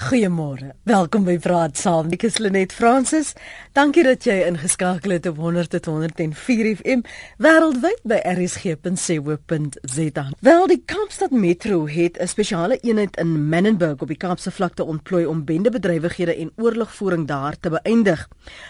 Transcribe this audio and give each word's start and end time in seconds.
Goeiemôre. 0.00 0.72
Welkom 0.88 1.26
by 1.26 1.34
Praat 1.36 1.76
Saam. 1.76 2.08
Ek 2.14 2.22
is 2.24 2.38
Lenet 2.40 2.72
Fransis. 2.72 3.34
Dankie 3.76 4.00
dat 4.06 4.24
jy 4.24 4.38
ingeskakel 4.48 5.12
het 5.12 5.26
op 5.28 5.36
100.104 5.36 6.80
FM 6.80 7.02
wêreldwyd 7.36 8.00
by 8.08 8.16
rsg.co.za. 8.32 10.24
Wel, 10.40 10.64
die 10.72 10.80
Kaapstad 10.88 11.34
Metro 11.36 11.84
het 11.84 12.16
'n 12.16 12.26
spesiale 12.26 12.78
eenheid 12.80 13.16
in 13.20 13.48
Menenberg 13.48 14.00
op 14.00 14.08
die 14.08 14.16
Kaapse 14.16 14.50
vlakte 14.50 14.84
ontplooi 14.84 15.26
om 15.26 15.44
bendebedrywighede 15.44 16.34
en 16.36 16.52
oorlogvoering 16.56 17.26
daar 17.26 17.60
te 17.60 17.68
beëindig. 17.68 18.28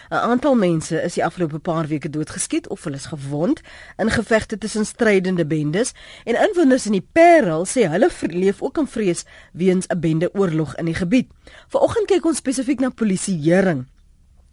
'n 0.09 0.13
Aantal 0.13 0.55
mense 0.55 1.01
is 1.01 1.13
die 1.13 1.25
afgelope 1.25 1.59
paar 1.59 1.87
weke 1.87 2.09
doodgeskiet 2.09 2.67
of 2.67 2.83
hulle 2.83 2.95
is 2.95 3.05
gewond 3.05 3.61
in 3.97 4.11
gevegte 4.11 4.57
tussen 4.57 4.85
strydende 4.85 5.45
bendes 5.45 5.93
en 6.23 6.35
inwoners 6.35 6.85
in 6.85 6.91
die 6.91 7.07
Parel 7.11 7.65
sê 7.65 7.87
hulle 7.87 8.09
leef 8.19 8.61
ook 8.61 8.77
in 8.77 8.87
vrees 8.87 9.23
weens 9.53 9.87
'n 9.87 9.99
bendeoorlog 9.99 10.75
in 10.75 10.85
die 10.85 10.95
gebied 10.95 11.20
gebied. 11.21 11.31
Vanoggend 11.71 12.07
kyk 12.07 12.25
ons 12.25 12.41
spesifiek 12.41 12.79
na 12.81 12.89
polisieering 12.89 13.87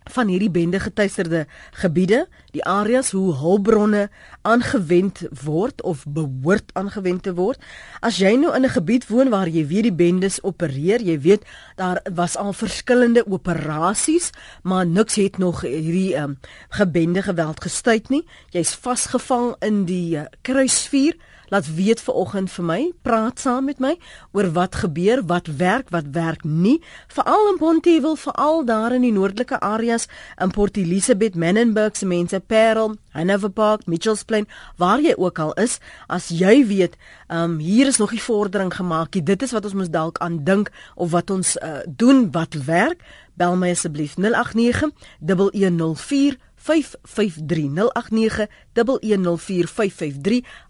van 0.08 0.30
hierdie 0.32 0.48
bende 0.48 0.78
getuisterde 0.80 1.42
gebiede, 1.76 2.22
die 2.54 2.64
areas 2.64 3.10
hoe 3.12 3.34
hulpbronne 3.36 4.06
aangewend 4.48 5.20
word 5.44 5.82
of 5.84 6.06
behoort 6.08 6.72
aangewend 6.72 7.26
te 7.26 7.34
word. 7.36 7.60
As 8.00 8.16
jy 8.16 8.32
nou 8.40 8.54
in 8.56 8.64
'n 8.64 8.72
gebied 8.72 9.04
woon 9.08 9.28
waar 9.28 9.48
jy 9.48 9.66
weet 9.66 9.82
die 9.82 9.92
bendes 9.92 10.40
opereer, 10.42 11.02
jy 11.02 11.20
weet 11.20 11.44
daar 11.76 12.00
was 12.14 12.36
al 12.36 12.52
verskillende 12.52 13.26
operasies, 13.26 14.30
maar 14.62 14.86
niks 14.86 15.16
het 15.16 15.38
nog 15.38 15.60
hierdie 15.60 16.16
um, 16.16 16.38
gebende 16.70 17.22
geweld 17.22 17.60
gestuit 17.60 18.08
nie. 18.08 18.24
Jy's 18.50 18.74
vasgevang 18.74 19.56
in 19.60 19.84
die 19.84 20.16
uh, 20.16 20.24
kruisvuur 20.40 21.16
laat 21.48 21.74
weet 21.74 22.00
ver 22.00 22.14
oggend 22.14 22.50
vir 22.52 22.64
my, 22.64 22.78
praat 23.02 23.40
saam 23.40 23.68
met 23.68 23.80
my 23.80 23.94
oor 24.36 24.50
wat 24.56 24.80
gebeur, 24.82 25.22
wat 25.26 25.46
werk, 25.60 25.90
wat 25.94 26.10
werk 26.12 26.44
nie, 26.44 26.78
veral 27.12 27.52
in 27.52 27.58
Pontyville, 27.60 28.16
veral 28.16 28.64
daar 28.68 28.94
in 28.96 29.06
die 29.06 29.12
noordelike 29.12 29.60
areas 29.60 30.08
in 30.40 30.52
Port 30.54 30.76
Elizabeth, 30.76 31.34
Menenberg 31.34 31.96
se 31.96 32.06
mense, 32.06 32.40
Parel, 32.40 32.96
Hanover 33.16 33.50
Park, 33.50 33.86
Mitchells 33.86 34.24
Plain, 34.24 34.48
waar 34.76 35.00
jy 35.00 35.14
ook 35.16 35.38
al 35.38 35.54
is, 35.60 35.78
as 36.06 36.28
jy 36.28 36.66
weet, 36.66 36.98
ehm 37.28 37.56
um, 37.56 37.58
hier 37.58 37.86
is 37.86 37.98
nog 37.98 38.12
nie 38.12 38.22
vordering 38.22 38.72
gemaak 38.74 39.14
nie. 39.14 39.22
Dit 39.22 39.42
is 39.42 39.52
wat 39.52 39.64
ons 39.64 39.74
moet 39.74 39.92
dalk 39.92 40.18
aan 40.24 40.44
dink 40.44 40.70
of 40.94 41.10
wat 41.10 41.30
ons 41.30 41.56
uh, 41.56 41.80
doen 41.86 42.30
wat 42.32 42.54
werk. 42.64 43.02
Bel 43.38 43.56
my 43.56 43.70
asseblief 43.70 44.16
089 44.16 44.90
1104 45.20 46.38
0891104553 46.68 46.76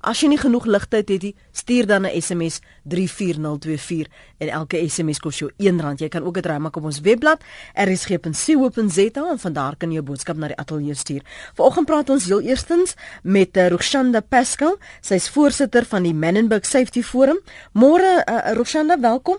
as 0.01 0.21
jy 0.23 0.29
nie 0.33 0.41
genoeg 0.41 0.67
ligtyd 0.71 1.09
het 1.09 1.23
nie 1.23 1.37
stuur 1.53 1.87
dan 1.87 2.07
'n 2.07 2.21
SMS 2.21 2.61
34024 2.85 4.07
en 4.39 4.49
elke 4.49 4.89
SMS 4.89 5.19
kos 5.19 5.39
jou 5.39 5.51
R1. 5.59 5.95
Jy 5.97 6.09
kan 6.09 6.23
ook 6.23 6.35
dit 6.35 6.47
raai 6.47 6.59
maak 6.59 6.77
op 6.77 6.85
ons 6.85 7.01
webblad 7.01 7.41
rsg.co.za 7.75 9.31
en 9.31 9.39
van 9.39 9.53
daar 9.53 9.77
kan 9.77 9.89
jy 9.89 9.95
jou 9.95 10.05
boodskap 10.05 10.37
na 10.37 10.47
die 10.47 10.57
ateljee 10.57 10.95
stuur. 10.95 11.23
Vanoggend 11.55 11.87
praat 11.87 12.11
ons 12.11 12.25
heel 12.25 12.41
eerstens 12.41 12.95
met 13.23 13.57
uh, 13.57 13.69
Roshanda 13.69 14.21
Pascal. 14.21 14.77
Sy's 15.01 15.29
voorsitter 15.29 15.85
van 15.85 16.03
die 16.03 16.15
Menenberg 16.15 16.67
Safety 16.67 17.03
Forum. 17.03 17.39
Môre 17.73 18.25
uh, 18.25 18.53
Roshanda 18.57 19.01
welkom. 19.01 19.37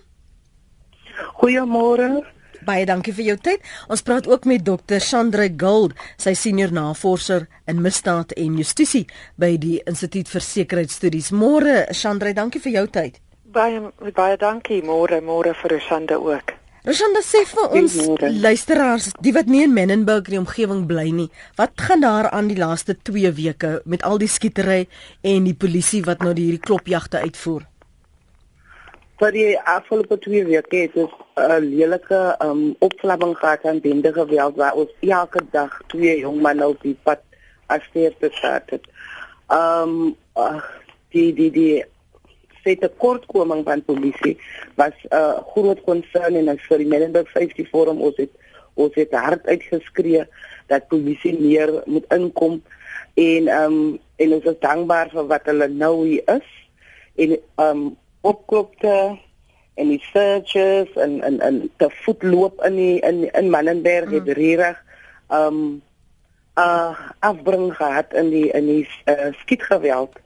Goeiemôre 1.40 2.24
Baie 2.66 2.86
dankie 2.86 3.14
vir 3.16 3.26
jou 3.32 3.38
tyd. 3.50 3.64
Ons 3.88 4.04
praat 4.04 4.28
ook 4.28 4.46
met 4.50 4.64
Dr. 4.66 5.00
Sandra 5.00 5.48
Gold, 5.62 5.96
sy 6.20 6.34
senior 6.36 6.74
navorser 6.76 7.48
in 7.70 7.82
misdaad 7.84 8.36
en 8.36 8.58
justisie 8.60 9.06
by 9.40 9.56
die 9.62 9.80
Instituut 9.88 10.30
vir 10.32 10.44
Sekuriteitsstudies. 10.44 11.32
Môre, 11.32 11.86
Sandra, 11.96 12.34
dankie 12.36 12.62
vir 12.64 12.80
jou 12.82 12.88
tyd. 13.00 13.20
Baie 13.50 13.82
baie 14.14 14.38
dankie. 14.38 14.82
Môre, 14.86 15.22
môre 15.26 15.56
vir 15.62 15.80
Sandra 15.88 16.20
ook. 16.20 16.60
Rosanda 16.88 17.20
sê 17.22 17.42
vir 17.44 17.74
ons 17.76 17.96
luisteraars, 18.40 19.10
die 19.20 19.34
wat 19.36 19.50
nie 19.52 19.66
in 19.66 19.74
Menenberg 19.76 20.30
die 20.32 20.40
omgewing 20.40 20.86
bly 20.88 21.10
nie, 21.12 21.28
wat 21.60 21.76
gaan 21.76 22.06
daar 22.06 22.30
aan 22.32 22.48
die 22.48 22.56
laaste 22.60 22.96
2 22.96 23.34
weke 23.36 23.74
met 23.86 24.06
al 24.08 24.22
die 24.22 24.32
skietery 24.32 24.86
en 25.22 25.50
die 25.50 25.58
polisie 25.60 26.06
wat 26.08 26.24
nou 26.24 26.32
hierdie 26.32 26.62
klopjagte 26.64 27.20
uitvoer? 27.20 27.68
Vir 29.20 29.36
die 29.36 29.58
afgelope 29.68 30.16
2 30.24 30.46
weke 30.48 30.78
het 30.86 30.96
ons 30.96 31.12
'n 31.12 31.52
uh, 31.52 31.60
lelike 31.60 32.20
um 32.44 32.76
opklapping 32.80 33.36
gehad 33.38 33.66
aan 33.66 33.82
bende 33.84 34.14
geweld 34.14 34.56
waar 34.56 34.74
ons 34.74 34.92
elke 35.00 35.42
dag 35.52 35.82
twee 35.88 36.20
jong 36.20 36.42
manne 36.42 36.68
op 36.68 36.82
die 36.82 36.98
pad 37.04 37.20
afsteer 37.68 38.14
te 38.20 38.30
staat 38.32 38.70
het. 38.70 38.86
Um 39.52 40.16
uh, 40.36 40.64
die 41.12 41.34
die 41.34 41.52
die 41.52 41.84
sê 42.64 42.76
te 42.80 42.92
kortkoming 42.98 43.64
van 43.64 43.84
polisie 43.84 44.38
was 44.76 44.96
'n 45.04 45.16
uh, 45.16 45.38
groot 45.52 45.82
konsern 45.84 46.36
en 46.36 46.48
as 46.48 46.68
vir 46.68 46.78
die 46.78 46.88
Melenberg 46.88 47.28
Safety 47.32 47.66
Forum 47.66 48.02
ons 48.02 48.18
het 48.18 48.32
ons 48.74 48.96
het 48.96 49.12
hard 49.12 49.48
uitgeskree 49.48 50.24
dat 50.68 50.88
polisie 50.88 51.40
meer 51.40 51.84
moet 51.86 52.06
inkom 52.14 52.62
en 53.16 53.48
um 53.48 54.00
en 54.16 54.34
ons 54.34 54.46
is 54.46 54.60
dankbaar 54.60 55.10
vir 55.10 55.26
wat 55.28 55.46
hulle 55.46 55.68
nou 55.68 56.06
hier 56.06 56.24
is 56.28 56.48
en 57.16 57.40
um 57.56 57.98
opklopte 58.22 59.18
en 59.80 59.92
die 59.94 60.02
searches 60.12 60.96
en 61.00 61.22
en 61.24 61.40
en 61.40 61.60
te 61.78 61.90
voet 62.04 62.24
loop 62.24 62.64
in 62.68 62.76
die 62.76 63.00
in 63.00 63.34
in 63.34 63.50
Mannenberg 63.50 64.10
mm. 64.10 64.18
het 64.18 64.38
reg 64.38 64.82
um 65.30 65.82
uh 66.60 66.92
afbring 67.20 67.70
gehad 67.76 68.14
in 68.14 68.30
die 68.30 68.50
in 68.52 68.66
die 68.66 68.88
uh, 69.06 69.32
skietgeweld 69.44 70.18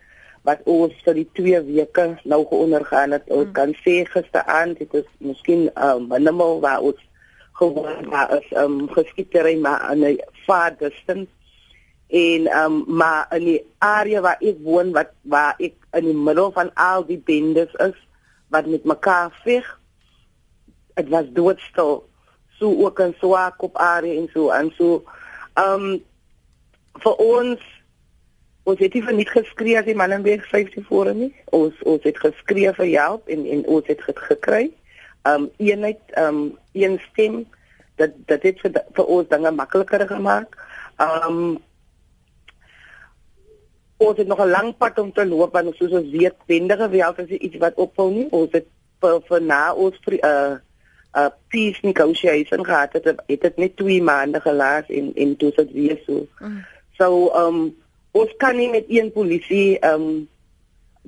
wat 0.47 0.63
ons 0.67 0.95
vir 1.05 1.15
die 1.21 1.27
2 1.39 1.61
weke 1.69 2.05
nou 2.27 2.41
geondergaan 2.49 3.13
het. 3.15 3.29
Ons 3.31 3.51
mm. 3.51 3.55
kan 3.55 3.75
sê 3.83 4.01
gisteraand 4.09 4.81
het 4.81 4.97
ons 4.99 5.11
miskien 5.19 5.69
um 5.77 6.09
minimal 6.09 6.59
waar 6.65 6.81
ons 6.81 6.99
gewoon 7.53 8.09
waar 8.09 8.33
is 8.39 8.49
um 8.57 8.89
geskietery 8.89 9.55
maar 9.61 9.91
in 9.93 10.03
'n 10.03 10.17
far 10.45 10.73
distance 10.79 11.29
en 12.09 12.49
um 12.63 12.83
maar 12.87 13.27
in 13.37 13.45
die 13.45 13.61
area 13.77 14.21
waar 14.21 14.41
ek 14.41 14.57
woon 14.63 14.91
wat 14.91 15.13
waar 15.21 15.55
ek 15.57 15.77
in 15.93 16.05
die 16.09 16.17
middel 16.17 16.51
van 16.51 16.73
al 16.73 17.05
die 17.05 17.19
bendes 17.19 17.73
is 17.73 17.97
wat 18.53 18.65
met 18.65 18.83
mekaar 18.83 19.31
veg 19.43 19.67
dit 20.93 21.09
was 21.09 21.25
doodstil. 21.33 22.09
So 22.59 22.85
ook 22.85 22.99
in 22.99 23.15
Swakop 23.17 23.77
area 23.77 24.19
en 24.21 24.29
so 24.33 24.49
en 24.49 24.71
so 24.77 25.03
um 25.59 26.03
vir 27.01 27.15
ons 27.15 27.63
ons 28.63 28.79
het 28.79 28.93
nie 28.93 29.03
verniet 29.03 29.31
geskree 29.33 29.75
as 29.79 29.87
die 29.89 29.97
man 29.97 30.13
in 30.15 30.23
week 30.23 30.45
50 30.51 30.85
voor 30.87 31.13
nie. 31.13 31.33
Ons 31.45 31.81
ons 31.89 32.03
het 32.05 32.19
geskree 32.21 32.73
vir 32.77 32.91
help 32.93 33.27
en 33.27 33.45
en 33.45 33.65
ons 33.65 33.87
het 33.87 34.05
dit 34.05 34.23
gekry. 34.29 34.63
Um 35.27 35.49
eenheid 35.57 36.01
um 36.17 36.57
een 36.71 36.99
stem 37.09 37.43
dat 37.95 38.15
dat 38.29 38.41
dit 38.41 38.59
vir, 38.61 38.81
vir 38.93 39.05
ons 39.05 39.29
dinge 39.29 39.51
makliker 39.51 40.07
gemaak. 40.07 40.57
Um 41.01 41.57
ons 44.03 44.17
het 44.17 44.27
nog 44.27 44.39
'n 44.43 44.49
lang 44.49 44.77
pad 44.77 44.99
om 44.99 45.11
te 45.13 45.25
loop 45.25 45.53
want 45.53 45.75
soos 45.75 45.91
ons 45.91 46.09
weet 46.11 46.35
wendige 46.45 46.83
geweld 46.83 47.19
is 47.19 47.29
iets 47.29 47.57
wat 47.57 47.75
ophou 47.75 48.11
nie. 48.11 48.27
Ons 48.31 48.51
het 48.51 48.67
vir, 48.99 49.21
vir 49.27 49.41
na 49.41 49.73
ons 49.73 49.97
'n 50.05 50.13
uh, 50.13 50.19
eh, 50.29 50.51
uh, 51.15 51.25
eh, 51.25 51.31
peace 51.47 51.79
negotiation 51.81 52.65
gehad 52.65 52.93
het 52.93 53.05
het 53.05 53.41
dit 53.41 53.57
net 53.57 53.77
2 53.77 54.01
maande 54.01 54.39
gelaat 54.39 54.89
in 54.89 55.11
in 55.15 55.35
toe 55.35 55.51
dit 55.55 55.71
weer 55.71 55.99
so. 56.05 56.27
Mm. 56.39 56.65
so 56.97 57.29
um 57.35 57.75
ons 58.11 58.33
kan 58.37 58.57
nie 58.57 58.69
met 58.69 58.85
een 58.87 59.11
polisie 59.11 59.79
um 59.85 60.27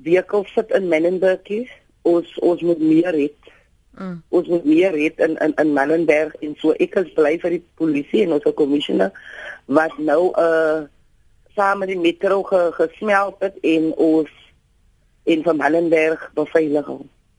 vehicle 0.02 0.44
sit 0.44 0.70
in 0.70 0.88
Menenberg 0.88 1.48
nie 1.48 1.70
ons 2.02 2.38
ons 2.38 2.62
moet 2.62 2.78
meer 2.78 3.12
het 3.12 3.52
mm. 3.98 4.22
ons 4.28 4.48
moet 4.48 4.64
meer 4.64 4.92
het 5.04 5.18
in 5.18 5.36
in 5.36 5.54
in 5.54 5.72
Menenberg 5.72 6.34
en 6.40 6.54
so. 6.58 6.72
Ek 6.72 6.94
is 6.94 7.12
bly 7.14 7.38
vir 7.38 7.50
die 7.50 7.64
polisie 7.74 8.22
en 8.22 8.32
ons 8.32 8.54
commissioner 8.54 9.10
wat 9.66 9.98
nou 9.98 10.30
'n 10.30 10.40
uh, 10.40 10.82
saam 11.56 11.82
met 11.82 11.90
die 11.92 11.98
metro 11.98 12.42
ge, 12.46 12.62
gesmelt 12.76 13.40
het 13.44 13.58
en 13.64 13.92
ons 13.96 14.32
in 15.26 15.42
van 15.42 15.60
Hallenberg 15.60 16.30
beveilig. 16.34 16.88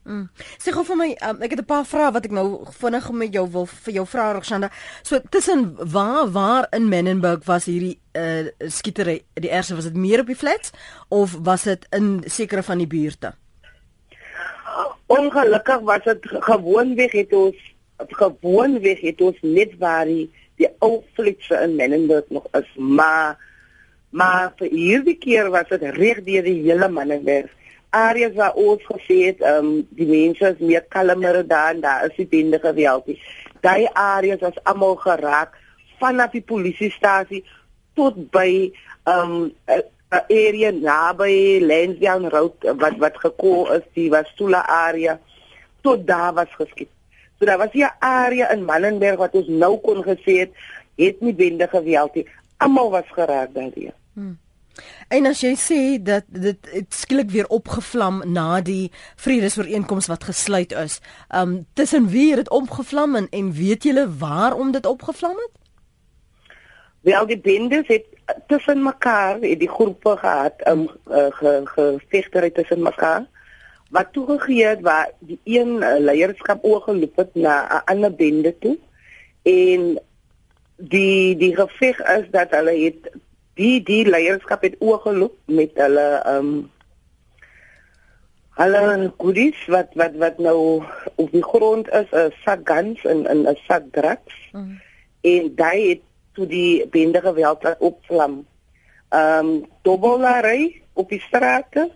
Mm. 0.07 0.29
Sê 0.55 0.71
gou 0.71 0.85
vir 0.87 0.95
my, 0.95 1.07
um, 1.27 1.41
ek 1.43 1.55
het 1.55 1.61
'n 1.61 1.67
paar 1.67 1.85
vrae 1.85 2.11
wat 2.15 2.25
ek 2.25 2.31
nou 2.31 2.63
vinnig 2.79 3.11
met 3.11 3.33
jou 3.33 3.45
wil 3.51 3.65
vir 3.65 3.93
jou 3.93 4.05
vra 4.07 4.31
Roxanda. 4.31 4.69
So 5.03 5.19
tussen 5.29 5.75
waar 5.75 6.31
waar 6.31 6.67
in 6.71 6.87
Menenberg 6.89 7.43
was 7.45 7.65
hierdie 7.65 7.99
uh, 8.15 8.47
skietery? 8.59 9.23
Die 9.33 9.49
eerste 9.49 9.75
was 9.75 9.83
dit 9.83 9.95
meer 9.95 10.19
op 10.19 10.27
die 10.27 10.35
flats 10.35 10.71
of 11.09 11.37
was 11.43 11.63
dit 11.63 11.85
in 11.91 12.23
sekere 12.25 12.63
van 12.63 12.77
die 12.77 12.87
buurte? 12.87 13.33
Ongelukkig 15.07 15.79
was 15.79 16.03
dit 16.03 16.19
gewoonweg 16.23 17.11
het 17.11 17.33
ons 17.33 17.55
gewoonweg 17.97 18.99
het 19.01 19.21
ons 19.21 19.37
net 19.41 19.77
waar 19.77 20.05
die, 20.05 20.31
die 20.55 20.69
ou 20.79 21.03
flats 21.13 21.49
in 21.49 21.75
Menenberg 21.75 22.23
nog 22.29 22.47
is, 22.51 22.75
maar 22.75 23.37
Maar 24.17 24.53
vir 24.57 24.71
hierdie 24.73 25.17
keer 25.21 25.51
was 25.53 25.69
dit 25.69 25.83
reg 25.97 26.23
deur 26.25 26.45
die 26.45 26.61
hele 26.65 26.89
Mannenberg. 26.89 27.51
Areas 27.95 28.33
waar 28.37 28.55
ons 28.57 28.83
gesê 28.89 29.17
het, 29.27 29.41
ehm 29.41 29.65
um, 29.65 29.83
die 29.99 30.07
mense 30.09 30.49
is 30.53 30.63
meer 30.69 30.85
kalmer 30.95 31.43
daar 31.47 31.75
en 31.75 31.81
daar 31.81 32.07
is 32.07 32.15
die 32.17 32.27
bende 32.31 32.59
geweld. 32.59 33.11
Daai 33.61 33.87
areas 33.93 34.41
was 34.41 34.57
almal 34.63 34.95
geraak 35.03 35.53
vanaf 36.01 36.33
die 36.33 36.41
polisiestasie 36.41 37.43
tot 37.99 38.17
by 38.33 38.49
ehm 39.03 39.35
um, 39.37 39.53
'n 40.07 40.23
area 40.31 40.71
naby 40.71 41.59
Lansdowne 41.69 42.29
Road 42.29 42.67
wat 42.83 42.97
wat 42.97 43.17
gekoel 43.25 43.71
is, 43.77 43.85
die 43.93 44.09
was 44.09 44.33
Tula 44.35 44.63
area 44.67 45.19
tot 45.81 46.07
daar 46.07 46.33
was 46.33 46.51
geskiet. 46.57 46.89
So 47.39 47.45
daar 47.45 47.57
was 47.57 47.73
'n 47.73 47.91
area 47.99 48.51
in 48.51 48.65
Mannenberg 48.65 49.17
wat 49.17 49.33
ons 49.33 49.47
nou 49.47 49.77
kon 49.77 50.03
gesê 50.03 50.33
het 50.43 50.51
het 50.95 51.21
nie 51.21 51.33
bende 51.33 51.67
geweld 51.67 52.15
nie. 52.15 52.27
Almal 52.57 52.89
was 52.89 53.09
geraak 53.11 53.53
daardie. 53.53 53.91
Hmm. 54.17 54.39
En 55.13 55.25
as 55.29 55.43
jy 55.45 55.51
sê 55.61 55.79
dat 56.01 56.25
dit 56.33 56.69
skielik 56.89 57.29
weer 57.33 57.47
opgevlam 57.53 58.23
na 58.33 58.61
die 58.65 58.89
vredesooreenkoms 59.21 60.09
wat 60.09 60.25
gesluit 60.25 60.73
is, 60.73 60.97
um 61.29 61.59
tussen 61.77 62.07
wie 62.13 62.31
het 62.31 62.41
dit 62.45 62.49
opgevlam 62.49 63.15
en, 63.19 63.27
en 63.29 63.51
weet 63.53 63.85
julle 63.85 64.07
waarom 64.17 64.71
dit 64.73 64.89
opgevlam 64.89 65.37
het? 65.37 65.53
Wel 67.05 67.29
die 67.29 67.39
bendes 67.39 67.85
het 67.93 68.09
tussen 68.47 68.81
mekaar 68.83 69.37
het 69.45 69.59
die 69.61 69.69
groepe 69.69 70.17
gehad 70.17 70.65
um 70.67 70.87
uh, 71.09 71.29
ge 71.37 71.61
gevegter 71.75 72.49
tussen 72.51 72.81
mekaar 72.81 73.29
wat 73.93 74.11
toegegee 74.17 74.65
het 74.65 74.81
waar 74.81 75.13
die 75.19 75.39
een 75.43 75.77
uh, 75.77 75.93
leierskap 75.99 76.65
oorgeloop 76.65 77.15
het 77.21 77.35
na 77.35 77.55
'n 77.69 77.85
ander 77.93 78.15
bende 78.15 78.55
toe 78.59 78.77
en 79.43 79.99
die 80.75 81.37
die 81.37 81.55
geveg 81.55 82.01
is 82.17 82.27
dat 82.31 82.49
hulle 82.49 82.75
het 82.83 83.13
die 83.57 83.83
die 83.83 84.05
leierskap 84.05 84.61
het 84.65 84.75
oorgeloop 84.79 85.37
met 85.45 85.77
hulle 85.83 86.07
ehm 86.23 86.49
um, 86.49 86.57
hulle 88.57 89.13
goodies 89.21 89.57
wat 89.69 89.93
wat 90.01 90.15
wat 90.17 90.39
nou 90.41 90.81
op 91.15 91.31
die 91.31 91.43
grond 91.45 91.89
is 91.93 92.09
'n 92.11 92.33
sak 92.45 92.61
guns 92.69 93.05
en 93.05 93.25
'n 93.27 93.57
sak 93.67 93.83
drugs 93.91 94.37
mm. 94.53 94.81
en 95.21 95.55
daai 95.55 95.89
het 95.89 96.01
toe 96.33 96.47
die 96.47 96.87
bende 96.87 97.21
geweld 97.21 97.65
opvlam. 97.79 98.45
Ehm 99.09 99.45
um, 99.45 99.65
dobbelary 99.81 100.81
op 100.93 101.09
die 101.09 101.21
strate. 101.21 101.89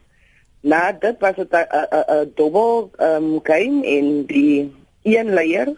Na 0.61 0.91
dit 0.91 1.15
was 1.19 1.35
dit 1.35 1.51
'n 1.51 1.65
'n 1.89 2.31
dobbel 2.35 2.91
ehm 2.97 3.23
um, 3.23 3.39
game 3.43 3.85
en 3.85 4.25
die 4.25 4.73
een 5.03 5.33
leier 5.33 5.73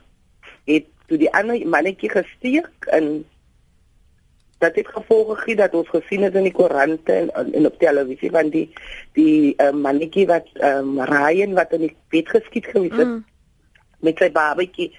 het 0.65 0.85
toe 1.07 1.17
die 1.17 1.33
ander 1.33 1.67
mannetjie 1.67 2.09
gesteek 2.09 2.71
en 2.87 3.25
dat 4.63 4.79
het 4.79 4.87
gevolge 4.95 5.35
gegee 5.35 5.59
dat 5.59 5.75
ons 5.75 5.89
gesien 5.91 6.23
het 6.23 6.35
in 6.39 6.47
die 6.47 6.55
koerante 6.55 7.13
en, 7.13 7.31
en 7.53 7.67
op 7.67 7.79
televisie 7.79 8.31
van 8.31 8.49
die 8.53 8.65
die 9.17 9.53
uh, 9.57 9.71
mannetjie 9.85 10.25
wat 10.29 10.47
ehm 10.53 10.95
um, 10.95 11.03
Ryan 11.09 11.57
wat 11.59 11.75
in 11.77 11.87
die 11.87 11.95
bed 12.15 12.31
geskiet 12.35 12.69
gewees 12.71 12.95
het 12.95 13.09
mm. 13.09 13.19
met 14.07 14.23
sy 14.23 14.31
babatjie. 14.31 14.89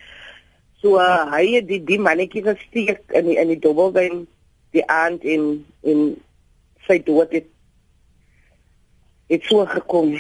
So 0.83 1.01
uh, 1.01 1.25
hy 1.33 1.45
het 1.57 1.69
die 1.71 1.81
die 1.89 2.01
mannetjie 2.01 2.45
gesteek 2.45 3.03
in 3.17 3.31
die, 3.31 3.39
in 3.41 3.53
die 3.55 3.61
dobbelbeen 3.67 4.25
die 4.77 4.85
aand 4.91 5.25
in 5.25 5.65
in 5.83 6.07
sy 6.87 7.01
dood 7.07 7.33
het 7.33 7.49
het 9.33 9.47
so 9.49 9.65
gekom 9.71 10.19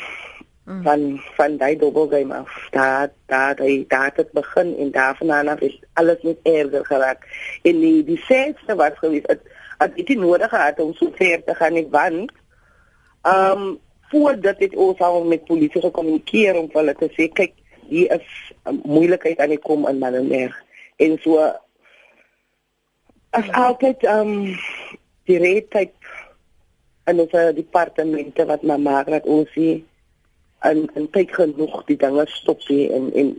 mm. 0.65 0.83
van 0.83 1.21
van 1.37 1.57
daai 1.57 1.77
dobbelgame 1.77 2.35
af. 2.35 2.69
Daar 2.71 3.11
daar 3.27 3.57
hy 3.59 3.85
daar 3.89 4.13
het 4.15 4.33
begin 4.33 4.77
en 4.79 4.91
daarvan 4.91 5.49
af 5.49 5.61
is 5.61 5.81
alles 5.93 6.23
net 6.23 6.39
erger 6.43 6.85
geraak. 6.85 7.27
En 7.63 7.81
die 7.81 8.05
die 8.05 8.21
sêste 8.29 8.77
wat 8.77 8.99
gewees 8.99 9.27
het, 9.27 9.41
het 9.79 9.97
dit 9.97 10.19
nodig 10.19 10.49
gehad 10.49 10.81
om 10.81 10.95
so 10.95 11.11
ver 11.15 11.45
te 11.45 11.55
gaan 11.55 11.73
nie 11.73 11.89
want 11.91 12.33
ehm 13.23 13.63
um, 13.63 13.79
voordat 14.15 14.59
dit 14.59 14.75
ons 14.77 14.99
al 14.99 15.25
met 15.25 15.45
polisie 15.45 15.81
gekommunikeer 15.81 16.59
om 16.59 16.69
hulle 16.73 16.95
te 16.95 17.09
sê 17.17 17.29
kyk 17.33 17.55
hier 17.89 18.13
is 18.13 18.29
'n 18.65 18.81
moeilikheid 18.85 19.39
aan 19.41 19.55
die 19.55 19.59
kom 19.59 19.89
in 19.89 19.99
Mannenberg 19.99 20.55
en 20.97 21.19
so 21.23 21.39
as 23.31 23.49
altyd 23.51 24.05
ehm 24.05 24.21
um, 24.21 24.57
die 25.25 25.39
reetheid 25.39 25.93
en 27.05 27.21
ons 27.21 27.31
departemente 27.57 28.47
wat 28.47 28.63
na 28.63 28.77
maak 28.77 29.07
dat 29.07 29.27
ons 29.27 29.49
hier 29.55 29.83
en 30.65 30.85
en 30.95 31.09
tyd 31.17 31.33
genoeg 31.35 31.83
die 31.91 31.99
dinge 32.01 32.27
stop 32.33 32.63
hier 32.69 32.93
en 32.97 33.11
en 33.13 33.35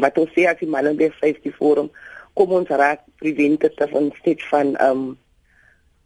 wat 0.00 0.18
ons 0.22 0.30
sê 0.36 0.46
as 0.46 0.60
die 0.60 0.70
Mannenberg 0.70 1.16
Safety 1.18 1.52
Forum 1.56 1.90
kom 2.38 2.52
ons 2.60 2.70
raak 2.70 3.02
preventative 3.22 3.98
in 3.98 4.12
steeds 4.20 4.46
van 4.52 4.76
um, 4.82 5.18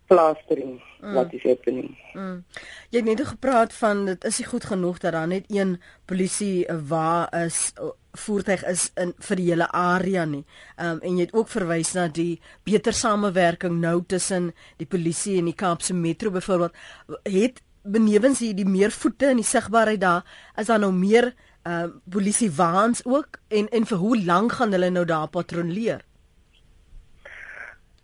plastering 0.09 0.81
mm. 1.01 1.15
what 1.15 1.33
is 1.33 1.43
happening. 1.43 1.93
Mm. 2.15 2.45
Jy 2.93 3.01
het 3.01 3.09
net 3.09 3.23
gepraat 3.29 3.75
van 3.77 4.05
dit 4.09 4.25
is 4.29 4.41
nie 4.41 4.49
goed 4.49 4.65
genoeg 4.71 5.01
dat 5.05 5.17
daar 5.17 5.29
net 5.29 5.45
een 5.53 5.77
polisie 6.09 6.65
waar 6.89 7.29
is 7.45 7.73
voertuig 8.15 8.63
is 8.71 8.89
in 9.01 9.13
vir 9.27 9.41
die 9.41 9.49
hele 9.51 9.69
area 9.75 10.25
nie. 10.25 10.45
Ehm 10.77 10.97
um, 10.97 11.03
en 11.03 11.19
jy 11.19 11.29
het 11.29 11.37
ook 11.37 11.53
verwys 11.53 11.95
na 11.97 12.09
die 12.09 12.41
beter 12.65 12.95
samewerking 12.95 13.81
nou 13.81 14.01
tussen 14.07 14.53
die 14.79 14.89
polisie 14.89 15.39
en 15.39 15.51
die 15.51 15.59
Kaapse 15.65 15.95
Metro 15.95 16.31
byvoorbeeld 16.31 16.77
het 17.23 17.63
benewens 17.85 18.41
hier 18.41 18.57
die 18.57 18.69
meer 18.69 18.91
voete 18.91 19.27
en 19.27 19.37
die 19.37 19.47
sigbaarheid 19.47 20.01
daar 20.01 20.25
is 20.57 20.67
daar 20.67 20.81
nou 20.81 20.93
meer 20.93 21.35
uh, 21.69 21.87
polisie 22.11 22.51
waans 22.51 23.05
ook 23.05 23.39
en 23.49 23.69
en 23.69 23.87
vir 23.87 23.99
hoe 23.99 24.17
lank 24.25 24.53
gaan 24.53 24.73
hulle 24.73 24.91
nou 24.91 25.05
daar 25.05 25.29
patrolleer? 25.29 26.03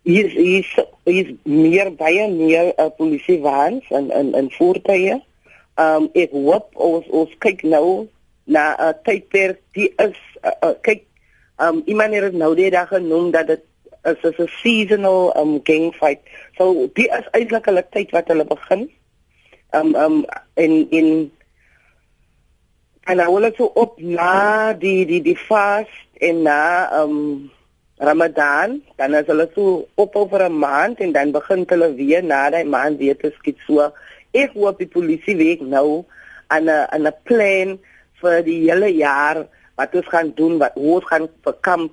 hier 0.02 0.24
is 0.24 0.32
hier 0.32 0.86
is 1.04 1.34
meer 1.44 1.90
baie 1.96 2.28
meer 2.32 2.72
uh, 2.78 2.88
polisie 2.96 3.40
waans 3.40 3.84
en 3.90 4.10
en 4.10 4.32
en 4.34 4.50
voertuie. 4.56 5.18
Um, 5.80 6.08
ek 6.18 6.32
hoop 6.32 6.76
ons 6.76 7.06
ons 7.22 7.32
kyk 7.44 7.62
nou 7.64 8.08
na 8.44 8.74
'n 8.76 8.88
uh, 8.88 8.94
tydperk 9.04 9.60
die 9.76 9.90
is 10.06 10.16
uh, 10.44 10.56
uh, 10.64 10.74
kyk 10.82 11.04
um, 11.60 11.82
iemand 11.86 12.14
het 12.14 12.34
nou 12.34 12.54
die 12.54 12.70
dag 12.70 12.88
genoem 12.88 13.30
dat 13.30 13.46
dit 13.46 13.62
is 14.04 14.38
'n 14.38 14.48
seasonal 14.62 15.36
um 15.36 15.60
gang 15.64 15.92
fight. 15.94 16.20
So 16.56 16.88
die 16.94 17.08
is 17.08 17.28
eintlik 17.32 17.66
hulle 17.68 17.84
tyd 17.90 18.10
wat 18.10 18.28
hulle 18.28 18.44
begin. 18.44 18.88
Um, 19.72 19.94
um, 19.94 20.24
in 20.54 20.90
in 20.90 21.30
en 23.04 23.18
hulle 23.18 23.40
wil 23.40 23.52
so 23.56 23.70
op 23.74 24.00
na 24.02 24.72
die 24.72 25.06
die 25.06 25.22
die 25.22 25.36
fast 25.36 26.18
en 26.18 26.42
na 26.42 26.90
um, 27.02 27.50
Ramadan, 28.00 28.80
dan 28.96 29.14
is 29.14 29.28
hulle 29.28 29.46
so 29.54 29.86
op 29.94 30.16
oor 30.16 30.42
'n 30.48 30.58
maand 30.58 31.00
en 31.00 31.12
dan 31.12 31.30
begin 31.30 31.64
hulle 31.68 31.94
weer 31.94 32.24
na 32.24 32.50
daai 32.50 32.64
maand 32.64 32.98
weer 32.98 33.16
te 33.16 33.30
skiet 33.38 33.58
so. 33.66 33.92
Ek 34.32 34.52
hoop 34.52 34.78
die 34.78 34.90
polisie 34.90 35.36
weet 35.36 35.60
nou 35.60 36.04
aan 36.46 36.64
'n 36.64 36.86
aan 36.94 37.06
'n 37.06 37.14
plan 37.22 37.78
vir 38.20 38.42
die 38.42 38.60
hele 38.70 38.88
jaar 38.88 39.46
wat 39.76 39.94
ons 39.94 40.08
gaan 40.08 40.32
doen, 40.34 40.58
wat 40.58 40.74
ons 40.74 41.04
gaan 41.04 41.28
verkamp 41.42 41.92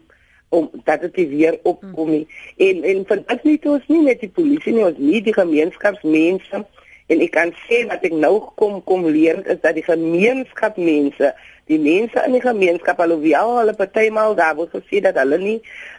om 0.49 0.69
dat 0.83 1.01
dit 1.01 1.29
weer 1.29 1.59
opkom 1.63 2.09
nie. 2.09 2.27
En 2.57 2.83
en 2.83 3.05
vir 3.05 3.23
dit 3.27 3.43
nie 3.43 3.59
ons 3.63 3.87
nie 3.87 4.01
met 4.01 4.19
die 4.19 4.33
polisie 4.39 4.73
nie, 4.73 4.85
ons 4.85 4.97
nie 4.97 5.21
die 5.21 5.33
gemeenskapsmense 5.33 6.65
en 7.07 7.21
ek 7.23 7.31
kan 7.31 7.53
sê 7.65 7.83
dat 7.87 8.03
ek 8.03 8.15
nou 8.15 8.39
kom 8.59 8.81
kom 8.87 9.05
leer 9.07 9.39
is 9.47 9.61
dat 9.63 9.77
die 9.77 9.85
gemeenskapsmense 9.85 11.31
die 11.67 11.79
mense 11.79 12.23
in 12.23 12.35
die 12.35 12.43
gemeenskap 12.43 12.99
alhoewel 13.03 13.57
hulle 13.59 13.75
partymal 13.75 14.35
daar 14.35 14.55
word 14.59 14.75
gesê 14.75 15.01
dat 15.03 15.19
hulle 15.19 15.39
nie 15.41 15.57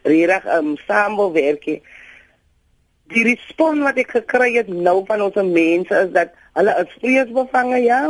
regtig 0.09 0.49
um, 0.55 0.75
saam 0.87 1.17
wil 1.21 1.33
werk 1.35 1.67
nie. 1.69 1.81
Die 3.12 3.25
respons 3.25 3.85
wat 3.85 4.00
ek 4.00 4.15
gekry 4.17 4.55
het 4.57 4.69
nou 4.69 5.03
van 5.09 5.25
ons 5.25 5.37
mense 5.37 6.00
is 6.07 6.15
dat 6.17 6.33
hulle 6.57 6.75
is 6.85 6.97
vreesbevange 7.00 7.83
ja. 7.85 8.00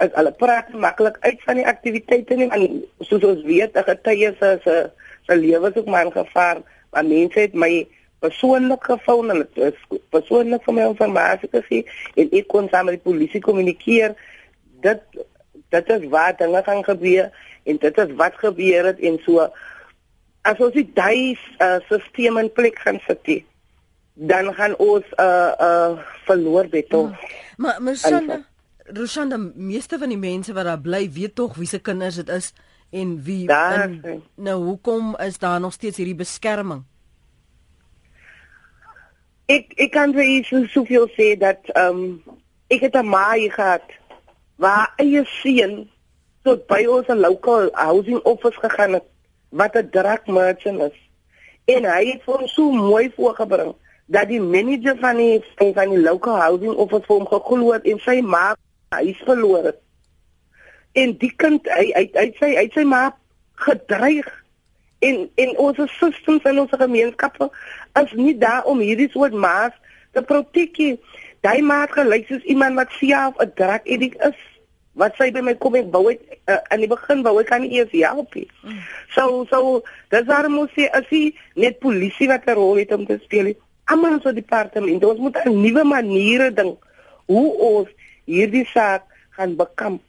As 0.00 0.12
hulle 0.16 0.32
praat 0.40 0.72
maklik 0.72 1.16
uit 1.24 1.40
van 1.44 1.60
die 1.60 1.68
aktiwiteite 1.68 2.36
nie 2.36 2.48
en 2.56 2.82
soos 3.04 3.24
ons 3.24 3.44
weet, 3.48 3.76
'n 3.76 3.88
getuie 3.88 4.32
se 4.40 4.58
se 4.64 4.76
se 5.28 5.36
lewe 5.36 5.68
is 5.68 5.76
ook 5.76 5.88
maar 5.88 6.04
in 6.04 6.12
gevaar. 6.12 6.62
Maar 6.92 7.04
mense 7.04 7.40
het 7.40 7.54
my 7.54 7.86
persoonlik 8.20 8.84
gefoon 8.84 9.30
en 9.32 9.44
het 9.54 9.76
persoonlik 10.14 10.64
vir 10.66 10.76
my 10.76 10.86
informasie 10.92 11.50
gegee 11.52 11.84
en 12.20 12.32
ek 12.40 12.48
kon 12.52 12.68
saam 12.72 12.90
met 12.90 12.98
die 12.98 13.06
polisie 13.10 13.42
kommunikeer. 13.44 14.16
Dit 14.84 15.02
dit 15.70 15.92
is 15.96 16.08
wat 16.12 16.38
dinge 16.38 16.62
gaan 16.66 16.84
gebeur 16.84 17.30
en 17.64 17.76
dit 17.76 17.98
is 18.04 18.16
wat 18.18 18.34
gebeur 18.42 18.90
het 18.90 19.00
en 19.00 19.20
so 19.26 19.46
as 20.42 20.58
ons 20.58 20.74
die 20.74 20.88
daai 20.96 21.36
uh, 21.60 21.78
stelsel 21.86 22.40
in 22.40 22.52
plek 22.52 22.78
gaan 22.84 23.00
sit 23.06 23.44
dan 24.14 24.54
gaan 24.54 24.76
ons 24.76 25.04
'n 25.04 25.22
uh, 25.22 25.52
uh, 25.60 25.92
verloor 26.24 26.68
beto. 26.68 27.06
Hmm. 27.06 27.16
Maar 27.56 27.82
maar 27.82 27.96
son 27.96 28.44
Roshanda 28.92 29.36
meeste 29.54 29.98
van 29.98 30.08
die 30.08 30.18
mense 30.18 30.52
wat 30.52 30.64
daar 30.64 30.80
bly 30.80 31.10
weet 31.12 31.34
tog 31.34 31.54
wie 31.54 31.66
se 31.66 31.78
kinders 31.78 32.14
dit 32.14 32.28
is 32.28 32.52
en 32.90 33.22
wie 33.22 33.46
in, 33.52 34.22
nou 34.34 34.64
hoekom 34.64 35.16
is 35.16 35.38
daar 35.38 35.60
nog 35.60 35.72
steeds 35.72 35.96
hierdie 35.96 36.14
beskerming? 36.14 36.84
Ek 39.50 39.72
ek 39.82 39.90
kan 39.96 40.12
vir 40.14 40.26
u 40.26 40.36
so 40.46 40.66
soveel 40.74 41.08
sê 41.16 41.32
dat 41.38 41.70
ehm 41.74 42.02
um, 42.02 42.38
ek 42.70 42.84
het 42.86 42.96
'n 42.96 43.10
maai 43.14 43.50
gehad 43.50 43.86
waar 44.62 44.92
eie 45.02 45.24
seun 45.42 45.90
tot 46.44 46.66
by 46.66 46.86
ons 46.86 47.08
'n 47.08 47.24
local 47.26 47.70
housing 47.72 48.20
office 48.32 48.60
gegaan 48.62 48.92
het 48.98 49.06
wat 49.50 49.76
'n 49.76 49.90
drug 49.90 50.26
merchant 50.26 50.80
is. 50.88 50.98
En 51.64 51.84
hy 51.84 52.04
het 52.10 52.22
vir 52.22 52.38
ons 52.38 52.54
so 52.54 52.70
mooi 52.72 53.10
voorgebring 53.16 53.74
dat 54.06 54.28
die 54.28 54.40
manager 54.40 54.96
van 54.98 55.16
die 55.16 55.42
van 55.58 55.90
die 55.90 56.02
local 56.02 56.36
housing 56.36 56.74
office 56.74 57.06
vir 57.06 57.16
hom 57.16 57.26
geglo 57.26 57.72
het 57.72 57.84
en 57.84 57.98
sy 57.98 58.20
ma 58.20 58.54
hy 58.94 59.04
is 59.10 59.22
verloor 59.26 59.64
het. 59.64 59.80
En 60.92 61.16
die 61.18 61.32
kind 61.36 61.66
hy 61.78 61.90
hy 61.94 62.06
hy 62.14 62.28
sê 62.38 62.54
hy 62.58 62.66
sê 62.74 62.84
maar 62.84 63.12
gedreig 63.54 64.30
en 65.00 65.30
en 65.34 65.56
ons 65.66 65.80
systems 65.96 66.44
en 66.48 66.60
ons 66.64 66.76
gemeenskappe 66.82 67.48
is 68.02 68.12
nie 68.18 68.36
daar 68.38 68.68
om 68.70 68.82
hierdie 68.84 69.10
soort 69.12 69.32
maas 69.32 69.74
te 70.12 70.22
protegeer. 70.22 70.98
Daai 71.44 71.62
maat 71.64 71.92
gelyk 71.96 72.28
soos 72.28 72.44
iemand 72.44 72.76
wat 72.76 72.92
self 73.00 73.36
'n 73.40 73.52
drug 73.56 73.86
addict 73.94 74.24
is 74.28 74.38
wat 74.92 75.16
sy 75.16 75.30
by 75.32 75.40
my 75.40 75.54
kom 75.54 75.76
ek 75.78 75.88
wou 75.94 76.04
het 76.10 76.20
uh, 76.50 76.58
in 76.74 76.84
die 76.84 76.90
begin 76.90 77.22
wou 77.24 77.38
ek 77.40 77.48
kan 77.48 77.62
nie 77.64 77.78
eers 77.78 77.92
help. 77.92 78.34
Mm. 78.34 78.80
So 79.14 79.46
so 79.50 79.82
dis 80.12 80.26
daar 80.28 80.50
moet 80.50 80.70
sy 80.76 80.88
as 80.92 81.06
sy 81.08 81.32
net 81.54 81.80
polisie 81.80 82.28
wat 82.28 82.46
'n 82.46 82.58
rol 82.58 82.76
het 82.76 82.92
om 82.92 83.06
te 83.06 83.18
speel. 83.24 83.54
Almal 83.84 84.20
so 84.20 84.32
departement, 84.32 85.04
ons 85.04 85.18
moet 85.18 85.36
'n 85.44 85.62
nuwe 85.62 85.84
maniere 85.84 86.52
dink 86.52 86.78
hoe 87.26 87.48
ons 87.58 87.88
hierdie 88.26 88.66
saak 88.66 89.04
gaan 89.30 89.56
bekamp. 89.56 90.02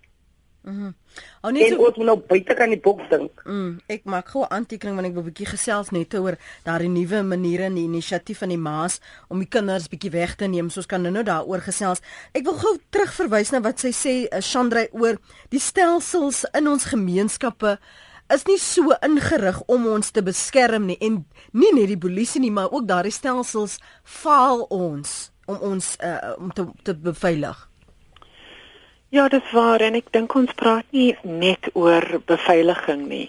Mm 0.64 0.94
Nee, 1.42 1.72
en 1.72 1.76
so, 1.76 1.88
ons 1.88 1.96
moet 1.98 2.06
nou 2.06 2.18
buite 2.30 2.54
kan 2.54 2.70
die 2.70 2.80
boks 2.80 3.08
dink. 3.10 3.42
Mm, 3.50 3.80
ek 3.90 4.04
maak 4.06 4.28
gou 4.30 4.44
'n 4.44 4.54
aantekening 4.54 4.96
want 4.96 5.08
ek 5.08 5.14
wil 5.14 5.24
'n 5.24 5.30
bietjie 5.32 5.50
gesels 5.50 5.90
net 5.90 6.14
oor 6.14 6.38
daardie 6.64 6.90
nuwe 6.90 7.24
maniere 7.24 7.64
en 7.64 7.76
die 7.76 7.88
inisiatief 7.90 8.38
van 8.38 8.50
die 8.50 8.62
maas 8.62 9.00
om 9.28 9.40
die 9.40 9.50
kinders 9.50 9.90
bietjie 9.90 10.12
weg 10.12 10.36
te 10.36 10.46
neem. 10.46 10.70
Soos 10.70 10.86
kan 10.86 11.02
nou 11.02 11.12
nou 11.12 11.24
daaroor 11.24 11.62
gesels. 11.62 12.02
Ek 12.34 12.44
wil 12.44 12.54
gou 12.54 12.78
terugverwys 12.90 13.52
na 13.52 13.62
wat 13.62 13.80
sy 13.80 13.92
sê 13.92 14.28
uh, 14.30 14.40
Chandra 14.40 14.86
oor 14.92 15.18
die 15.50 15.60
stelsels 15.60 16.46
in 16.54 16.68
ons 16.68 16.86
gemeenskappe 16.86 17.80
is 18.30 18.46
nie 18.46 18.60
so 18.60 18.94
ingerig 19.02 19.62
om 19.68 19.88
ons 19.88 20.12
te 20.12 20.22
beskerm 20.22 20.86
nie 20.86 20.98
en 21.02 21.26
nie 21.52 21.74
net 21.74 21.88
die 21.88 21.98
polisie 21.98 22.42
nie, 22.42 22.52
maar 22.52 22.72
ook 22.72 22.88
daardie 22.88 23.12
stelsels 23.12 23.80
faal 24.04 24.62
ons 24.70 25.32
om 25.48 25.58
ons 25.58 25.98
uh, 26.04 26.36
om 26.38 26.52
te, 26.52 26.68
te 26.84 26.96
beveilig. 26.96 27.71
Ja, 29.14 29.28
dit 29.28 29.44
is 29.44 29.52
waar 29.52 29.82
en 29.84 29.98
ek 30.00 30.06
dink 30.16 30.32
ons 30.40 30.52
praat 30.56 30.86
nie 30.96 31.10
net 31.28 31.68
oor 31.76 32.06
beveiliging 32.32 33.02
nie. 33.10 33.26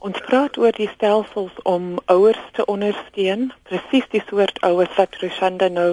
Ons 0.00 0.22
praat 0.24 0.54
oor 0.56 0.72
die 0.72 0.86
stelsels 0.88 1.58
om 1.68 1.98
ouers 2.14 2.46
te 2.56 2.64
ondersteun, 2.72 3.42
presies 3.68 4.06
die 4.14 4.22
soort 4.30 4.56
ouers 4.64 4.94
wat 4.96 5.18
Roshanda 5.20 5.66
nou 5.68 5.90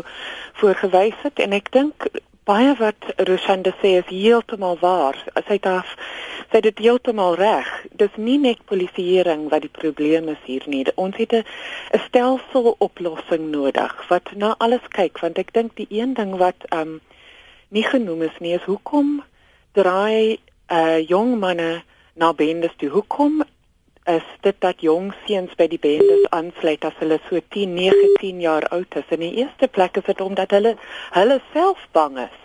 voorgewys 0.62 1.18
het 1.26 1.42
en 1.44 1.56
ek 1.58 1.68
dink 1.76 2.08
baie 2.48 2.78
wat 2.80 3.10
Roshanda 3.28 3.74
sê 3.82 3.92
is 3.98 4.08
heeltemal 4.08 4.80
waar. 4.80 5.20
Sy 5.42 5.58
het 5.58 5.68
af 5.68 5.92
sy 6.54 6.62
het 6.70 6.80
heeltemal 6.80 7.36
reg. 7.42 7.74
Dis 7.92 8.16
nie 8.16 8.38
net 8.46 8.62
polisieering 8.72 9.50
wat 9.52 9.68
die 9.68 9.74
probleem 9.82 10.32
is 10.32 10.40
hier 10.48 10.64
nie. 10.72 10.86
Ons 10.96 11.20
het 11.20 11.36
'n 11.36 11.44
stelsel 12.06 12.78
oplossing 12.80 13.52
nodig 13.52 14.00
wat 14.08 14.32
na 14.32 14.56
alles 14.64 14.88
kyk 14.96 15.20
want 15.20 15.44
ek 15.44 15.52
dink 15.52 15.76
die 15.76 15.92
een 15.92 16.16
ding 16.16 16.38
wat 16.40 16.72
um 16.72 17.02
nie 17.70 17.84
genoem 17.84 18.22
is 18.28 18.38
nie 18.40 18.54
is 18.58 18.68
hoekom 18.70 19.20
draai 19.78 20.38
uh 20.72 21.00
jong 21.08 21.36
manne 21.40 21.84
na 22.16 22.32
bendes 22.34 22.74
toe? 22.78 22.90
Hoekom 22.90 23.44
is 24.06 24.26
dit 24.42 24.56
dat 24.62 24.82
jong 24.82 25.12
seuns 25.26 25.54
by 25.58 25.68
die 25.68 25.82
bendes 25.82 26.30
aansluit 26.30 26.86
as 26.86 26.98
hulle 27.02 27.20
so 27.28 27.42
10 27.58 27.74
19 27.76 28.42
jaar 28.42 28.68
oud 28.72 28.96
is? 28.96 29.10
In 29.10 29.26
die 29.26 29.36
eerste 29.44 29.68
plek 29.68 29.98
is 29.98 30.08
dit 30.08 30.22
omdat 30.22 30.52
hulle 30.56 30.76
hulle 31.18 31.40
self 31.54 31.88
bang 31.92 32.20
is 32.28 32.45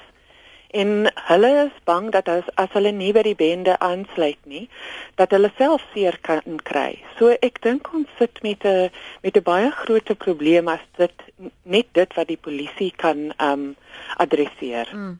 en 0.73 1.11
hulle 1.29 1.50
is 1.67 1.77
bang 1.85 2.11
dat 2.12 2.29
as, 2.29 2.45
as 2.55 2.71
hulle 2.73 2.93
nie 2.93 3.12
by 3.12 3.23
die 3.23 3.35
bende 3.35 3.79
aansluit 3.79 4.39
nie 4.47 4.69
dat 5.17 5.31
hulle 5.31 5.50
self 5.59 5.83
seer 5.95 6.19
kan 6.23 6.61
kry 6.65 6.99
so 7.19 7.35
ek 7.43 7.62
dink 7.62 7.91
ons 7.95 8.09
sit 8.19 8.43
met 8.43 8.65
'n 8.65 8.91
met 9.23 9.37
'n 9.37 9.43
baie 9.43 9.71
groot 9.71 10.19
probleem 10.19 10.69
as 10.69 10.85
dit 10.97 11.31
net 11.62 11.87
dit 11.93 12.15
wat 12.15 12.29
die 12.29 12.41
polisie 12.41 12.93
kan 12.97 13.33
um 13.39 13.75
adresseer. 14.17 14.89
Mm. 14.95 15.19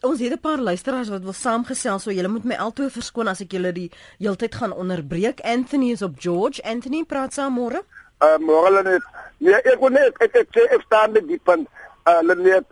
Ons 0.00 0.20
het 0.20 0.32
'n 0.32 0.40
paar 0.40 0.58
luisteraars 0.58 1.08
wat 1.08 1.22
wil 1.22 1.32
saamgesels, 1.32 2.02
so 2.02 2.10
julle 2.10 2.28
moet 2.28 2.44
my 2.44 2.54
altoe 2.54 2.90
verskoon 2.90 3.28
as 3.28 3.40
ek 3.40 3.52
julle 3.52 3.72
die 3.72 3.90
heeltyd 4.18 4.54
gaan 4.54 4.72
onderbreek. 4.72 5.40
Anthony 5.40 5.90
is 5.90 6.02
op 6.02 6.14
George. 6.18 6.62
Anthony, 6.62 7.04
praat 7.04 7.32
saam 7.32 7.54
môre. 7.54 7.82
Uh 8.20 8.38
môre 8.38 8.82
net. 8.82 9.02
Nee, 9.38 9.54
ek 9.54 9.80
wil 9.80 9.90
net 9.90 10.14
ek 10.20 10.34
ek 10.36 10.48
sê 10.50 10.60
ek 10.74 10.82
staan 10.82 11.12
met 11.12 11.28
die 11.28 11.40
punt. 11.42 11.68
Uh 12.06 12.20
net 12.20 12.64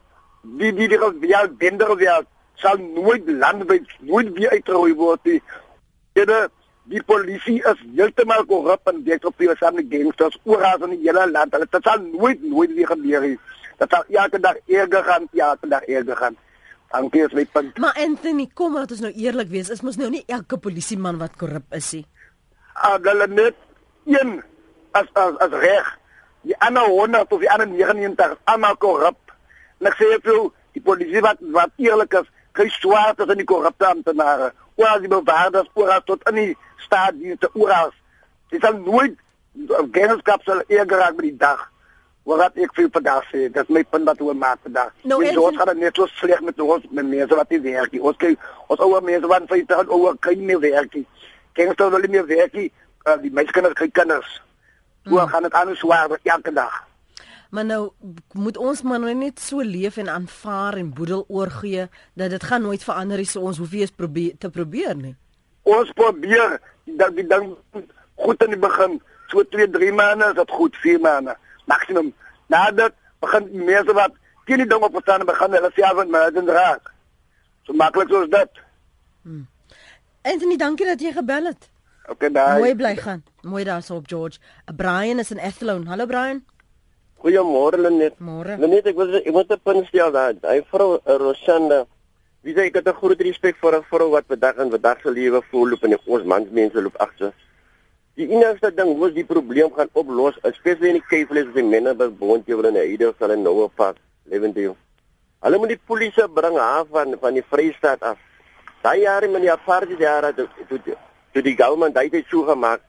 die 0.59 0.73
die 0.73 0.89
die 0.89 0.99
die 1.21 1.49
bender 1.59 1.97
weer 1.97 2.25
sal 2.63 2.79
nooit 2.79 3.29
land 3.29 3.67
by 3.67 3.81
nooit 4.01 4.33
weer 4.37 4.51
uitroei 4.51 4.95
word 4.95 5.25
nie. 5.25 5.41
Dit 6.17 6.31
die 6.87 7.03
polisie 7.03 7.59
is 7.67 7.83
heeltemal 7.97 8.45
korrup 8.47 8.87
en 8.91 9.03
dit 9.05 9.25
op 9.27 9.39
die 9.43 9.51
saam 9.59 9.75
met 9.75 9.91
gangsters 9.91 10.39
oral 10.45 10.85
in 10.87 10.97
die 10.97 11.09
hele 11.09 11.27
land. 11.31 11.53
Dit 11.53 11.83
sal 11.83 12.03
nooit 12.13 12.43
nooit 12.43 12.75
weer 12.75 12.87
gebeur 12.87 13.27
nie. 13.27 13.39
Dat 13.79 13.91
sal 13.91 14.05
elke 14.23 14.41
dag 14.41 14.61
erger 14.67 15.05
gaan, 15.05 15.29
elke 15.35 15.69
dag 15.69 15.83
erger 15.83 16.17
gaan. 16.17 16.37
Dankie 16.93 17.25
as 17.25 17.35
my 17.35 17.45
punt. 17.45 17.79
Maar 17.83 17.99
Anthony, 17.99 18.47
kom 18.55 18.77
laat 18.79 18.93
ons 18.95 19.03
nou 19.03 19.13
eerlik 19.13 19.51
wees, 19.51 19.71
is 19.75 19.83
mos 19.83 19.99
nou 19.99 20.09
nie 20.13 20.23
elke 20.31 20.59
polisieman 20.63 21.19
wat 21.21 21.35
korrup 21.37 21.75
is 21.77 21.91
nie. 21.99 22.05
Ah, 22.77 22.97
hulle 23.03 23.27
net 23.33 23.59
een 24.07 24.39
as 24.97 25.11
as 25.19 25.39
as 25.43 25.57
reg. 25.61 25.91
Die 26.47 26.55
ander 26.63 26.87
100 26.87 27.33
of 27.35 27.43
die 27.43 27.51
ander 27.51 27.69
99 27.69 28.39
almal 28.47 28.79
korrup. 28.79 29.19
En 29.81 29.91
ek 29.91 29.99
sê 30.01 30.09
vir 30.15 30.33
jou, 30.33 30.49
die 30.77 30.85
polisie 30.85 31.23
wat 31.25 31.43
wat 31.57 31.73
eerlik 31.83 32.19
is, 32.21 32.33
kry 32.57 32.69
swaar 32.73 33.15
tussen 33.15 33.41
die 33.41 33.49
korrupte 33.49 33.89
amptenare. 33.89 34.53
Oor 34.81 35.01
die 35.01 35.13
bewaarders, 35.13 35.71
oor 35.75 36.01
tot 36.09 36.25
in 36.31 36.41
die 36.41 36.51
staatsdienste, 36.85 37.53
oor. 37.55 37.95
Dit 38.53 38.65
sal 38.65 38.77
nooit 38.81 39.17
genskap 39.93 40.45
sal 40.45 40.63
eerder 40.69 41.01
raak 41.01 41.17
met 41.17 41.31
die 41.31 41.39
dag 41.41 41.65
wat 42.27 42.57
ek 42.59 42.73
vir 42.75 42.89
vandag 42.91 43.27
sê, 43.31 43.45
dit 43.47 43.59
is 43.61 43.69
my 43.71 43.85
punt 43.87 44.09
wat 44.09 44.21
oor 44.21 44.35
maak 44.35 44.59
vandag. 44.67 44.91
Nou, 45.07 45.21
ons 45.23 45.37
ons 45.39 45.59
gaan 45.61 45.79
net 45.79 45.95
so 45.95 46.11
sleg 46.19 46.41
met 46.43 46.59
ons 46.61 46.83
met 46.91 47.07
mense 47.07 47.39
wat 47.39 47.53
nie 47.55 47.61
werk 47.69 47.93
nie. 47.95 48.03
Ons 48.03 48.19
kyk 48.19 48.43
ons 48.67 48.83
ouer 48.83 49.05
mense 49.07 49.31
wat 49.31 49.47
vir 49.53 49.63
dit 49.63 49.93
oor 49.95 50.19
kan 50.27 50.43
nie 50.49 50.59
werk 50.65 50.99
nie. 50.99 51.05
Kyk 51.55 51.71
ons 51.71 51.85
hulle 51.95 52.11
nie 52.11 52.25
werk 52.27 52.59
nie. 52.59 52.67
Uh, 53.07 53.15
die 53.23 53.31
mense 53.31 53.55
kan 53.55 53.71
kry 53.79 53.87
kinders. 53.95 54.41
Hoe 55.07 55.21
hmm. 55.21 55.31
gaan 55.31 55.47
dit 55.47 55.55
aan 55.55 55.71
so 55.79 55.93
waar 55.93 56.19
elke 56.19 56.51
dag? 56.51 56.83
Maar 57.51 57.65
nou 57.65 57.91
moet 58.33 58.57
ons 58.57 58.83
maar 58.83 59.01
nou 59.01 59.15
net 59.15 59.41
so 59.41 59.61
leef 59.61 59.97
en 59.97 60.09
aanvaar 60.09 60.75
en 60.75 60.95
boedel 60.95 61.25
oorgee 61.29 61.89
dat 62.15 62.31
dit 62.31 62.45
gaan 62.45 62.63
nooit 62.63 62.85
verander 62.85 63.17
nie. 63.17 63.27
So 63.27 63.41
ons 63.41 63.59
hoef 63.59 63.73
eens 63.73 63.91
probeer 63.91 64.35
te 64.39 64.51
probeer 64.51 64.97
nie. 64.97 65.17
Ons 65.63 65.91
probeer 65.93 66.61
dat 66.85 67.17
die 67.17 67.27
ding 67.27 67.55
goed 68.15 68.43
in 68.43 68.55
die 68.55 68.59
begin, 68.59 69.01
so 69.27 69.43
2, 69.43 69.71
3 69.71 69.93
maande, 69.93 70.31
is 70.31 70.39
dit 70.39 70.51
goed 70.51 70.77
4 70.77 71.01
maande 71.01 71.37
maksimum. 71.65 72.13
Nadat 72.47 72.95
begin 73.21 73.49
mense 73.65 73.93
wat 73.93 74.15
teen 74.47 74.63
die 74.63 74.69
ding 74.71 74.83
op 74.83 74.99
staan 75.03 75.27
begin 75.27 75.57
hulle 75.59 75.71
self 75.75 75.99
met 76.03 76.13
my 76.15 76.25
dan 76.35 76.49
raak. 76.49 76.93
So 77.67 77.75
maklik 77.75 78.09
soos 78.09 78.31
dit. 78.31 78.61
Hmm. 79.23 79.47
Anthony, 80.23 80.57
dankie 80.57 80.87
dat 80.87 81.03
jy 81.03 81.13
gebel 81.15 81.51
het. 81.51 81.71
Okay, 82.07 82.31
daai. 82.31 82.59
Mooi 82.59 82.75
bly 82.79 82.95
gaan. 82.97 83.25
Mooi 83.43 83.65
daar 83.65 83.83
so 83.83 83.99
op 83.99 84.07
George. 84.07 84.39
Brian 84.77 85.19
is 85.19 85.31
in 85.31 85.41
Athlone. 85.41 85.87
Hallo 85.91 86.07
Brian. 86.07 86.45
Goeiemôre 87.27 87.75
Lenet. 87.83 88.15
Lenet, 88.23 88.87
ek 88.87 88.95
wil 88.95 89.17
ek 89.19 89.33
moet 89.35 89.51
'n 89.51 89.59
punt 89.59 89.87
stel 89.91 90.13
daar. 90.15 90.35
Hy 90.47 90.63
vrou 90.71 91.03
eh, 91.03 91.17
Rosanda. 91.19 91.87
Wie 92.47 92.55
sê 92.55 92.71
ek 92.71 92.79
het 92.79 92.87
'n 92.87 92.95
groot 92.95 93.21
respek 93.21 93.57
vir 93.59 93.75
'n 93.75 93.83
vrou 93.91 94.11
wat 94.11 94.27
vandag 94.29 94.57
in 94.63 94.71
vandag 94.71 95.01
se 95.03 95.11
lewe 95.11 95.43
volloop 95.51 95.83
en 95.83 95.99
ons 96.07 96.23
mansmense 96.23 96.81
loop 96.81 96.97
agter. 97.03 97.33
Die 98.15 98.29
enigste 98.31 98.71
ding 98.71 98.99
wat 98.99 99.15
die 99.15 99.25
probleem 99.25 99.75
gaan 99.75 99.91
oplos, 99.93 100.39
spesifiek 100.55 100.95
in 100.95 101.01
die 101.01 101.09
Kaapvlees 101.11 101.49
of 101.49 101.55
die 101.55 101.63
Menneberg 101.63 102.17
bond 102.19 102.47
jy 102.47 102.55
wil 102.55 102.71
in 102.71 102.79
hierdie 102.79 103.13
sal 103.19 103.31
in 103.31 103.43
nou 103.43 103.69
pas 103.75 103.97
Lewendeel. 104.31 104.77
Hulle 105.43 105.59
moet 105.59 105.69
die 105.69 105.83
polisie 105.87 106.29
bring 106.29 106.59
af 106.59 106.87
van 106.91 107.17
van 107.21 107.35
die 107.35 107.43
Vrystaat 107.51 108.03
af. 108.03 108.19
Daai 108.83 109.01
jare 109.01 109.29
met 109.29 109.41
die 109.41 109.51
apartheid 109.51 109.99
jare 109.99 110.33
toe 110.35 110.49
toe 110.69 110.79
toe 111.33 111.43
die 111.43 111.57
government 111.57 111.95
daai 111.95 112.09
het 112.09 112.25
so 112.31 112.45
gemaak. 112.45 112.81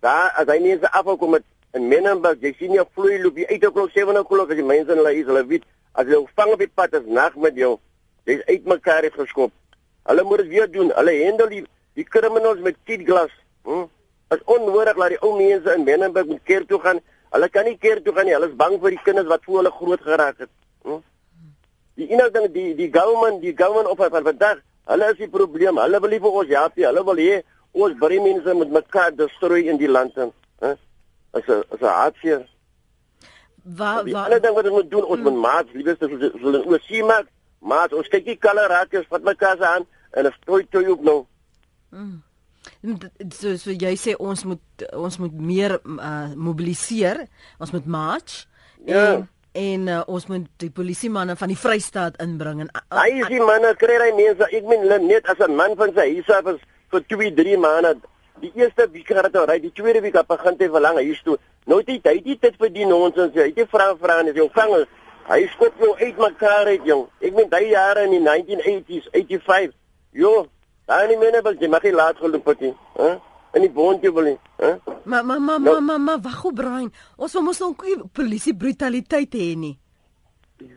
Daar 0.00 0.32
as 0.40 0.46
hy 0.46 0.58
nie 0.58 0.78
se 0.78 0.88
afkom 0.90 1.30
met 1.30 1.44
in 1.76 1.88
Menneberg, 1.88 2.42
jy 2.44 2.52
sien 2.58 2.74
jy 2.76 2.84
vloei 2.96 3.18
loop 3.22 3.38
jy 3.40 3.46
uit 3.48 3.64
op 3.66 3.74
klok 3.78 3.94
7 3.94 4.18
o'clock 4.20 4.50
as 4.52 4.58
die 4.60 4.66
mense 4.66 4.92
in 4.92 5.00
hulle 5.00 5.14
is, 5.16 5.26
hulle 5.28 5.44
weet 5.48 5.64
as 5.96 6.08
jy 6.08 6.20
vang 6.36 6.52
op 6.52 6.60
die 6.60 6.68
pad 6.68 6.94
is 6.98 7.08
nag 7.08 7.36
met 7.40 7.56
jou. 7.56 7.78
Jy's 8.28 8.44
uitmekaar 8.48 9.08
geskop. 9.14 9.52
Hulle 10.08 10.24
moet 10.26 10.42
dit 10.42 10.52
weer 10.52 10.68
doen. 10.70 10.92
Hulle 10.96 11.14
handel 11.24 11.48
die 11.52 11.64
die 11.98 12.04
criminals 12.08 12.60
met 12.64 12.78
kidglas. 12.88 13.32
Hm? 13.64 13.88
is 14.32 14.44
onnodig 14.48 14.96
dat 14.96 15.12
die 15.12 15.20
ou 15.20 15.32
mense 15.36 15.74
in 15.76 15.84
Menenberg 15.84 16.26
moet 16.26 16.44
keer 16.48 16.64
toe 16.66 16.80
gaan. 16.80 17.00
Hulle 17.34 17.48
kan 17.52 17.66
nie 17.68 17.76
keer 17.78 18.02
toe 18.02 18.14
gaan 18.16 18.28
nie. 18.28 18.34
Hulle 18.36 18.48
is 18.48 18.56
bang 18.56 18.78
vir 18.80 18.94
die 18.94 19.02
kinders 19.04 19.28
wat 19.28 19.44
voor 19.44 19.60
hulle 19.60 19.72
groot 19.76 20.04
geraak 20.06 20.38
het. 20.44 20.52
Hm? 20.86 21.00
Die 22.00 22.08
enigste 22.08 22.38
ding 22.38 22.52
die 22.54 22.68
die 22.78 22.90
government, 22.92 23.42
die 23.42 23.56
government 23.56 23.90
op 23.92 24.00
van 24.00 24.24
vandag, 24.28 24.62
hulle 24.92 25.10
is 25.12 25.20
die 25.20 25.28
probleem. 25.28 25.80
Hulle 25.80 26.00
wil 26.00 26.14
nie 26.14 26.22
vir 26.24 26.38
ons 26.40 26.54
help 26.56 26.80
nie. 26.80 26.86
Hulle 26.88 27.04
wil 27.10 27.22
hê 27.24 27.42
ons 27.72 27.98
baie 28.00 28.20
mense 28.24 28.56
moet 28.56 28.72
mekaar 28.80 29.12
destroy 29.16 29.62
in 29.72 29.80
die 29.80 29.90
land. 29.90 30.16
Hè? 30.64 30.74
As 31.32 31.46
'n 31.48 31.62
as 31.72 31.80
'n 31.80 31.94
hartseer. 32.00 32.48
Waar 33.62 34.04
waar 34.10 34.24
Hulle 34.24 34.40
dink 34.40 34.54
wat 34.54 34.64
ons 34.64 34.74
moet 34.74 34.90
doen, 34.90 35.04
ons 35.04 35.22
moet 35.22 35.40
maat, 35.46 35.66
liefes, 35.72 35.98
ons 35.98 36.42
wil 36.42 36.62
ons 36.62 36.86
sien 36.86 37.06
maar, 37.06 37.24
maar 37.58 37.88
ons 37.92 38.08
kyk 38.08 38.26
nie 38.26 38.36
kalle 38.36 38.66
raak 38.66 38.92
is 38.92 39.08
wat 39.08 39.22
mekaar 39.22 39.56
se 39.56 39.66
aan 39.66 39.86
en 40.10 40.26
'n 40.26 40.34
stoei 40.42 40.66
toe 40.70 40.90
op 40.92 41.02
nou. 41.02 41.26
Mm 41.90 42.22
so 43.30 43.56
so 43.56 43.74
jy 43.74 43.92
sê 43.98 44.14
ons 44.18 44.44
moet 44.46 44.86
ons 44.94 45.18
moet 45.22 45.34
meer 45.38 45.76
uh, 45.82 46.32
mobiliseer, 46.34 47.26
ons 47.62 47.72
moet 47.74 47.86
march 47.86 48.44
ja. 48.86 49.04
en 49.04 49.28
en 49.52 49.88
uh, 49.92 50.00
ons 50.08 50.26
moet 50.30 50.46
die 50.62 50.70
polisie 50.72 51.10
manne 51.12 51.36
van 51.36 51.50
die 51.52 51.58
Vrystaat 51.60 52.16
inbring 52.24 52.62
en 52.64 52.70
uh, 52.72 52.82
hy 52.96 53.18
is 53.20 53.28
die 53.28 53.42
manne 53.42 53.74
kry 53.76 53.98
hy 54.00 54.12
mense 54.16 54.48
ek 54.48 54.64
meen 54.70 54.86
net 55.06 55.28
as 55.28 55.42
'n 55.44 55.58
man 55.58 55.76
van 55.76 55.92
sy 55.92 56.06
huis 56.16 56.30
af 56.32 56.48
is 56.54 56.62
vir 56.94 57.04
2 57.12 57.34
3 57.36 57.58
maande 57.60 57.92
die 58.40 58.52
eerste 58.54 58.88
week 58.90 59.08
het 59.08 59.36
hy 59.36 59.44
ry 59.46 59.58
die 59.60 59.72
tweede 59.72 60.00
week 60.00 60.14
het 60.14 60.26
begin 60.26 60.56
te 60.56 60.70
verlang 60.70 60.98
hy 60.98 61.18
toe 61.24 61.38
nou 61.66 61.82
dit 61.82 62.06
hy 62.06 62.18
dit 62.20 62.40
dit 62.40 62.58
vir 62.58 62.70
die 62.70 62.86
nonsens 62.86 63.34
hy 63.34 63.52
het 63.52 63.68
vra 63.70 63.92
vra 64.00 64.20
en 64.20 64.32
jy 64.32 64.48
vang 64.54 64.74
hy 65.28 65.44
skop 65.52 65.78
jou 65.78 65.94
uit 66.00 66.18
mekaar 66.18 66.66
uit 66.66 66.84
jong 66.84 67.06
ek 67.20 67.34
meen 67.34 67.48
daai 67.48 67.70
jare 67.70 68.08
in 68.08 68.18
die 68.18 68.24
1980s 68.26 69.12
85 69.12 69.78
Jo, 70.12 70.46
daai 70.84 71.08
nie 71.08 71.16
mense 71.16 71.40
wil 71.44 71.54
jy 71.56 71.68
mag 71.72 71.84
nie 71.86 71.94
laat 71.96 72.18
geloop 72.20 72.48
het 72.52 72.60
nie, 72.60 72.72
hè? 72.98 73.12
In 73.56 73.64
die 73.64 73.70
bondjie 73.72 74.10
wil 74.12 74.26
nie, 74.28 74.38
hè? 74.60 74.74
Maar 75.08 75.24
maar 75.24 75.40
maar 75.40 75.60
maar 75.60 75.82
maar 75.82 76.00
maar 76.00 76.20
wag 76.20 76.44
op 76.44 76.54
Brian. 76.54 76.92
Ons 77.16 77.32
wil 77.32 77.42
mos 77.42 77.60
nog 77.60 77.80
nie 77.86 77.96
polisie 78.12 78.54
brutaliteit 78.56 79.32
hê 79.32 79.54
nie. 79.56 79.78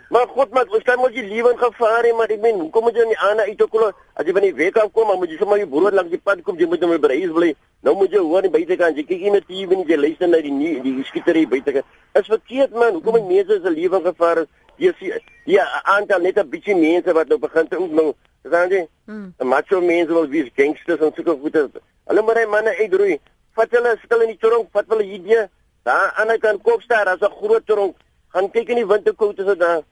Maar 0.10 0.28
God, 0.28 0.52
maar 0.52 0.66
wat 0.70 0.82
staan 0.82 1.00
moet 1.00 1.16
jy 1.16 1.24
lewe 1.28 1.52
in 1.52 1.58
gevaar 1.58 2.04
hê, 2.04 2.12
maar 2.16 2.32
ek 2.32 2.42
meen, 2.42 2.60
hoekom 2.60 2.84
moet 2.84 2.96
jy 2.96 3.16
aan 3.16 3.40
uit 3.40 3.58
te 3.58 3.68
kom 3.68 3.84
as 3.90 4.26
jy 4.26 4.34
van 4.34 4.46
die 4.46 4.54
week 4.54 4.78
af 4.78 4.92
kom, 4.92 5.12
moet 5.20 5.30
jy 5.30 5.38
sommer 5.38 5.58
jou 5.58 5.68
brood 5.68 5.94
langs 5.94 6.12
die 6.12 6.22
pad 6.22 6.42
kom, 6.44 6.60
jy 6.60 6.68
moet 6.68 6.84
hom 6.84 6.94
by 7.02 7.18
huis 7.20 7.34
bly. 7.36 7.56
Nou 7.84 7.96
moet 7.96 8.12
jy 8.12 8.22
hoor 8.24 8.46
nie 8.46 8.52
buitekant, 8.54 8.98
jy 8.98 9.04
kyk 9.04 9.26
nie 9.26 9.32
met 9.32 9.48
TV 9.48 9.76
nie, 9.76 9.88
jy 9.90 9.98
luister 9.98 10.30
na 10.30 10.42
die 10.42 10.52
nie, 10.52 10.76
die 10.84 11.04
skietery 11.10 11.46
buitekant. 11.50 11.86
Is 12.16 12.30
verkeerd 12.32 12.72
man, 12.74 12.94
hoekom 12.96 13.18
moet 13.18 13.28
mense 13.28 13.60
se 13.62 13.74
lewe 13.74 14.00
in 14.00 14.08
gevaar 14.08 14.46
is? 14.46 14.54
Jy 14.78 14.94
sien 15.00 15.20
ja, 15.46 15.66
aantal 15.84 16.22
net 16.22 16.38
'n 16.38 16.50
bietjie 16.50 16.76
mense 16.76 17.14
wat 17.14 17.28
nou 17.28 17.38
begin 17.40 17.68
te 17.68 17.80
oefening. 17.80 18.16
Verstaan 18.42 18.70
jy? 18.70 18.88
Hmm. 19.06 19.34
Macho 19.40 19.82
mense 19.82 20.14
wil 20.14 20.28
wees 20.28 20.50
gangsters 20.56 21.02
en 21.02 21.12
sulke 21.16 21.38
goeie. 21.42 21.70
Hulle 22.08 22.22
moet 22.22 22.38
hy 22.38 22.46
manne 22.46 22.74
uitroei. 22.78 23.20
Vat 23.56 23.72
hulle 23.72 23.96
stil 24.04 24.22
in 24.22 24.34
die 24.34 24.38
tronk, 24.38 24.68
vat 24.72 24.86
hulle 24.90 25.04
hierdie. 25.04 25.48
Daar 25.86 26.12
aan 26.20 26.28
die 26.34 26.40
kant 26.40 26.64
Kopstad, 26.64 27.06
daar's 27.06 27.22
'n 27.22 27.38
groot 27.40 27.66
tronk. 27.66 27.96
Gaan 28.36 28.50
kyk 28.52 28.74
in 28.74 28.82
die 28.82 28.90
winterkoue 28.90 29.32
is 29.32 29.48
dit 29.48 29.60
daar. 29.60 29.86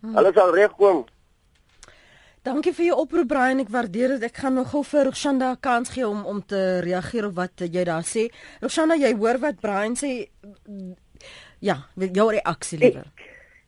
Hmm. 0.00 0.14
Hulle 0.16 0.32
sal 0.32 0.54
regkom. 0.56 1.04
Dankie 2.44 2.74
vir 2.76 2.90
jou 2.90 2.96
oproep 3.00 3.28
Brian, 3.28 3.60
ek 3.60 3.70
waardeer 3.72 4.14
dit. 4.16 4.24
Ek 4.28 4.40
gaan 4.40 4.56
nog 4.58 4.70
gou 4.72 4.82
vir 4.84 5.06
Roshanda 5.08 5.50
'n 5.52 5.60
kans 5.60 5.92
gee 5.92 6.06
om 6.08 6.24
om 6.24 6.40
te 6.44 6.80
reageer 6.84 7.26
op 7.26 7.34
wat 7.36 7.60
jy 7.60 7.84
daar 7.84 8.04
sê. 8.04 8.28
Roshanda, 8.60 8.96
jy 8.96 9.12
hoor 9.16 9.38
wat 9.38 9.60
Brian 9.60 9.96
sê? 9.96 10.28
Ja, 11.60 11.76
jou 11.96 12.28
reaksie 12.30 12.78
liewer. 12.78 13.06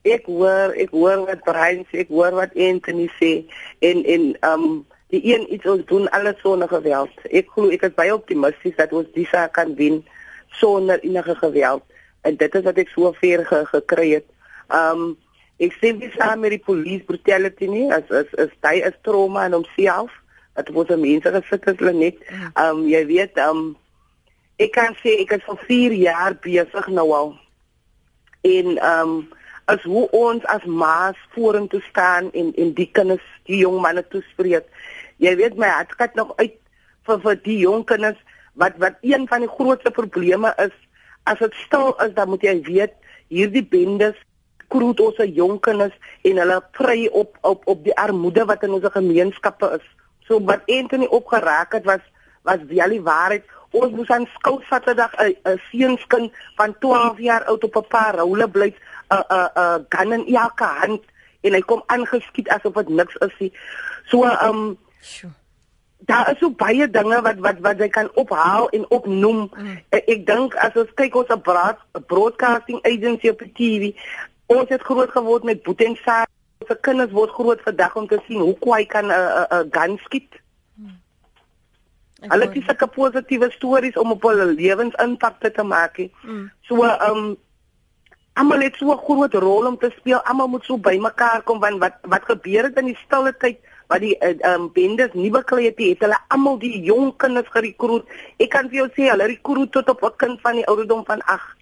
Ek, 0.05 0.21
ek 0.21 0.27
hoor, 0.27 0.75
ek 0.77 0.91
hoor 0.91 1.25
wat 1.27 1.41
Brian 1.45 1.85
sê, 1.89 2.05
ek 2.05 2.09
hoor 2.09 2.33
wat 2.33 2.57
Anthony 2.57 3.09
sê 3.21 3.45
en 3.81 4.05
en 4.05 4.37
um 4.53 4.87
die 5.09 5.23
een 5.25 5.53
iets 5.53 5.67
ons 5.67 5.85
doen 5.87 6.09
alles 6.09 6.41
sonder 6.41 6.69
geweld. 6.69 7.13
Ek 7.31 7.49
glo 7.55 7.71
ek 7.71 7.83
is 7.83 7.95
baie 7.95 8.15
optimisties 8.15 8.77
dat 8.77 8.93
ons 8.93 9.09
die 9.15 9.27
saak 9.27 9.53
kan 9.53 9.75
wen 9.75 10.05
sonder 10.61 11.01
enige 11.01 11.35
geweld. 11.35 11.83
En 12.23 12.37
dit 12.37 12.55
is 12.55 12.65
wat 12.65 12.79
ek 12.79 12.93
so 12.95 13.13
ver 13.21 13.47
ge, 13.47 13.63
gekry 13.73 14.11
het. 14.19 14.27
Um 14.73 15.17
ek 15.63 15.73
sê 15.81 15.95
dis 15.97 16.13
saam 16.19 16.43
met 16.45 16.53
die 16.53 16.61
police 16.61 17.05
brutality 17.09 17.69
nie 17.71 17.87
as 17.95 18.11
as 18.13 18.33
as 18.37 18.53
hy 18.67 18.77
is 18.85 18.97
trauma 19.07 19.47
in 19.49 19.57
homself. 19.57 20.13
Dat 20.57 20.69
was 20.69 20.89
'n 20.89 21.01
mense 21.01 21.33
gesit 21.33 21.65
het 21.65 21.79
hulle 21.81 21.93
net. 21.93 22.17
Um 22.55 22.87
jy 22.89 23.07
weet 23.07 23.39
um 23.39 23.77
ek 24.59 24.73
kan 24.73 24.95
sê 25.03 25.21
ek 25.21 25.33
is 25.33 25.45
vir 25.49 25.59
4 25.69 25.93
jaar 25.93 26.35
besig 26.35 26.87
nou 26.89 27.13
al. 27.13 27.39
En 28.43 28.67
um 28.93 29.29
as 29.67 29.83
hoe 29.83 30.09
ons 30.11 30.45
as 30.45 30.65
maas 30.65 31.19
vorentoe 31.35 31.81
staan 31.81 32.31
en 32.33 32.53
en 32.55 32.73
die 32.75 32.91
kinders, 32.93 33.27
die 33.45 33.59
jong 33.59 33.81
manne 33.81 34.05
toespreek. 34.09 34.67
Jy 35.19 35.37
weet 35.37 35.57
my 35.57 35.69
hart 35.69 35.97
kat 35.97 36.15
nog 36.15 36.37
uit 36.37 36.55
vir 37.07 37.21
vir 37.21 37.37
die 37.43 37.59
jong 37.59 37.85
kinders 37.85 38.19
wat 38.55 38.77
wat 38.83 38.99
een 39.01 39.27
van 39.29 39.45
die 39.45 39.55
grootste 39.59 39.91
probleme 39.91 40.53
is 40.63 40.75
as 41.26 41.38
dit 41.42 41.54
stil 41.66 41.92
is 42.04 42.14
dan 42.14 42.30
moet 42.30 42.42
jy 42.47 42.56
weet 42.66 42.95
hierdie 43.28 43.64
bendes 43.66 44.16
kroot 44.73 45.00
ons 45.00 45.18
jong 45.38 45.59
kinders 45.62 45.95
en 46.26 46.40
hulle 46.42 46.59
prei 46.78 47.06
op 47.09 47.38
op 47.47 47.66
op 47.71 47.85
die 47.85 47.95
armoede 47.97 48.47
wat 48.50 48.64
in 48.66 48.75
ons 48.78 48.88
gemeenskappe 48.95 49.71
is. 49.78 49.87
So 50.26 50.40
wat 50.42 50.66
Anthony 50.71 51.06
opgeraak 51.06 51.73
het 51.78 51.85
was 51.85 52.02
was 52.47 52.62
wel 52.71 52.95
die 52.95 53.02
waarheid. 53.02 53.45
Ons 53.75 53.92
moes 53.95 54.11
aan 54.11 54.26
skool 54.35 54.61
Saterdag 54.68 55.14
'n 55.18 55.35
'n 55.45 55.61
seunskind 55.71 56.33
van 56.56 56.78
12 56.78 57.18
jaar 57.18 57.45
oud 57.45 57.64
op 57.64 57.76
'n 57.76 57.88
paar 57.88 58.14
roule 58.14 58.49
bly 58.49 58.75
'n 59.11 59.25
'n 59.30 59.50
'n 59.54 59.87
gun 59.88 60.12
in 60.12 60.35
elke 60.35 60.64
hand 60.64 61.02
en 61.40 61.52
hy 61.52 61.61
kom 61.61 61.83
aangeskiet 61.87 62.49
asof 62.49 62.75
dit 62.75 62.88
niks 62.88 63.14
is 63.14 63.35
nie. 63.38 63.52
So 64.06 64.25
um 64.25 64.78
Sjoe. 65.02 65.30
Daar 65.99 66.31
is 66.31 66.38
so 66.38 66.50
baie 66.50 66.91
dinge 66.91 67.23
wat 67.23 67.38
wat 67.38 67.59
wat 67.61 67.79
jy 67.79 67.88
kan 67.88 68.11
ophaal 68.15 68.69
en 68.69 68.91
opnoem. 68.91 69.50
Mm. 69.57 69.76
Ek, 69.88 70.05
ek 70.07 70.26
dink 70.26 70.55
as 70.55 70.76
ons 70.76 70.95
kyk 70.95 71.15
ons 71.15 71.29
'n 71.29 71.41
broad, 71.41 71.79
broadcasting 72.07 72.81
agency 72.85 73.29
op 73.29 73.43
TV, 73.55 73.95
ons 74.47 74.69
het 74.69 74.83
groot 74.83 75.11
geword 75.11 75.45
met 75.45 75.63
boet 75.63 75.80
en 75.80 75.97
saak. 76.04 76.28
Ons 76.59 76.80
kinders 76.80 77.13
word 77.13 77.30
groot 77.30 77.61
vandag 77.61 77.97
om 77.97 78.06
te 78.06 78.21
sien 78.26 78.41
hoe 78.41 78.59
kwai 78.59 78.87
kan 78.87 79.06
'n 79.06 79.13
'n 79.13 79.47
'n 79.50 79.69
gun 79.71 79.99
skiet. 80.04 80.32
Ek 82.21 82.32
Hulle 82.32 82.49
het 82.49 82.65
sulke 82.65 82.87
positiewe 82.87 83.50
stories 83.50 83.97
om 83.97 84.11
op 84.11 84.23
hulle 84.23 84.47
lewens 84.47 84.95
impak 84.95 85.41
te 85.41 85.63
maak. 85.63 85.99
Mm. 86.23 86.50
So 86.63 86.82
um 86.85 87.37
almal 88.32 88.61
het 88.61 88.76
so 88.76 88.93
'n 88.93 89.04
groot 89.04 89.35
rol 89.35 89.67
om 89.67 89.78
te 89.78 89.93
speel. 89.97 90.21
Almal 90.23 90.49
moet 90.49 90.65
so 90.65 90.78
bymekaar 90.78 91.43
kom 91.43 91.61
want 91.61 91.78
wat 91.78 91.95
wat 92.02 92.25
gebeur 92.25 92.63
het 92.63 92.76
in 92.76 92.85
die 92.85 92.99
stille 93.04 93.37
tyd 93.37 93.59
wat 93.89 94.01
die 94.01 94.17
uh, 94.21 94.55
um 94.55 94.73
bendes 94.73 95.13
nie 95.15 95.31
beklei 95.31 95.65
het, 95.65 95.79
het 95.79 96.01
hulle 96.01 96.19
almal 96.29 96.59
die 96.59 96.81
jong 96.83 97.17
kinders 97.17 97.49
gerekruut. 97.49 98.05
Ek 98.39 98.51
kan 98.51 98.69
vir 98.69 98.77
jou 98.83 98.89
sê 98.97 99.11
hulle 99.11 99.27
rekruut 99.27 99.73
tot 99.73 99.89
op 99.89 100.03
'n 100.03 100.17
kind 100.17 100.41
van 100.41 100.55
die 100.55 100.67
ouderdom 100.67 101.05
van 101.05 101.23
8. 101.23 101.57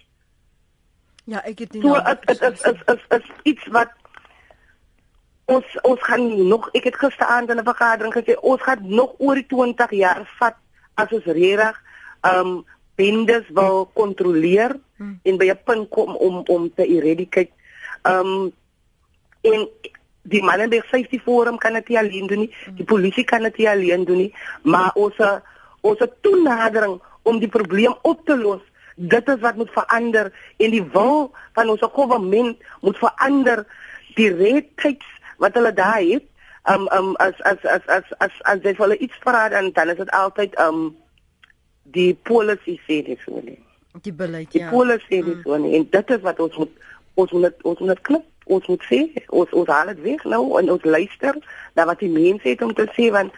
Ja, 1.25 1.41
ek 1.45 1.59
het 1.59 1.73
nie 1.73 1.81
So 1.81 1.87
nou- 1.93 2.15
dit 2.25 2.41
is 2.41 2.61
is 2.61 2.81
is 2.87 3.01
is 3.09 3.25
iets 3.43 3.67
wat 3.67 3.89
ons 5.45 5.65
ons 5.83 6.01
gaan 6.03 6.47
nog 6.47 6.69
ek 6.73 6.83
het 6.83 6.95
gisteraand 6.95 7.49
in 7.49 7.57
'n 7.59 7.63
vergadering 7.63 8.13
gesê 8.13 8.35
ons 8.41 8.61
gaan 8.61 8.81
nog 8.81 9.13
oor 9.17 9.35
die 9.35 9.45
20 9.47 9.91
jaar 9.91 10.25
vat 10.39 10.55
as 10.95 11.11
ons 11.11 11.25
regtig 11.25 11.81
um 12.23 12.65
bendes 12.95 13.43
wil 13.49 13.85
kontroleer 13.93 14.79
Hmm. 14.97 15.19
en 15.23 15.37
by 15.37 15.49
'n 15.51 15.59
punt 15.65 15.89
kom 15.89 16.15
om 16.15 16.43
om 16.47 16.73
te 16.73 16.85
eradicate. 16.87 17.51
Um 18.03 18.53
en 19.41 19.67
die 20.25 20.41
Mannenberg 20.41 20.85
Safety 20.89 21.19
Forum 21.21 21.57
kan 21.61 21.77
dit 21.77 21.89
nie 21.89 21.99
alleen 22.01 22.27
doen 22.27 22.45
nie. 22.45 22.51
Die 22.77 22.85
polisie 22.85 23.23
kan 23.23 23.45
dit 23.45 23.57
nie 23.61 23.69
alleen 23.69 24.05
doen 24.05 24.23
nie, 24.25 24.31
maar 24.63 24.95
ons 24.97 25.19
ons 25.85 26.01
toenadering 26.25 26.97
om 27.29 27.39
die 27.41 27.49
probleem 27.49 27.93
op 28.01 28.25
te 28.25 28.37
los. 28.37 28.61
Dit 28.95 29.27
is 29.29 29.41
wat 29.43 29.57
moet 29.59 29.69
verander. 29.75 30.31
En 30.57 30.71
die 30.73 30.83
wil 30.93 31.31
van 31.53 31.69
ons 31.69 31.83
regering 31.83 32.55
moet 32.81 32.97
verander. 32.97 33.65
Die 34.15 34.31
redtyds 34.33 35.05
wat 35.37 35.53
hulle 35.53 35.73
daar 35.73 36.01
het 36.01 36.25
um 36.65 36.87
um 36.97 37.15
as 37.21 37.37
as 37.45 37.61
as 37.65 37.85
as 37.87 38.13
as 38.17 38.31
as 38.49 38.61
jy 38.63 38.73
hulle 38.77 38.97
iets 38.97 39.17
vra 39.21 39.49
dan 39.53 39.69
dan 39.75 39.91
is 39.93 39.99
dit 40.01 40.11
altyd 40.17 40.55
um 40.59 40.95
die 41.83 42.13
policy 42.15 42.79
sê 42.87 43.03
dit 43.05 43.19
so 43.25 43.41
nie. 43.43 43.59
Die 44.01 44.13
beleid 44.13 44.49
die 44.51 44.63
ja. 44.63 44.71
policy 44.73 45.05
sê 45.11 45.21
dit 45.25 45.43
so 45.43 45.57
nie. 45.61 45.75
En 45.77 45.85
dit 45.89 46.15
is 46.17 46.23
wat 46.25 46.39
ons 46.39 46.57
moet 46.63 46.71
ons 47.13 47.31
moet 47.31 47.67
ons 47.69 47.83
moet 47.85 48.01
knip 48.09 48.25
ons 48.45 48.67
moet 48.67 48.83
sê 48.89 48.99
ons 49.29 49.53
ons 49.57 49.69
haal 49.73 49.91
dit 49.93 50.01
weg 50.05 50.23
nou 50.29 50.43
en 50.59 50.71
ons 50.75 50.83
luister 50.83 51.37
na 51.75 51.85
wat 51.89 51.99
die 51.99 52.11
mense 52.13 52.47
het 52.47 52.61
om 52.61 52.73
te 52.77 52.85
sê 52.97 53.09
want 53.15 53.33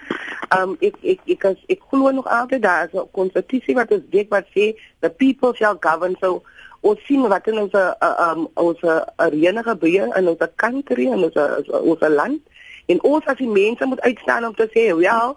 um 0.55 0.75
ek 0.81 0.95
ek 1.03 1.23
ek 1.27 1.45
ek, 1.51 1.63
ek 1.75 1.87
glo 1.89 2.11
nog 2.11 2.27
altyd 2.27 2.61
daar 2.63 2.87
is 2.87 2.93
'n 2.93 3.07
konstitusie 3.11 3.75
wat 3.75 3.91
ons 3.91 4.03
dik 4.09 4.29
wat 4.29 4.45
sê 4.55 4.75
the 4.99 5.09
people 5.09 5.53
shall 5.53 5.77
govern. 5.79 6.15
So 6.21 6.43
ons 6.81 6.99
sien 7.07 7.27
wat 7.27 7.47
in 7.47 7.59
ons 7.59 7.73
um 7.73 8.47
ons 8.53 8.79
arena 9.15 9.63
gebeur 9.63 10.17
in 10.17 10.27
ons 10.27 10.43
country 10.55 11.07
en 11.07 11.23
ons 11.23 11.37
ons 11.71 12.07
land. 12.19 12.41
En 12.87 13.03
ons 13.03 13.25
as 13.25 13.37
die 13.37 13.47
mense 13.47 13.85
moet 13.85 14.01
uitstaan 14.01 14.45
om 14.45 14.55
te 14.55 14.69
sê 14.73 14.91
ja 15.01 15.35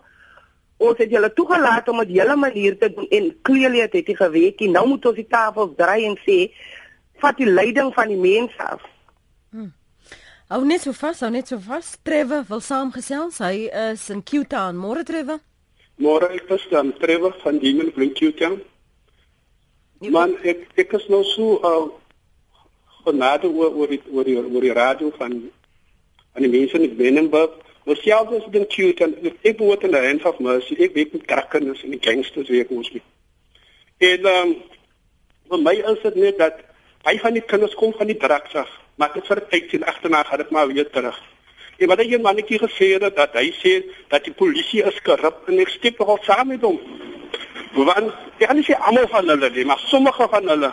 ons 0.77 0.99
het 0.99 1.11
julle 1.11 1.33
toegelaat 1.33 1.89
om 1.89 1.99
dit 1.99 2.17
hele 2.19 2.37
manier 2.37 2.79
te 2.79 2.95
doen 2.95 3.07
en 3.09 3.37
clearly 3.43 3.81
het 3.81 3.93
dit 3.93 4.17
gewerk 4.17 4.61
en 4.61 4.71
nou 4.71 4.87
moet 4.89 5.07
ons 5.07 5.17
die 5.17 5.27
tafels 5.29 5.77
draai 5.77 6.05
en 6.05 6.17
sê 6.27 6.53
vat 7.21 7.37
die 7.37 7.51
leiding 7.51 7.93
van 7.95 8.09
die 8.09 8.17
mense 8.17 8.63
af 8.65 8.81
Hou 10.51 10.65
net 10.67 10.83
so 10.83 10.91
vas, 10.91 11.21
hou 11.23 11.29
net 11.31 11.47
so 11.47 11.61
vas. 11.63 11.93
Trevor 12.03 12.41
wil 12.49 12.59
saamgesels. 12.59 13.37
Hy 13.39 13.69
is 13.71 14.09
in 14.11 14.19
Q-Town. 14.27 14.75
Môre 14.83 15.05
Trevor. 15.07 15.39
Môre 16.03 16.27
ek 16.35 16.49
was 16.51 16.65
dan 16.73 16.91
Trevor 16.99 17.37
van 17.45 17.61
Demon 17.63 17.93
Blinkie 17.95 18.33
Town. 18.35 18.57
Man, 20.03 20.35
ek 20.43 20.65
ek 20.75 20.97
is 20.99 21.07
nou 21.13 21.21
so 21.29 21.61
uh 21.63 21.87
genade 23.05 23.47
oor 23.47 23.79
oor 23.79 23.95
die 23.95 24.01
oor 24.11 24.27
die 24.27 24.37
oor 24.41 24.67
die 24.67 24.75
radio 24.75 25.13
van 25.21 25.39
aan 26.35 26.49
die 26.49 26.51
mense 26.51 26.83
in 26.83 26.99
Benenburg. 26.99 27.55
Ons 27.87 28.03
self 28.03 28.35
is 28.35 28.51
in 28.51 28.67
Q-Town. 28.75 29.15
Ek 29.31 29.55
behoort 29.63 29.87
in 29.87 29.95
die 29.95 30.03
hands 30.09 30.27
of 30.27 30.43
mercy. 30.43 30.75
Ek 30.83 30.99
weet 30.99 31.15
met 31.15 31.31
krakkers 31.31 31.87
en 31.87 31.95
die 31.95 32.03
gangsters 32.03 32.51
werk 32.51 32.75
ons 32.75 32.91
mee. 32.91 33.07
En 34.03 34.27
um, 34.35 34.59
vir 35.55 35.67
my 35.71 35.79
is 35.95 36.07
dit 36.11 36.23
net 36.27 36.43
dat 36.43 36.59
hy 37.07 37.21
van 37.23 37.39
die 37.39 37.49
kinders 37.55 37.79
kom 37.79 37.95
van 37.95 38.11
die 38.11 38.19
drugs 38.19 38.59
af. 38.67 38.80
Maar 39.01 39.15
dit 39.17 39.29
vir 39.33 39.41
tyd 39.49 39.71
sien 39.73 39.85
agterna 39.89 40.23
gaan 40.29 40.43
dit 40.43 40.51
maar 40.53 40.69
weer 40.69 40.91
terug. 40.93 41.19
En 41.81 41.89
wat 41.89 42.03
hy 42.03 42.11
een 42.13 42.25
mannetjie 42.25 42.59
gesê 42.61 42.91
het 42.93 43.17
dat 43.17 43.37
hy 43.39 43.47
sê 43.57 43.79
dat 44.13 44.27
die 44.27 44.35
polisie 44.37 44.83
is 44.85 44.99
korrup 45.07 45.49
en 45.49 45.63
ek 45.63 45.73
steek 45.73 45.97
nogal 45.99 46.21
saam 46.27 46.53
met 46.53 46.67
hom. 46.67 46.77
Want 47.79 48.11
ek 48.37 48.45
kan 48.45 48.59
nie 48.59 48.67
sê 48.67 48.77
almal 48.77 49.09
van 49.09 49.33
hulle 49.33 49.49
nie, 49.55 49.65
maar 49.65 49.81
sommige 49.89 50.27
van 50.29 50.53
hulle. 50.53 50.73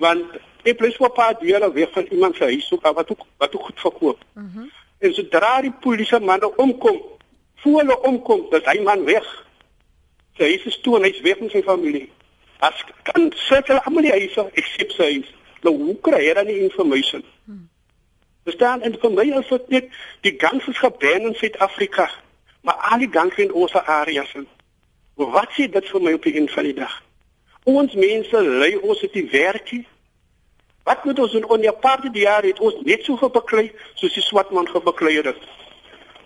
Want 0.00 0.38
ek 0.64 0.78
plus 0.80 0.96
wat 1.02 1.16
paar 1.18 1.36
deur 1.42 1.66
weg 1.76 1.92
van 1.92 2.08
iemand 2.08 2.40
se 2.40 2.48
huis 2.48 2.70
ook 2.72 2.88
wat 2.88 3.12
ook 3.12 3.26
wat 3.42 3.54
ook 3.54 3.68
goed 3.68 3.88
verkoop. 3.88 4.28
Mhm. 4.34 4.46
Mm 4.66 4.76
en 5.00 5.14
sodra 5.16 5.62
die 5.64 5.72
polisie 5.80 6.18
manne 6.20 6.50
omkom, 6.60 6.98
voor 7.62 7.78
hulle 7.80 7.94
omkom, 8.04 8.42
dat 8.50 8.66
hy 8.68 8.82
man 8.84 9.06
weg. 9.06 9.28
Sy 10.36 10.50
huis 10.52 10.66
is 10.68 10.76
toe 10.84 10.98
en 10.98 11.06
hy's 11.08 11.22
weg 11.24 11.40
met 11.40 11.54
sy 11.54 11.62
familie. 11.64 12.08
As 12.60 12.82
kan 13.08 13.30
sit 13.46 13.70
hulle 13.72 13.80
almal 13.88 14.04
die 14.04 14.12
huise, 14.12 14.44
ek 14.52 14.68
sê 14.74 14.88
sy 14.92 15.08
huis. 15.14 15.30
Nou 15.64 15.72
hoe 15.76 15.96
kry 16.04 16.20
hy 16.26 16.34
dan 16.36 16.48
die 16.52 16.58
information? 16.66 17.24
Verstaan 18.44 18.82
en 18.82 18.96
my 19.14 19.28
is 19.38 19.48
dit 19.48 19.68
net 19.68 19.88
die 20.20 20.34
gangs 20.38 20.66
is 20.66 20.78
geban 20.78 21.20
in 21.20 21.34
Suid-Afrika. 21.34 22.10
maar 22.60 22.74
al 22.74 22.98
die 22.98 23.08
gangs 23.10 23.36
in 23.36 23.52
ons 23.52 23.72
areas. 23.72 24.32
Wat 25.14 25.52
sê 25.56 25.68
dit 25.68 25.88
vir 25.92 26.02
my 26.02 26.12
op 26.16 26.26
die 26.26 26.34
einde 26.34 26.52
van 26.52 26.68
die 26.68 26.76
dag? 26.76 26.92
Ons 27.68 27.94
mense 27.94 28.42
lei 28.42 28.74
ons 28.76 29.00
het 29.00 29.12
die 29.12 29.28
werkie. 29.30 29.86
Wat 30.84 31.04
moet 31.04 31.18
ons 31.18 31.32
doen? 31.32 31.48
On 31.48 31.60
die 31.60 31.68
aparte 31.68 32.10
die 32.10 32.24
jaar 32.24 32.44
het 32.44 32.60
ons 32.60 32.78
net 32.84 33.04
so 33.04 33.16
gebeklei 33.20 33.68
soos 33.94 34.16
die 34.16 34.24
swart 34.24 34.52
man 34.56 34.68
gebeklei 34.68 35.18
het. 35.20 35.48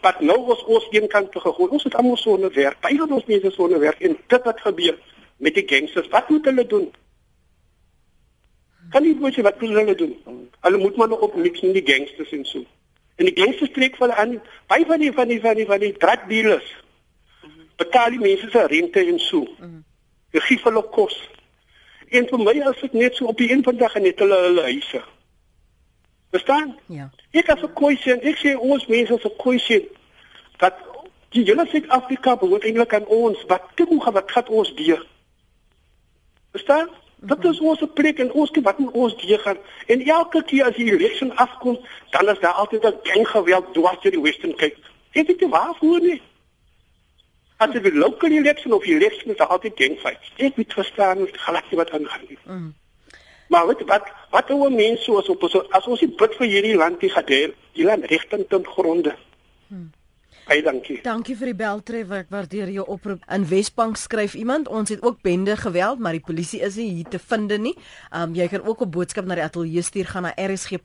Wat 0.04 0.20
nou 0.20 0.38
was 0.46 0.62
ons 0.64 0.86
een 0.90 1.08
kant 1.08 1.32
te 1.32 1.40
gegooi. 1.40 1.70
Ons 1.70 1.86
het 1.88 1.94
almal 1.94 2.16
sonder 2.20 2.52
werk. 2.54 2.80
Baie 2.80 2.98
van 2.98 3.12
ons 3.18 3.26
mense 3.26 3.50
sonder 3.50 3.80
werk 3.82 4.00
en 4.00 4.16
dit 4.26 4.44
wat 4.50 4.60
gebeur 4.60 4.98
met 5.36 5.54
die 5.54 5.66
gangsters. 5.66 6.10
Wat 6.12 6.28
moet 6.28 6.44
hulle 6.50 6.66
doen? 6.66 6.90
Kan 8.94 9.02
nie 9.02 9.16
moet 9.18 9.36
wat 9.42 9.58
hulle 9.58 9.94
doen? 9.94 10.14
Hulle 10.60 10.78
moet 10.78 10.96
maar 10.96 11.08
nog 11.08 11.20
op 11.20 11.34
mix 11.34 11.60
in 11.60 11.72
die 11.72 11.82
gangsters 11.84 12.30
en 12.32 12.44
so. 12.44 12.64
En 13.14 13.26
die 13.26 13.34
gangsters 13.34 13.72
trek 13.74 13.96
vir 13.98 14.12
aan 14.14 14.36
baie 14.70 14.86
van 14.86 15.02
die 15.02 15.12
van 15.12 15.28
die 15.28 15.40
van 15.40 15.58
die 15.58 15.66
van 15.66 15.82
die 15.82 15.96
drug 15.98 16.22
dealers. 16.30 16.68
Betaal 17.82 18.14
die 18.14 18.22
mense 18.22 18.50
se 18.50 18.62
rente 18.70 19.02
en 19.02 19.18
so. 19.18 19.42
Jy 20.30 20.44
gee 20.46 20.62
hulle 20.62 20.84
kos. 20.94 21.18
En 22.14 22.30
vir 22.30 22.46
my 22.46 22.56
as 22.70 22.86
dit 22.86 22.94
net 23.02 23.18
so 23.18 23.26
op 23.34 23.42
die 23.42 23.50
een 23.50 23.66
van 23.66 23.82
dag 23.82 23.98
net 23.98 24.22
hulle 24.22 24.40
hulle 24.46 24.70
huise. 24.70 25.02
Verstaan? 26.30 26.78
Ja. 26.86 27.10
Ek 27.30 27.50
as 27.50 27.66
'n 27.66 27.74
kwessie, 27.74 28.14
ek 28.14 28.38
sê 28.46 28.54
ons 28.54 28.86
mense 28.86 29.18
se 29.18 29.30
kwessie 29.42 29.88
dat 30.62 30.78
die 31.34 31.42
hele 31.42 31.66
Suid-Afrika 31.66 32.36
behoort 32.36 32.62
eintlik 32.62 32.94
aan 32.94 33.06
ons. 33.06 33.42
Wat 33.50 33.62
hoe 33.88 34.02
gaan 34.02 34.12
wat 34.12 34.30
gaan 34.30 34.48
ons 34.48 34.74
deur? 34.74 35.06
Verstaan? 36.50 37.02
Dat 37.26 37.44
is 37.44 37.60
ons 37.60 37.82
plek 37.94 38.18
en 38.18 38.32
ons 38.32 38.50
wat 38.62 38.78
moet 38.78 38.92
ons 38.92 39.16
die 39.20 39.38
gaan. 39.38 39.56
En 39.86 40.04
elke 40.06 40.42
keer 40.44 40.64
as 40.64 40.76
die 40.76 40.92
election 40.92 41.32
afkom, 41.36 41.78
dan 42.10 42.28
is 42.28 42.40
daar 42.40 42.52
altyd 42.62 42.84
'n 42.84 42.98
gang 43.02 43.28
geweld 43.28 43.74
dwars 43.74 44.00
deur 44.02 44.12
die 44.12 44.20
Western 44.20 44.54
Cape. 44.54 44.76
Ek 45.12 45.26
weet 45.26 45.40
nie 45.40 45.48
waarvoor 45.48 46.00
nie. 46.00 46.22
As 47.56 47.70
dit 47.72 47.84
'n 47.84 47.98
local 47.98 48.30
election 48.30 48.72
of 48.72 48.84
election 48.84 49.30
is, 49.30 49.36
daar 49.36 49.46
altyd 49.46 49.72
gang 49.74 49.98
fights. 49.98 50.32
Ek 50.36 50.56
weet 50.56 50.72
verstaan 50.72 51.18
nie 51.18 51.32
glad 51.32 51.64
wat 51.70 51.90
aangaan 51.90 52.26
nie. 52.28 52.38
Mm. 52.44 52.74
Maar 53.48 53.66
weet 53.66 53.84
wat 53.84 54.06
wat 54.30 54.50
oor 54.50 54.72
mense 54.72 55.02
soos 55.02 55.28
op 55.28 55.42
as 55.70 55.86
ons 55.86 56.00
die 56.00 56.08
bid 56.08 56.34
vir 56.34 56.46
hierdie 56.46 56.76
land 56.76 57.00
die 57.00 57.10
gedeel, 57.10 57.52
die 57.72 57.84
land 57.84 58.04
regting 58.04 58.48
ten 58.48 58.66
gronde. 58.66 59.14
Mm. 59.68 59.90
Baie 60.44 60.60
dankie. 60.60 60.98
Dankie 61.00 61.32
vir 61.40 61.48
die 61.48 61.56
beltref. 61.56 62.10
Ek 62.12 62.28
waardeer 62.32 62.68
jou 62.68 62.84
oproep. 62.92 63.22
In 63.32 63.46
Wesbank 63.48 63.96
skryf 63.96 64.34
iemand, 64.36 64.68
ons 64.68 64.90
het 64.92 65.00
ook 65.00 65.22
bende 65.24 65.56
geweld, 65.56 65.98
maar 66.04 66.12
die 66.12 66.20
polisie 66.24 66.60
is 66.66 66.76
nie 66.76 66.90
hier 66.98 67.08
te 67.08 67.18
vind 67.18 67.48
nie. 67.64 67.72
Um 68.12 68.34
jy 68.36 68.48
kan 68.52 68.60
ook 68.62 68.82
'n 68.82 68.90
boodskap 68.90 69.24
na 69.24 69.34
die 69.34 69.44
ateljee 69.44 69.82
stuur 69.82 70.06
gaan 70.06 70.22
na 70.22 70.32
rsg.co.za 70.36 70.82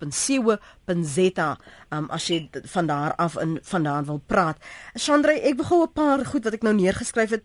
um 1.91 2.09
as 2.09 2.27
jy 2.27 2.49
van 2.63 2.87
daar 2.87 3.15
af 3.15 3.37
in 3.37 3.59
vandaan 3.61 4.05
wil 4.05 4.21
praat. 4.25 4.57
Chandra, 4.95 5.31
ek 5.31 5.55
wil 5.55 5.65
gou 5.65 5.83
'n 5.83 5.93
paar 5.93 6.25
goed 6.25 6.43
wat 6.43 6.53
ek 6.53 6.63
nou 6.63 6.73
neergeskryf 6.73 7.29
het 7.29 7.43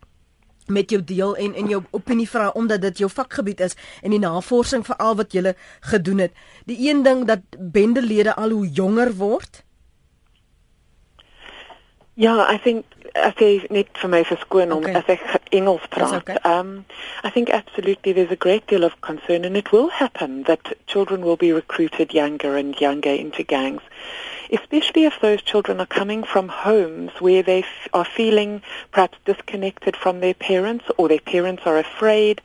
met 0.67 0.91
jou 0.91 1.05
deel 1.05 1.37
en 1.37 1.55
in 1.55 1.69
jou 1.69 1.83
opinie 1.91 2.29
vra 2.29 2.49
omdat 2.55 2.81
dit 2.81 2.99
jou 2.99 3.11
vakgebied 3.11 3.61
is 3.61 3.77
en 4.03 4.11
die 4.11 4.19
navorsing 4.19 4.85
veral 4.87 5.17
wat 5.17 5.33
jy 5.33 5.55
gedoen 5.81 6.19
het. 6.19 6.33
Die 6.65 6.89
een 6.89 7.03
ding 7.03 7.25
dat 7.27 7.41
bendelede 7.59 8.35
al 8.35 8.51
hoe 8.51 8.69
jonger 8.69 9.15
word. 9.15 9.65
Ja, 12.17 12.47
I 12.49 12.59
think 12.59 12.87
as 13.15 13.35
jy 13.39 13.67
net 13.71 13.99
vir 13.99 14.11
my 14.11 14.23
verskoon 14.27 14.73
om 14.75 14.85
okay. 14.85 14.95
as 14.95 15.09
ek 15.09 15.23
Engels 15.55 15.87
praat. 15.91 16.15
Okay. 16.23 16.37
Um 16.45 16.85
I 17.23 17.31
think 17.31 17.51
absolutely 17.51 18.13
there's 18.13 18.31
a 18.31 18.45
great 18.45 18.67
deal 18.67 18.85
of 18.85 19.01
concern 19.01 19.45
and 19.45 19.57
it 19.57 19.73
will 19.73 19.89
happen 19.89 20.45
that 20.45 20.73
children 20.87 21.25
will 21.25 21.37
be 21.37 21.53
recruited 21.53 22.15
younger 22.15 22.57
and 22.57 22.81
younger 22.81 23.11
into 23.11 23.43
gangs. 23.43 23.83
Especially 24.51 25.05
if 25.05 25.19
those 25.21 25.43
children 25.43 25.81
are 25.81 25.87
coming 26.01 26.23
from 26.23 26.49
homes 26.49 27.11
where 27.19 27.43
they 27.43 27.61
f- 27.63 27.89
are 27.93 28.05
feeling 28.05 28.63
perhaps 28.93 29.19
disconnected 29.25 29.97
from 29.97 30.21
their 30.21 30.35
parents 30.35 30.85
or 30.97 31.09
their 31.09 31.27
parents 31.35 31.63
are 31.67 31.79
afraid 31.79 32.41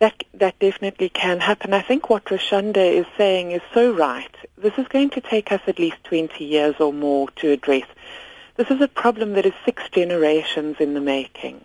that 0.00 0.24
that 0.34 0.58
definitely 0.58 1.08
can 1.08 1.40
happen. 1.40 1.72
I 1.72 1.82
think 1.82 2.10
what 2.10 2.24
Rashanda 2.26 2.84
is 3.00 3.06
saying 3.16 3.52
is 3.52 3.62
so 3.72 3.92
right. 3.92 4.34
This 4.58 4.76
is 4.76 4.88
going 4.88 5.10
to 5.10 5.20
take 5.20 5.52
us 5.52 5.60
at 5.66 5.78
least 5.78 6.04
20 6.04 6.44
years 6.44 6.74
or 6.80 6.92
more 6.92 7.28
to 7.36 7.50
address. 7.50 7.86
This 8.60 8.70
is 8.70 8.82
a 8.82 8.88
problem 8.88 9.32
that 9.32 9.46
is 9.46 9.54
six 9.64 9.84
generations 9.90 10.76
in 10.80 10.92
the 10.92 11.00
making. 11.00 11.64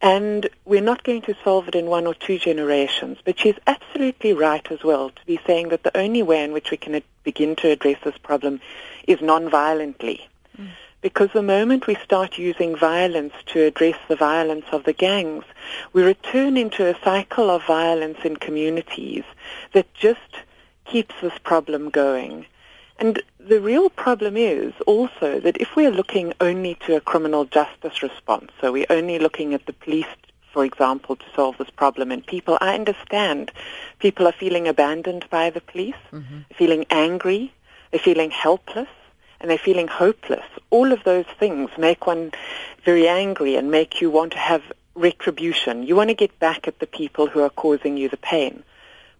And 0.00 0.48
we're 0.64 0.80
not 0.80 1.02
going 1.02 1.22
to 1.22 1.34
solve 1.42 1.66
it 1.66 1.74
in 1.74 1.86
one 1.86 2.06
or 2.06 2.14
two 2.14 2.38
generations. 2.38 3.18
But 3.24 3.36
she's 3.36 3.56
absolutely 3.66 4.32
right 4.32 4.64
as 4.70 4.84
well 4.84 5.10
to 5.10 5.26
be 5.26 5.40
saying 5.44 5.70
that 5.70 5.82
the 5.82 5.98
only 5.98 6.22
way 6.22 6.44
in 6.44 6.52
which 6.52 6.70
we 6.70 6.76
can 6.76 7.02
begin 7.24 7.56
to 7.56 7.70
address 7.72 7.98
this 8.04 8.16
problem 8.16 8.60
is 9.08 9.20
non-violently. 9.20 10.28
Mm. 10.56 10.68
Because 11.00 11.30
the 11.32 11.42
moment 11.42 11.88
we 11.88 11.96
start 11.96 12.38
using 12.38 12.76
violence 12.76 13.34
to 13.46 13.64
address 13.64 13.98
the 14.06 14.14
violence 14.14 14.66
of 14.70 14.84
the 14.84 14.92
gangs, 14.92 15.44
we 15.92 16.04
return 16.04 16.56
into 16.56 16.86
a 16.86 17.02
cycle 17.02 17.50
of 17.50 17.66
violence 17.66 18.18
in 18.24 18.36
communities 18.36 19.24
that 19.72 19.92
just 19.94 20.44
keeps 20.84 21.16
this 21.20 21.36
problem 21.42 21.90
going. 21.90 22.46
And 23.04 23.22
the 23.38 23.60
real 23.60 23.90
problem 23.90 24.34
is 24.34 24.72
also 24.86 25.38
that 25.38 25.58
if 25.58 25.76
we're 25.76 25.90
looking 25.90 26.32
only 26.40 26.76
to 26.86 26.96
a 26.96 27.02
criminal 27.02 27.44
justice 27.44 28.02
response, 28.02 28.50
so 28.62 28.72
we're 28.72 28.86
only 28.88 29.18
looking 29.18 29.52
at 29.52 29.66
the 29.66 29.74
police, 29.74 30.06
for 30.54 30.64
example, 30.64 31.14
to 31.16 31.24
solve 31.36 31.58
this 31.58 31.68
problem, 31.68 32.10
and 32.10 32.26
people, 32.26 32.56
I 32.62 32.74
understand 32.74 33.52
people 33.98 34.26
are 34.26 34.32
feeling 34.32 34.66
abandoned 34.66 35.26
by 35.28 35.50
the 35.50 35.60
police, 35.60 36.02
mm-hmm. 36.10 36.38
feeling 36.54 36.86
angry, 36.88 37.52
they're 37.90 38.00
feeling 38.00 38.30
helpless, 38.30 38.88
and 39.38 39.50
they're 39.50 39.58
feeling 39.58 39.88
hopeless. 39.88 40.46
All 40.70 40.90
of 40.90 41.04
those 41.04 41.26
things 41.38 41.68
make 41.76 42.06
one 42.06 42.32
very 42.86 43.06
angry 43.06 43.54
and 43.56 43.70
make 43.70 44.00
you 44.00 44.08
want 44.08 44.32
to 44.32 44.38
have 44.38 44.62
retribution. 44.94 45.82
You 45.82 45.94
want 45.94 46.08
to 46.08 46.14
get 46.14 46.38
back 46.38 46.66
at 46.66 46.78
the 46.78 46.86
people 46.86 47.26
who 47.26 47.42
are 47.42 47.50
causing 47.50 47.98
you 47.98 48.08
the 48.08 48.16
pain. 48.16 48.64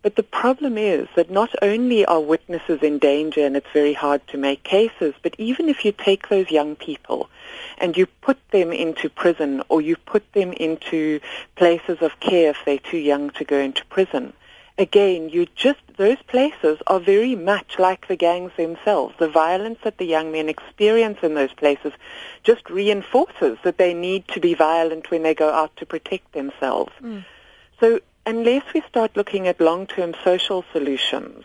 But 0.05 0.17
the 0.17 0.23
problem 0.23 0.77
is 0.77 1.09
that 1.17 1.31
not 1.31 1.55
only 1.63 2.05
are 2.05 2.21
witnesses 2.21 2.83
in 2.83 2.99
danger 2.99 3.41
and 3.41 3.57
it's 3.57 3.73
very 3.73 3.95
hard 3.95 4.21
to 4.29 4.37
make 4.37 4.63
cases, 4.63 5.15
but 5.23 5.35
even 5.39 5.71
if 5.71 5.83
you 5.83 5.93
take 5.93 6.29
those 6.29 6.51
young 6.51 6.77
people 6.77 7.31
and 7.79 7.97
you 7.97 8.05
put 8.21 8.37
them 8.51 8.71
into 8.71 9.09
prison 9.09 9.63
or 9.71 9.81
you 9.81 9.97
put 9.97 10.31
them 10.35 10.53
into 10.53 11.21
places 11.57 12.03
of 12.03 12.21
care 12.21 12.51
if 12.51 12.59
they're 12.67 12.77
too 12.77 12.99
young 12.99 13.31
to 13.31 13.45
go 13.45 13.59
into 13.59 13.83
prison, 13.87 14.35
again, 14.77 15.31
you 15.31 15.47
just, 15.57 15.81
those 15.97 16.21
places 16.27 16.77
are 16.87 17.01
very 17.01 17.35
much 17.35 17.79
like 17.79 18.07
the 18.07 18.17
gangs 18.17 18.53
themselves. 18.59 19.15
The 19.19 19.31
violence 19.31 19.79
that 19.85 19.97
the 19.97 20.05
young 20.05 20.31
men 20.31 20.51
experience 20.51 21.21
in 21.23 21.35
those 21.35 21.55
places 21.55 21.95
just 22.43 22.69
reinforces 22.69 23.57
that 23.65 23.79
they 23.79 23.95
need 23.95 24.29
to 24.29 24.41
be 24.41 24.53
violent 24.53 25.11
when 25.11 25.23
they 25.23 25.35
go 25.35 25.49
out 25.49 25.75
to 25.79 25.87
protect 25.87 26.35
themselves. 26.35 26.93
Mm. 27.01 27.25
So 27.81 28.01
unless 28.27 28.63
we 28.73 28.81
start 28.89 29.17
looking 29.17 29.47
at 29.47 29.61
long-term 29.61 30.15
social 30.25 30.65
solutions, 30.73 31.45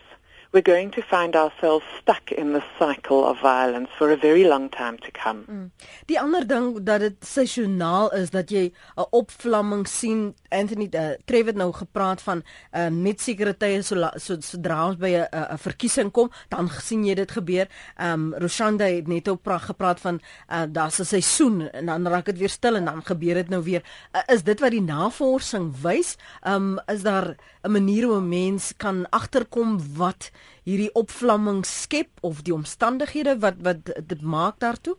we're 0.52 0.62
going 0.62 0.90
to 0.90 1.02
find 1.02 1.36
ourselves 1.36 1.84
stuck 2.00 2.32
in 2.32 2.52
the 2.52 2.62
cycle 2.78 3.24
of 3.24 3.38
violence 3.38 3.88
for 3.96 4.10
a 4.10 4.16
very 4.16 4.44
long 4.44 4.68
time 4.68 4.98
to 4.98 5.10
come. 5.12 5.44
Mm. 5.46 5.70
Die 6.06 6.18
ander 6.20 6.46
ding 6.46 6.72
dat 6.82 7.00
dit 7.00 7.16
seisoonaal 7.24 8.10
is 8.18 8.30
dat 8.30 8.50
jy 8.50 8.72
'n 8.96 9.06
opvlamming 9.10 9.86
sien. 9.88 10.34
Anthony 10.48 10.88
uh, 10.90 11.14
Trevor 11.24 11.54
nou 11.54 11.72
gepraat 11.72 12.22
van 12.22 12.42
um, 12.72 13.02
net 13.02 13.20
sekere 13.20 13.56
tye 13.56 13.82
so 13.82 14.10
so 14.16 14.36
sodra 14.40 14.86
ons 14.86 14.96
by 14.96 15.12
'n 15.14 15.28
'n 15.30 15.58
verkiesing 15.58 16.10
kom, 16.10 16.30
dan 16.48 16.68
sien 16.68 17.04
jy 17.04 17.14
dit 17.14 17.30
gebeur. 17.30 17.68
Um, 18.00 18.34
Roshanda 18.34 18.84
het 18.84 19.06
net 19.06 19.28
op 19.28 19.42
praat 19.42 19.62
gepraat 19.62 20.00
van 20.00 20.20
uh, 20.50 20.62
daar's 20.68 20.98
'n 20.98 21.04
seisoen 21.04 21.70
en 21.70 21.86
dan 21.86 22.06
raak 22.06 22.24
dit 22.24 22.38
weer 22.38 22.48
stil 22.48 22.76
en 22.76 22.84
dan 22.84 23.04
gebeur 23.04 23.34
dit 23.34 23.48
nou 23.48 23.62
weer. 23.62 23.82
Uh, 24.12 24.20
is 24.26 24.42
dit 24.42 24.60
wat 24.60 24.70
die 24.70 24.82
navorsing 24.82 25.74
wys? 25.82 26.16
Um, 26.42 26.80
is 26.86 27.02
daar 27.02 27.36
'n 27.62 27.70
manier 27.70 28.04
hoe 28.04 28.20
'n 28.20 28.28
mens 28.28 28.72
kan 28.76 29.06
agterkom 29.10 29.78
wat 29.94 30.30
hierdie 30.64 30.92
opvlamming 30.94 31.64
skep 31.66 32.20
of 32.20 32.42
die 32.46 32.54
omstandighede 32.54 33.38
wat 33.44 33.60
wat 33.66 33.92
dit 34.06 34.22
maak 34.22 34.60
daartoe? 34.60 34.96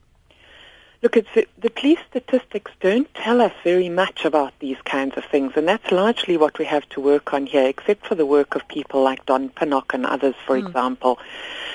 Look, 1.04 1.18
it's 1.18 1.34
the, 1.34 1.48
the 1.58 1.72
police 1.72 1.98
statistics 2.08 2.72
don't 2.80 3.12
tell 3.16 3.42
us 3.42 3.54
very 3.64 3.90
much 3.90 4.24
about 4.24 4.54
these 4.60 4.78
kinds 4.86 5.18
of 5.18 5.26
things, 5.26 5.54
and 5.56 5.68
that's 5.68 5.92
largely 5.92 6.38
what 6.38 6.60
we 6.60 6.66
have 6.66 6.88
to 6.90 7.02
work 7.02 7.34
on 7.34 7.48
here, 7.48 7.66
except 7.66 8.06
for 8.06 8.14
the 8.14 8.26
work 8.26 8.54
of 8.54 8.68
people 8.68 9.02
like 9.02 9.26
Don 9.26 9.50
Pinnock 9.50 9.96
and 9.96 10.06
others, 10.06 10.36
for 10.46 10.56
mm. 10.56 10.68
example. 10.68 11.18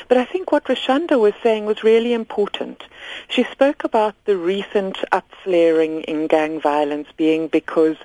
But 0.07 0.19
I 0.19 0.27
think 0.27 0.53
what 0.53 0.67
Rashanda 0.67 1.19
was 1.19 1.35
saying 1.43 1.67
was 1.67 1.83
really 1.83 2.13
important. 2.13 2.85
She 3.29 3.43
spoke 3.43 3.83
about 3.83 4.15
the 4.27 4.37
recent 4.37 4.99
upflaring 5.11 6.05
in 6.05 6.29
gang 6.29 6.61
violence 6.61 7.09
being 7.17 7.49
because 7.49 7.97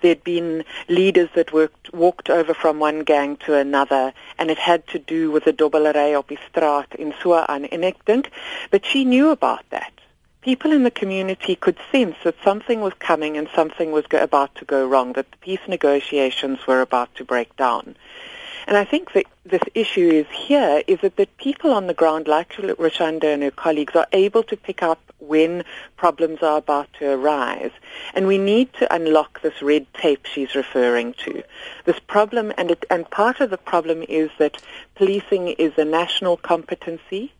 there'd 0.00 0.24
been 0.24 0.64
leaders 0.88 1.28
that 1.36 1.52
worked, 1.52 1.94
walked 1.94 2.28
over 2.28 2.52
from 2.52 2.80
one 2.80 3.04
gang 3.04 3.36
to 3.46 3.54
another, 3.54 4.12
and 4.40 4.50
it 4.50 4.58
had 4.58 4.84
to 4.88 4.98
do 4.98 5.30
with 5.30 5.44
the 5.44 5.52
Dobbelerei 5.52 6.18
op 6.18 6.32
straat 6.50 6.96
in 6.96 7.14
Suan. 7.22 7.66
And 7.66 7.84
I 7.84 7.92
think, 8.04 8.28
but 8.72 8.84
she 8.84 9.04
knew 9.04 9.30
about 9.30 9.62
that 9.70 9.92
people 10.44 10.72
in 10.72 10.82
the 10.82 10.90
community 10.90 11.56
could 11.56 11.78
sense 11.90 12.16
that 12.22 12.36
something 12.44 12.82
was 12.82 12.92
coming 12.98 13.38
and 13.38 13.48
something 13.54 13.92
was 13.92 14.06
go- 14.06 14.22
about 14.22 14.54
to 14.56 14.64
go 14.66 14.86
wrong, 14.86 15.14
that 15.14 15.30
the 15.30 15.38
peace 15.38 15.66
negotiations 15.66 16.66
were 16.66 16.82
about 16.82 17.14
to 17.14 17.24
break 17.24 17.56
down. 17.56 17.96
And 18.66 18.76
I 18.76 18.84
think 18.84 19.12
that 19.12 19.24
this 19.44 19.62
issue 19.74 20.10
is 20.10 20.26
here 20.30 20.82
is 20.86 21.00
that 21.00 21.16
the 21.16 21.28
people 21.38 21.70
on 21.72 21.86
the 21.86 21.94
ground, 21.94 22.28
like 22.28 22.52
Rashanda 22.52 23.24
and 23.24 23.42
her 23.42 23.50
colleagues, 23.50 23.96
are 23.96 24.06
able 24.12 24.42
to 24.44 24.56
pick 24.56 24.82
up 24.82 25.00
when 25.18 25.64
problems 25.96 26.42
are 26.42 26.58
about 26.58 26.88
to 26.98 27.12
arise. 27.12 27.72
And 28.12 28.26
we 28.26 28.36
need 28.36 28.72
to 28.74 28.94
unlock 28.94 29.40
this 29.40 29.62
red 29.62 29.86
tape 29.94 30.26
she's 30.26 30.54
referring 30.54 31.14
to. 31.24 31.42
This 31.86 32.00
problem, 32.00 32.52
and, 32.58 32.70
it, 32.70 32.84
and 32.90 33.08
part 33.10 33.40
of 33.40 33.48
the 33.48 33.58
problem 33.58 34.04
is 34.08 34.30
that 34.38 34.62
policing 34.94 35.48
is 35.48 35.72
a 35.78 35.84
national 35.86 36.36
competency 36.36 37.32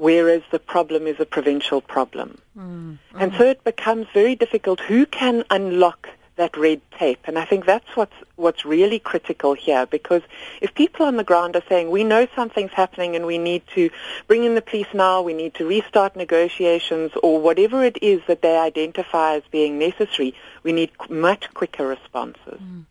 whereas 0.00 0.42
the 0.50 0.58
problem 0.58 1.06
is 1.06 1.20
a 1.20 1.26
provincial 1.26 1.82
problem. 1.82 2.38
Mm, 2.56 2.64
mm. 2.64 2.98
And 3.14 3.34
so 3.34 3.44
it 3.44 3.62
becomes 3.64 4.06
very 4.14 4.34
difficult 4.34 4.80
who 4.80 5.04
can 5.04 5.44
unlock 5.50 6.08
that 6.36 6.56
red 6.56 6.80
tape. 6.98 7.20
And 7.24 7.38
I 7.38 7.44
think 7.44 7.66
that's 7.66 7.94
what's 7.94 8.16
what's 8.36 8.64
really 8.64 8.98
critical 8.98 9.52
here 9.52 9.84
because 9.84 10.22
if 10.62 10.74
people 10.74 11.04
on 11.04 11.18
the 11.18 11.24
ground 11.30 11.54
are 11.54 11.62
saying 11.68 11.90
we 11.90 12.02
know 12.02 12.26
something's 12.34 12.72
happening 12.72 13.14
and 13.14 13.26
we 13.26 13.36
need 13.36 13.62
to 13.74 13.90
bring 14.26 14.44
in 14.44 14.54
the 14.54 14.62
police 14.62 14.92
now, 14.94 15.20
we 15.20 15.34
need 15.34 15.52
to 15.56 15.66
restart 15.66 16.16
negotiations 16.16 17.12
or 17.22 17.38
whatever 17.38 17.84
it 17.84 17.98
is 18.00 18.22
that 18.26 18.40
they 18.40 18.56
identify 18.56 19.34
as 19.34 19.42
being 19.50 19.78
necessary, 19.78 20.34
we 20.62 20.72
need 20.72 20.90
much 21.10 21.52
quicker 21.52 21.86
responses. 21.86 22.60
Mm. 22.62 22.86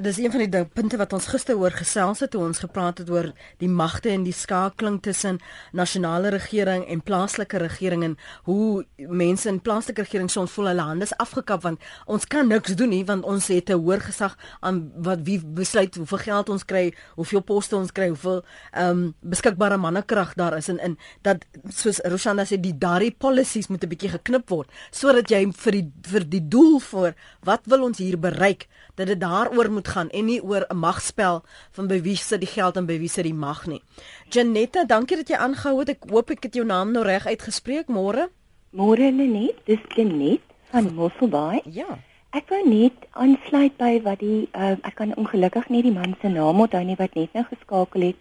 En 0.00 0.06
dis 0.06 0.18
een 0.18 0.30
van 0.32 0.40
die 0.40 0.64
punte 0.64 0.96
wat 0.96 1.12
ons 1.12 1.26
gister 1.28 1.58
oor 1.60 1.74
gesels 1.76 2.22
het 2.24 2.30
toe 2.32 2.40
ons 2.40 2.62
gepraat 2.62 3.02
het 3.02 3.10
oor 3.12 3.26
die 3.60 3.68
magte 3.68 4.08
en 4.08 4.22
die 4.24 4.32
skakeling 4.32 4.94
tussen 5.04 5.36
nasionale 5.76 6.30
regering 6.32 6.86
en 6.88 7.02
plaaslike 7.04 7.58
regering 7.60 8.06
en 8.06 8.14
hoe 8.48 8.86
mense 8.96 9.48
in 9.48 9.58
plaaslike 9.60 10.00
regering 10.00 10.30
soms 10.32 10.54
voel 10.56 10.70
hulle 10.70 10.86
hande 10.88 11.04
is 11.04 11.12
afgekap 11.20 11.66
want 11.66 11.84
ons 12.06 12.24
kan 12.24 12.48
niks 12.48 12.78
doen 12.80 12.88
nie 12.94 13.02
want 13.04 13.28
ons 13.28 13.50
het 13.52 13.68
'n 13.68 13.76
hoër 13.76 14.00
gesag 14.00 14.38
aan 14.60 14.78
wat 14.96 15.20
wie 15.28 15.36
besluit 15.44 15.94
hoeveel 15.94 16.18
geld 16.18 16.48
ons 16.48 16.64
kry, 16.64 16.94
hoeveel 17.16 17.42
poste 17.42 17.76
ons 17.76 17.92
kry, 17.92 18.08
hoeveel 18.08 18.42
ehm 18.72 18.88
um, 18.88 19.14
beskikbare 19.20 19.76
mannekrag 19.76 20.34
daar 20.34 20.56
is 20.56 20.68
en 20.68 20.78
in 20.78 20.98
dat 21.22 21.44
soos 21.68 22.00
Roshanda 22.04 22.44
sê 22.44 22.56
die 22.56 22.78
daardie 22.78 23.12
policies 23.18 23.68
moet 23.68 23.84
'n 23.84 23.88
bietjie 23.88 24.10
geknip 24.16 24.48
word 24.48 24.70
sodat 24.90 25.28
jy 25.28 25.52
vir 25.52 25.72
die 25.72 25.92
vir 26.02 26.24
die 26.24 26.48
doel 26.48 26.80
vir 26.80 27.14
wat 27.44 27.60
wil 27.66 27.82
ons 27.82 27.98
hier 27.98 28.18
bereik 28.18 28.66
dat 28.94 29.06
dit 29.06 29.20
daaroor 29.20 29.70
moet 29.70 29.88
gaan 29.88 30.08
en 30.10 30.24
nie 30.24 30.42
oor 30.42 30.66
'n 30.68 30.76
magspel 30.76 31.42
van 31.70 31.86
by 31.86 32.00
wie 32.02 32.16
sit 32.16 32.40
die 32.40 32.48
geld 32.48 32.76
en 32.76 32.86
by 32.86 32.98
wie 32.98 33.08
sit 33.08 33.24
die 33.24 33.34
mag 33.34 33.66
nie. 33.66 33.82
Janetta, 34.28 34.84
dankie 34.84 35.16
dat 35.16 35.28
jy 35.28 35.36
aangehou 35.36 35.78
het. 35.78 35.88
Ek 35.88 36.04
hoop 36.10 36.30
ek 36.30 36.42
het 36.42 36.54
jou 36.54 36.66
naam 36.66 36.92
nou 36.92 37.04
reg 37.04 37.26
uitgespreek 37.26 37.86
môre. 37.88 38.28
Môre 38.70 39.12
Lenet, 39.12 39.56
dis 39.64 39.80
Lenet 39.96 40.40
van 40.70 40.94
Mosselbaai. 40.94 41.60
Ja. 41.64 41.98
Ek 42.30 42.46
wou 42.48 42.60
net 42.68 42.94
aansluit 43.18 43.76
by 43.76 44.00
wat 44.04 44.20
die 44.22 44.48
uh, 44.54 44.76
ek 44.86 44.94
kan 44.94 45.14
ongelukkig 45.18 45.68
nie 45.68 45.82
die 45.82 45.94
man 45.94 46.14
se 46.20 46.28
naam 46.28 46.60
onthou 46.60 46.84
nie 46.84 46.94
wat 46.98 47.14
net 47.18 47.32
nou 47.34 47.42
geskakel 47.48 48.02
het 48.02 48.20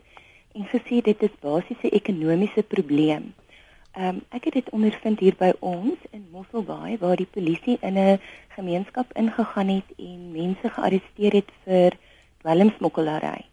en 0.58 0.65
gesê 0.71 1.01
dit 1.05 1.21
is 1.27 1.36
basiese 1.43 1.91
ekonomiese 1.93 2.63
probleem. 2.63 3.34
Ehm 3.99 4.15
um, 4.15 4.19
ek 4.31 4.45
het 4.47 4.53
dit 4.55 4.69
ondervind 4.71 5.19
hier 5.19 5.35
by 5.35 5.49
ons 5.59 6.03
in 6.15 6.21
Mosselbaai 6.31 6.97
waar 7.01 7.17
die 7.19 7.31
polisie 7.38 7.73
in 7.88 7.97
'n 7.99 8.21
gemeenskap 8.55 9.12
ingegaan 9.21 9.67
het 9.67 9.89
en 9.97 10.31
mense 10.31 10.69
gearresteer 10.75 11.33
het 11.39 11.49
vir 11.65 11.97
dwelmsmokkelary. 12.43 13.43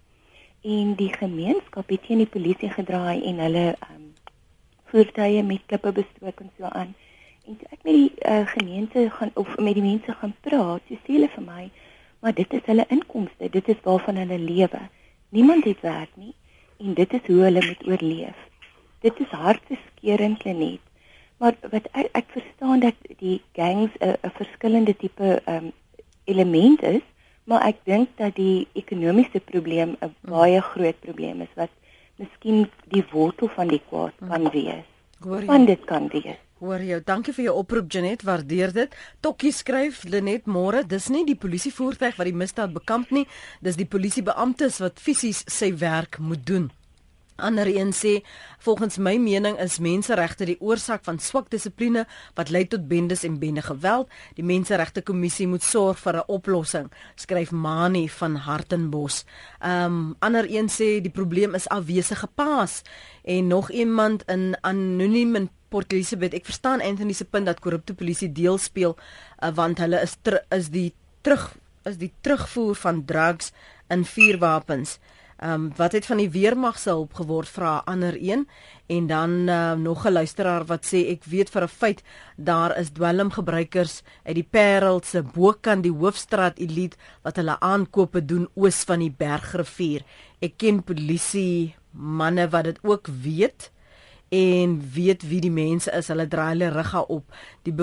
En 0.62 0.94
die 0.94 1.10
gemeenskap 1.16 1.90
het 1.90 2.06
teen 2.06 2.22
die 2.22 2.30
polisie 2.36 2.70
gedraai 2.70 3.24
en 3.24 3.42
hulle 3.46 3.66
ehm 3.74 3.96
um, 3.96 4.06
voertuie 4.92 5.42
met 5.42 5.66
klippe 5.66 5.92
bestook 5.92 6.40
en 6.40 6.50
so 6.58 6.64
aan. 6.64 6.94
En 7.46 7.56
toe 7.58 7.68
ek 7.70 7.82
met 7.82 7.94
die 7.94 8.12
uh, 8.30 8.46
gemeente 8.46 9.10
gaan 9.10 9.30
of 9.34 9.56
met 9.58 9.74
die 9.74 9.88
mense 9.90 10.12
gaan 10.12 10.34
praat, 10.40 10.82
so 10.88 10.94
sê 10.94 11.12
hulle 11.18 11.28
vir 11.28 11.46
my, 11.52 11.70
maar 12.20 12.34
dit 12.34 12.52
is 12.52 12.66
hulle 12.70 12.86
inkomste, 12.88 13.50
dit 13.50 13.68
is 13.68 13.82
waarvan 13.82 14.22
hulle 14.22 14.38
lewe. 14.38 14.88
Niemand 15.28 15.64
het 15.64 15.80
werk 15.80 16.14
nie 16.14 16.34
en 16.78 16.94
dit 16.94 17.12
is 17.12 17.26
hoe 17.26 17.42
hulle 17.42 17.66
moet 17.66 17.86
oorleef 17.86 18.46
dit 19.06 19.24
is 19.24 19.32
hartseskeurend 19.32 20.44
net. 20.44 20.82
Maar 21.42 21.56
wat 21.70 21.88
ek, 21.92 22.08
ek 22.16 22.32
verstaan 22.34 22.80
dat 22.84 22.96
die 23.20 23.40
gangs 23.58 23.92
'n 24.00 24.32
verskillende 24.38 24.96
tipe 24.96 25.42
um, 25.46 25.72
element 26.24 26.82
is, 26.82 27.04
maar 27.44 27.62
ek 27.66 27.84
dink 27.84 28.08
dat 28.16 28.34
die 28.34 28.66
ekonomiese 28.72 29.40
probleem 29.40 29.96
'n 30.00 30.08
mm. 30.08 30.32
baie 30.32 30.60
groot 30.60 30.98
probleem 31.00 31.40
is 31.40 31.52
wat 31.54 31.70
miskien 32.16 32.66
die 32.88 33.04
wortel 33.12 33.48
van 33.48 33.68
die 33.68 33.82
kwaad 33.88 34.16
mm. 34.20 34.28
kan 34.28 34.50
wees. 34.50 34.86
Want 35.20 35.66
dit 35.66 35.84
kan 35.84 36.08
wees. 36.08 36.40
Hoor 36.56 36.80
jou, 36.80 37.02
dankie 37.04 37.34
vir 37.36 37.44
jou 37.44 37.54
oproep 37.60 37.92
Janet, 37.92 38.22
waardeer 38.24 38.72
dit. 38.72 38.94
Tokkie 39.20 39.52
skryf 39.52 40.04
Lenet 40.08 40.46
môre, 40.48 40.86
dis 40.88 41.10
nie 41.12 41.26
die 41.28 41.36
polisie 41.36 41.72
voertuig 41.72 42.16
wat 42.16 42.24
die 42.30 42.32
misdaad 42.32 42.72
bekamp 42.72 43.12
nie, 43.12 43.26
dis 43.60 43.76
die 43.76 43.84
polisiebeamptes 43.84 44.80
wat 44.80 45.00
fisies 45.00 45.44
sy 45.52 45.74
werk 45.76 46.16
moet 46.18 46.46
doen. 46.48 46.70
Ander 47.36 47.66
een 47.66 47.92
sê 47.92 48.22
volgens 48.58 48.96
my 48.96 49.16
mening 49.20 49.58
is 49.60 49.78
menseregte 49.78 50.46
die 50.48 50.56
oorsaak 50.60 51.04
van 51.04 51.18
swak 51.18 51.50
dissipline 51.52 52.06
wat 52.34 52.48
lei 52.50 52.64
tot 52.64 52.88
bendes 52.88 53.24
en 53.28 53.38
bende 53.38 53.62
geweld. 53.62 54.08
Die 54.34 54.44
menseregte 54.44 55.02
kommissie 55.02 55.46
moet 55.46 55.62
sorg 55.62 55.98
vir 55.98 56.16
'n 56.16 56.28
oplossing, 56.28 56.90
skryf 57.14 57.50
Mani 57.50 58.08
van 58.08 58.36
Hartenbos. 58.36 59.24
Um, 59.60 60.16
ander 60.20 60.46
een 60.48 60.68
sê 60.68 61.00
die 61.00 61.12
probleem 61.12 61.54
is 61.54 61.68
afwesige 61.68 62.26
paas 62.34 62.82
en 63.24 63.46
nog 63.46 63.70
iemand 63.70 64.22
in 64.26 64.56
anoniem 64.60 65.34
in 65.36 65.50
Port 65.68 65.92
Elizabeth. 65.92 66.34
Ek 66.34 66.44
verstaan 66.44 66.80
Anthony 66.80 67.12
se 67.12 67.24
punt 67.24 67.46
dat 67.46 67.60
korrupte 67.60 67.94
polisie 67.94 68.32
deel 68.32 68.58
speel 68.58 68.96
uh, 69.42 69.50
want 69.54 69.78
hulle 69.78 70.00
is 70.00 70.16
is 70.50 70.68
die 70.68 70.94
terug 71.20 71.56
is 71.84 71.98
die 71.98 72.12
terugvoer 72.20 72.74
van 72.74 73.04
drugs 73.04 73.52
en 73.86 74.04
vuurwapens. 74.04 74.98
Ehm 75.36 75.52
um, 75.52 75.72
wat 75.76 75.92
het 75.92 76.06
van 76.06 76.16
die 76.16 76.30
weermag 76.30 76.78
se 76.78 76.88
hulp 76.88 77.14
geword 77.14 77.48
vra 77.48 77.82
ander 77.84 78.16
een 78.16 78.46
en 78.86 79.06
dan 79.06 79.30
uh, 79.30 79.72
nog 79.72 80.06
'n 80.06 80.12
luisteraar 80.12 80.64
wat 80.64 80.86
sê 80.86 81.10
ek 81.12 81.24
weet 81.24 81.50
vir 81.50 81.62
'n 81.62 81.68
feit 81.68 82.02
daar 82.36 82.78
is 82.78 82.90
dwelmgebruikers 82.90 84.02
uit 84.24 84.34
die 84.34 84.48
Parel 84.50 85.02
se 85.04 85.22
bokant 85.22 85.82
die 85.82 85.92
hoofstraat 85.92 86.58
elite 86.58 86.96
wat 87.22 87.36
hulle 87.36 87.60
aankope 87.60 88.24
doen 88.24 88.48
oos 88.54 88.84
van 88.84 88.98
die 88.98 89.14
Bergrivier. 89.18 90.02
Ek 90.40 90.56
ken 90.56 90.82
polisie 90.82 91.76
manne 91.90 92.48
wat 92.48 92.64
dit 92.64 92.78
ook 92.82 93.06
weet 93.06 93.70
en 94.28 94.80
weet 94.92 95.22
wie 95.28 95.40
die 95.40 95.50
mense 95.50 95.92
is. 95.92 96.08
Hulle 96.08 96.28
draai 96.28 96.48
hulle 96.48 96.70
rugga 96.70 97.00
op. 97.00 97.24
Die 97.62 97.74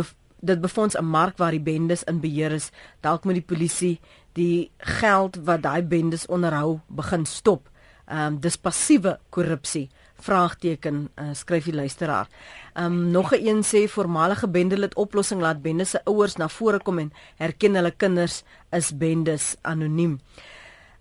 dit 0.44 0.62
befonds 0.62 0.96
'n 0.98 1.06
mark 1.06 1.38
waar 1.38 1.52
die 1.52 1.64
bendes 1.64 2.04
in 2.04 2.20
beheer 2.20 2.52
is. 2.52 2.72
Dalk 3.00 3.24
moet 3.24 3.34
die 3.34 3.50
polisie 3.56 4.00
die 4.34 4.72
geld 4.78 5.38
wat 5.46 5.62
daai 5.62 5.84
bendes 5.84 6.26
onderhou 6.26 6.80
begin 6.88 7.26
stop. 7.26 7.70
Ehm 8.06 8.34
um, 8.34 8.40
dis 8.40 8.58
passiewe 8.58 9.20
korrupsie 9.30 9.90
vraagteken 10.24 11.10
uh, 11.16 11.30
skryf 11.34 11.64
die 11.64 11.74
luisteraar. 11.74 12.28
Ehm 12.74 12.86
um, 12.86 13.12
nog 13.12 13.32
'n 13.32 13.48
een 13.48 13.64
sê 13.64 13.90
voormalige 13.90 14.48
bendelid 14.48 14.96
oplossing 14.96 15.42
laat 15.42 15.62
bendes 15.62 15.90
se 15.90 16.02
ouers 16.04 16.36
na 16.36 16.48
vore 16.50 16.80
kom 16.80 17.00
en 17.00 17.14
herken 17.36 17.76
hulle 17.76 17.92
kinders 17.92 18.44
is 18.72 18.98
bendes 18.98 19.56
anoniem. 19.62 20.20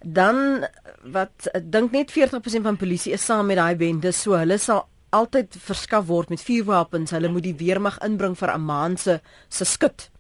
Dan 0.05 0.66
wat 1.02 1.50
dink 1.62 1.90
net 1.90 2.11
40% 2.11 2.62
van 2.62 2.76
polisie 2.76 3.12
is 3.12 3.24
saam 3.24 3.46
met 3.46 3.57
daai 3.57 3.76
bendes, 3.76 4.22
so 4.22 4.33
hulle 4.33 4.59
sal 4.59 4.88
altyd 5.12 5.57
verskaf 5.61 6.07
word 6.09 6.33
met 6.33 6.42
vuurwapens. 6.42 7.12
Hulle 7.14 7.29
moet 7.29 7.46
die 7.46 7.57
weermag 7.61 8.01
inbring 8.05 8.37
vir 8.38 8.55
'n 8.55 8.64
maand 8.64 9.01
se 9.01 9.20
se 9.48 9.64
skut 9.64 10.11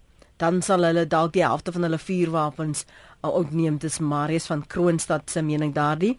dan 0.42 0.62
sal 0.62 0.82
hulle 0.82 1.06
dalk 1.06 1.32
die 1.36 1.44
helfte 1.44 1.72
van 1.74 1.86
hulle 1.86 2.00
vuurwapens 2.02 2.84
uitneem. 3.22 3.78
Dis 3.78 3.98
Marius 3.98 4.50
van 4.50 4.66
Kroonstad 4.66 5.30
se 5.30 5.42
mening 5.42 5.74
daardie. 5.74 6.16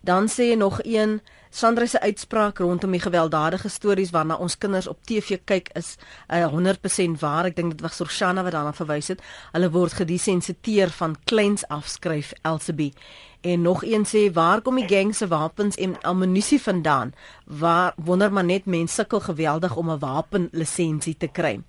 Dan 0.00 0.28
sê 0.28 0.56
nog 0.56 0.80
een 0.82 1.20
Sandra 1.50 1.86
se 1.86 2.00
uitspraak 2.00 2.58
rondom 2.58 2.92
die 2.94 3.00
gewelddadige 3.02 3.68
stories 3.68 4.12
waarna 4.14 4.36
ons 4.38 4.54
kinders 4.58 4.86
op 4.86 5.00
TV 5.02 5.40
kyk 5.44 5.72
is 5.74 5.96
uh, 6.28 6.46
100% 6.46 7.18
waar. 7.18 7.48
Ek 7.48 7.56
dink 7.56 7.74
dit 7.74 7.82
was 7.82 7.98
Sorshana 7.98 8.44
wat 8.46 8.54
daarna 8.54 8.70
verwys 8.72 9.10
het. 9.10 9.24
Hulle 9.50 9.72
word 9.74 9.98
gedesensiteer 9.98 10.94
van 10.94 11.16
kleins 11.26 11.66
afskryf 11.66 12.30
Elsabie. 12.46 12.92
En 13.40 13.62
nog 13.62 13.84
een 13.84 14.04
sê 14.04 14.32
waar 14.32 14.60
kom 14.60 14.76
die 14.76 14.88
gang 14.88 15.14
se 15.16 15.26
wapens 15.28 15.76
en 15.76 16.00
ammunisie 16.00 16.60
vandaan? 16.60 17.12
Waar 17.44 17.94
wonder 17.96 18.32
maar 18.32 18.44
net 18.44 18.64
mense 18.64 18.94
sukkel 18.94 19.20
geweldig 19.20 19.76
om 19.76 19.90
'n 19.90 19.98
wapenlisensie 19.98 21.16
te 21.16 21.28
kry. 21.28 21.60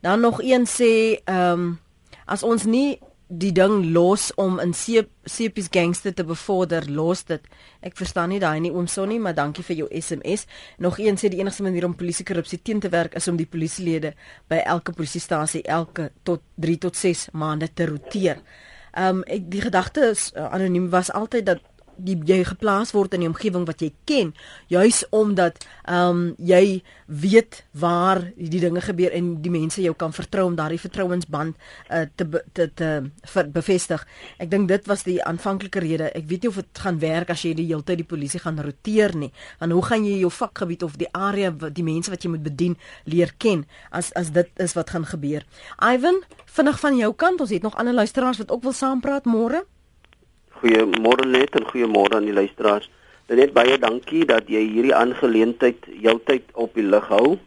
Dan 0.00 0.20
nog 0.20 0.42
een 0.42 0.66
sê 0.66 1.22
ehm 1.24 1.52
um, 1.52 1.78
as 2.24 2.42
ons 2.42 2.64
nie 2.64 2.98
die 3.30 3.52
ding 3.54 3.92
los 3.94 4.34
om 4.34 4.58
in 4.58 4.72
sepies 4.74 5.68
gangster 5.70 6.14
te 6.14 6.24
bevorder 6.26 6.90
los 6.90 7.22
dit. 7.28 7.44
Ek 7.80 7.94
verstaan 7.96 8.32
nie 8.34 8.40
daai 8.42 8.58
nie 8.60 8.72
oom 8.74 8.88
Sonnie, 8.90 9.20
maar 9.22 9.34
dankie 9.34 9.62
vir 9.64 9.76
jou 9.76 9.88
SMS. 10.00 10.46
Nog 10.78 10.98
een 10.98 11.18
sê 11.20 11.30
die 11.30 11.38
enigste 11.38 11.62
manier 11.62 11.86
om 11.86 11.94
polisie 11.94 12.26
korrupsie 12.26 12.58
teen 12.62 12.80
te 12.80 12.90
werk 12.90 13.14
is 13.14 13.28
om 13.28 13.38
die 13.38 13.46
polisielede 13.46 14.14
by 14.50 14.56
elke 14.64 14.92
polisiestasie 14.92 15.62
elke 15.62 16.10
tot 16.22 16.42
3 16.56 16.78
tot 16.78 16.96
6 16.96 17.28
maande 17.32 17.70
te 17.72 17.86
roteer. 17.86 18.42
Ehm 19.00 19.20
um, 19.20 19.20
ek 19.32 19.46
die 19.48 19.62
gedagte 19.64 20.10
is 20.12 20.26
uh, 20.36 20.50
anoniem 20.52 20.90
was 20.92 21.08
altyd 21.16 21.46
dat 21.46 21.60
die 22.04 22.16
jy 22.26 22.42
geplaas 22.44 22.94
word 22.96 23.14
in 23.14 23.24
die 23.24 23.30
omgewing 23.30 23.66
wat 23.68 23.82
jy 23.84 23.92
ken 24.08 24.34
juis 24.72 25.04
omdat 25.10 25.62
ehm 25.84 26.08
um, 26.10 26.34
jy 26.38 26.82
weet 27.10 27.64
waar 27.74 28.20
die 28.36 28.60
dinge 28.62 28.80
gebeur 28.80 29.12
en 29.12 29.32
die 29.42 29.50
mense 29.50 29.82
jou 29.82 29.94
kan 29.98 30.12
vertrou 30.14 30.46
om 30.46 30.56
daardie 30.58 30.78
vertrouensband 30.78 31.56
uh, 31.90 32.04
te 32.14 32.26
te 32.52 32.68
te 32.74 32.90
ver, 33.32 33.48
bevestig. 33.50 34.04
Ek 34.38 34.50
dink 34.50 34.68
dit 34.70 34.86
was 34.86 35.02
die 35.06 35.18
aanvanklike 35.26 35.82
rede. 35.82 36.10
Ek 36.14 36.28
weet 36.30 36.46
nie 36.46 36.52
of 36.52 36.60
dit 36.60 36.82
gaan 36.84 37.00
werk 37.02 37.32
as 37.34 37.42
jy 37.44 37.54
die 37.58 37.66
hele 37.66 37.82
tyd 37.86 38.02
die 38.04 38.08
polisie 38.12 38.40
gaan 38.42 38.60
roteer 38.62 39.16
nie. 39.18 39.32
Want 39.58 39.74
hoe 39.74 39.82
gaan 39.88 40.06
jy 40.06 40.20
jou 40.22 40.30
vakgebied 40.30 40.86
of 40.86 40.96
die 41.00 41.10
area 41.12 41.50
wat 41.50 41.74
die 41.74 41.86
mense 41.86 42.12
wat 42.12 42.24
jy 42.24 42.30
moet 42.36 42.46
bedien 42.46 42.78
leer 43.10 43.34
ken 43.38 43.66
as 43.90 44.12
as 44.18 44.30
dit 44.36 44.62
is 44.62 44.76
wat 44.78 44.94
gaan 44.94 45.08
gebeur. 45.08 45.46
Ivan, 45.82 46.22
vinnig 46.46 46.80
van 46.80 46.96
jou 46.96 47.12
kant, 47.14 47.40
ons 47.40 47.50
het 47.50 47.66
nog 47.66 47.76
ander 47.76 47.94
luisteraars 47.94 48.38
wat 48.38 48.54
ook 48.54 48.62
wil 48.68 48.76
saampraat 48.76 49.26
môre. 49.26 49.64
Goeiemôre 50.60 51.24
net 51.24 51.54
en 51.56 51.64
goeiemôre 51.64 52.18
aan 52.18 52.26
die 52.28 52.36
luisteraars. 52.36 52.90
Net 53.32 53.54
baie 53.56 53.78
dankie 53.80 54.26
dat 54.28 54.50
jy 54.52 54.60
hierdie 54.74 54.92
aangeleentheid 54.92 55.86
jou 56.04 56.18
tyd 56.28 56.50
op 56.52 56.74
die 56.76 56.84
lig 56.84 57.06
hou 57.08 57.38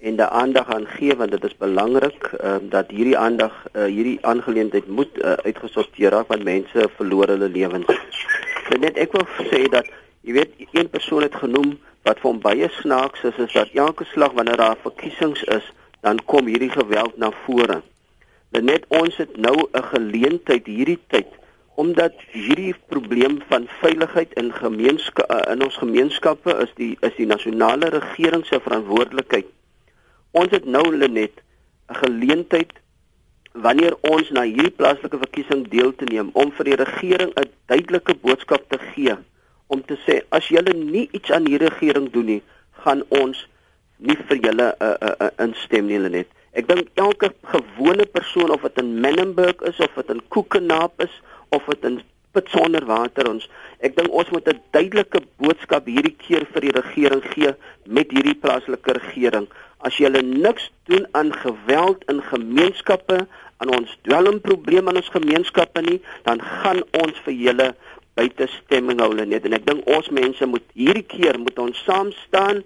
en 0.00 0.16
daar 0.20 0.30
aandag 0.42 0.70
aan 0.70 0.86
gee 0.86 1.16
want 1.16 1.34
dit 1.34 1.44
is 1.48 1.56
belangrik 1.58 2.28
uh, 2.32 2.60
dat 2.72 2.92
hierdie 2.94 3.16
aandag 3.18 3.56
uh, 3.72 3.88
hierdie 3.88 4.18
aangeleentheid 4.22 4.86
moet 4.86 5.18
uh, 5.18 5.34
uitgesorteer 5.48 6.14
raak 6.14 6.30
want 6.30 6.46
mense 6.46 6.86
verloor 7.00 7.34
hulle 7.34 7.48
lewens. 7.48 7.90
Net 8.78 9.00
ek 9.02 9.18
wil 9.18 9.26
sê 9.50 9.64
dat 9.72 9.90
jy 10.22 10.38
weet 10.38 10.54
een 10.70 10.92
persoon 10.94 11.26
het 11.26 11.34
genoem 11.42 11.74
wat 12.06 12.22
vir 12.22 12.30
hom 12.30 12.40
baie 12.44 12.70
snaaks 12.78 13.26
is 13.32 13.42
is 13.48 13.58
dat 13.58 13.74
elke 13.74 14.06
slag 14.12 14.38
wanneer 14.38 14.62
daar 14.62 14.78
verkiesings 14.84 15.42
is, 15.58 15.66
dan 16.06 16.22
kom 16.30 16.46
hierdie 16.46 16.70
geweld 16.70 17.18
na 17.18 17.32
vore. 17.42 17.82
Net 18.54 18.86
ons 18.88 19.16
het 19.18 19.36
nou 19.36 19.56
'n 19.66 19.86
geleentheid 19.90 20.66
hierdie 20.66 21.00
tyd 21.10 21.39
omdat 21.80 22.12
hierdie 22.32 22.74
probleem 22.92 23.38
van 23.48 23.64
veiligheid 23.80 24.32
in 24.40 24.50
gemeenskappe 24.52 25.36
uh, 25.36 25.52
in 25.52 25.62
ons 25.64 25.78
gemeenskappe 25.80 26.52
is 26.64 26.72
die 26.76 26.92
is 27.06 27.14
die 27.16 27.28
nasionale 27.30 27.88
regering 27.94 28.44
se 28.46 28.60
verantwoordelikheid. 28.60 29.48
Ons 30.36 30.52
het 30.56 30.66
nou 30.76 30.84
net 30.96 31.40
'n 31.88 32.00
geleentheid 32.02 32.72
wanneer 33.52 33.96
ons 34.12 34.30
na 34.30 34.42
hierdie 34.42 34.76
plaaslike 34.80 35.18
verkiesing 35.24 35.68
deel 35.68 35.94
te 35.94 36.04
neem 36.10 36.30
om 36.32 36.52
vir 36.58 36.64
die 36.70 36.78
regering 36.84 37.32
'n 37.34 37.48
duidelike 37.72 38.14
boodskap 38.26 38.68
te 38.68 38.78
gee 38.92 39.16
om 39.66 39.82
te 39.86 39.96
sê 40.06 40.20
as 40.28 40.48
julle 40.48 40.74
nie 40.74 41.08
iets 41.12 41.30
aan 41.30 41.46
hierdie 41.46 41.68
regering 41.68 42.10
doen 42.10 42.26
nie, 42.26 42.42
gaan 42.84 43.02
ons 43.08 43.46
nie 43.96 44.16
vir 44.28 44.36
julle 44.36 44.68
'n 44.68 44.84
uh, 44.84 44.94
'n 45.00 45.08
uh, 45.08 45.16
uh, 45.26 45.46
instem 45.46 45.86
nie 45.86 45.98
net. 45.98 46.28
Ek 46.52 46.68
dink 46.68 46.88
elke 46.94 47.32
gewone 47.42 48.06
persoon 48.06 48.50
of 48.50 48.62
dit 48.62 48.78
in 48.78 49.00
Menenberg 49.00 49.60
is 49.62 49.78
of 49.80 49.94
dit 49.94 50.10
in 50.10 50.22
Koekenaap 50.28 51.02
is 51.02 51.20
of 51.50 51.66
dit 51.66 51.84
in 51.84 52.00
put 52.32 52.48
sonder 52.54 52.84
water 52.86 53.28
ons. 53.28 53.48
Ek 53.82 53.96
dink 53.96 54.12
ons 54.12 54.30
moet 54.30 54.48
'n 54.48 54.60
duidelike 54.70 55.20
boodskap 55.38 55.86
hierdie 55.86 56.16
keer 56.16 56.46
vir 56.52 56.60
die 56.60 56.76
regering 56.80 57.22
gee 57.34 57.54
met 57.86 58.10
hierdie 58.10 58.38
plaaslike 58.38 58.92
regering. 58.92 59.48
As 59.80 59.96
jy 59.96 60.04
hulle 60.04 60.22
niks 60.22 60.70
doen 60.86 61.06
aan 61.12 61.32
geweld 61.32 62.04
in 62.08 62.22
gemeenskappe 62.22 63.26
aan 63.60 63.72
ons 63.76 63.96
dwelmprobleem 64.08 64.88
in 64.88 65.00
ons 65.00 65.12
gemeenskappe 65.12 65.82
nie 65.84 65.98
dan 66.28 66.40
gaan 66.40 66.80
ons 67.02 67.18
vir 67.26 67.36
julle 67.46 67.68
buite 68.18 68.48
stemming 68.56 69.02
hou 69.04 69.12
net 69.18 69.44
en 69.44 69.56
ek 69.56 69.66
dink 69.68 69.90
ons 69.96 70.08
mense 70.16 70.48
moet 70.52 70.64
hierdie 70.78 71.06
keer 71.12 71.38
moet 71.40 71.60
ons 71.62 71.82
saam 71.86 72.12
staan 72.24 72.62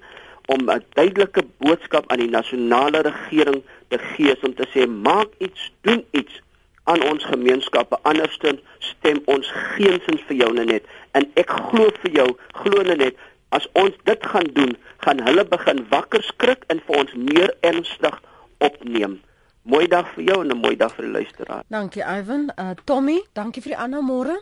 om 0.54 0.70
'n 0.70 0.84
duidelike 0.98 1.42
boodskap 1.64 2.10
aan 2.12 2.22
die 2.22 2.30
nasionale 2.30 3.02
regering 3.08 3.62
te 3.88 3.98
gee 4.14 4.36
om 4.42 4.54
te 4.54 4.66
sê 4.74 4.86
maak 4.86 5.30
iets 5.38 5.70
doen 5.82 6.04
iets 6.12 6.40
aan 6.84 7.02
ons 7.10 7.24
gemeenskappe 7.24 7.98
andersins 8.02 8.60
stem 8.78 9.20
ons 9.30 9.50
geensins 9.74 10.24
vir 10.28 10.36
jou 10.42 10.50
net. 10.54 10.84
En 11.16 11.26
ek 11.40 11.50
glo 11.50 11.90
vir 12.02 12.18
jou 12.20 12.28
glo 12.62 12.96
net 12.96 13.16
as 13.54 13.66
ons 13.78 13.94
dit 14.08 14.26
gaan 14.32 14.48
doen 14.56 14.74
gaan 15.06 15.20
hulle 15.26 15.44
begin 15.48 15.84
wakker 15.90 16.22
skrik 16.26 16.64
en 16.72 16.82
vir 16.86 17.00
ons 17.02 17.14
meer 17.14 17.54
ernstig 17.60 18.16
opneem. 18.64 19.20
Mooi 19.64 19.86
dag 19.88 20.08
vir 20.14 20.24
jou 20.24 20.40
en 20.42 20.50
'n 20.52 20.60
mooi 20.60 20.76
dag 20.76 20.92
vir 20.96 21.04
die 21.04 21.12
luisteraar. 21.12 21.62
Dankie 21.68 22.02
Ivan. 22.02 22.50
Uh, 22.58 22.74
Tommy 22.84 23.22
dankie 23.32 23.62
vir 23.62 23.72
die 23.72 23.82
ander 23.84 24.02
môre. 24.02 24.36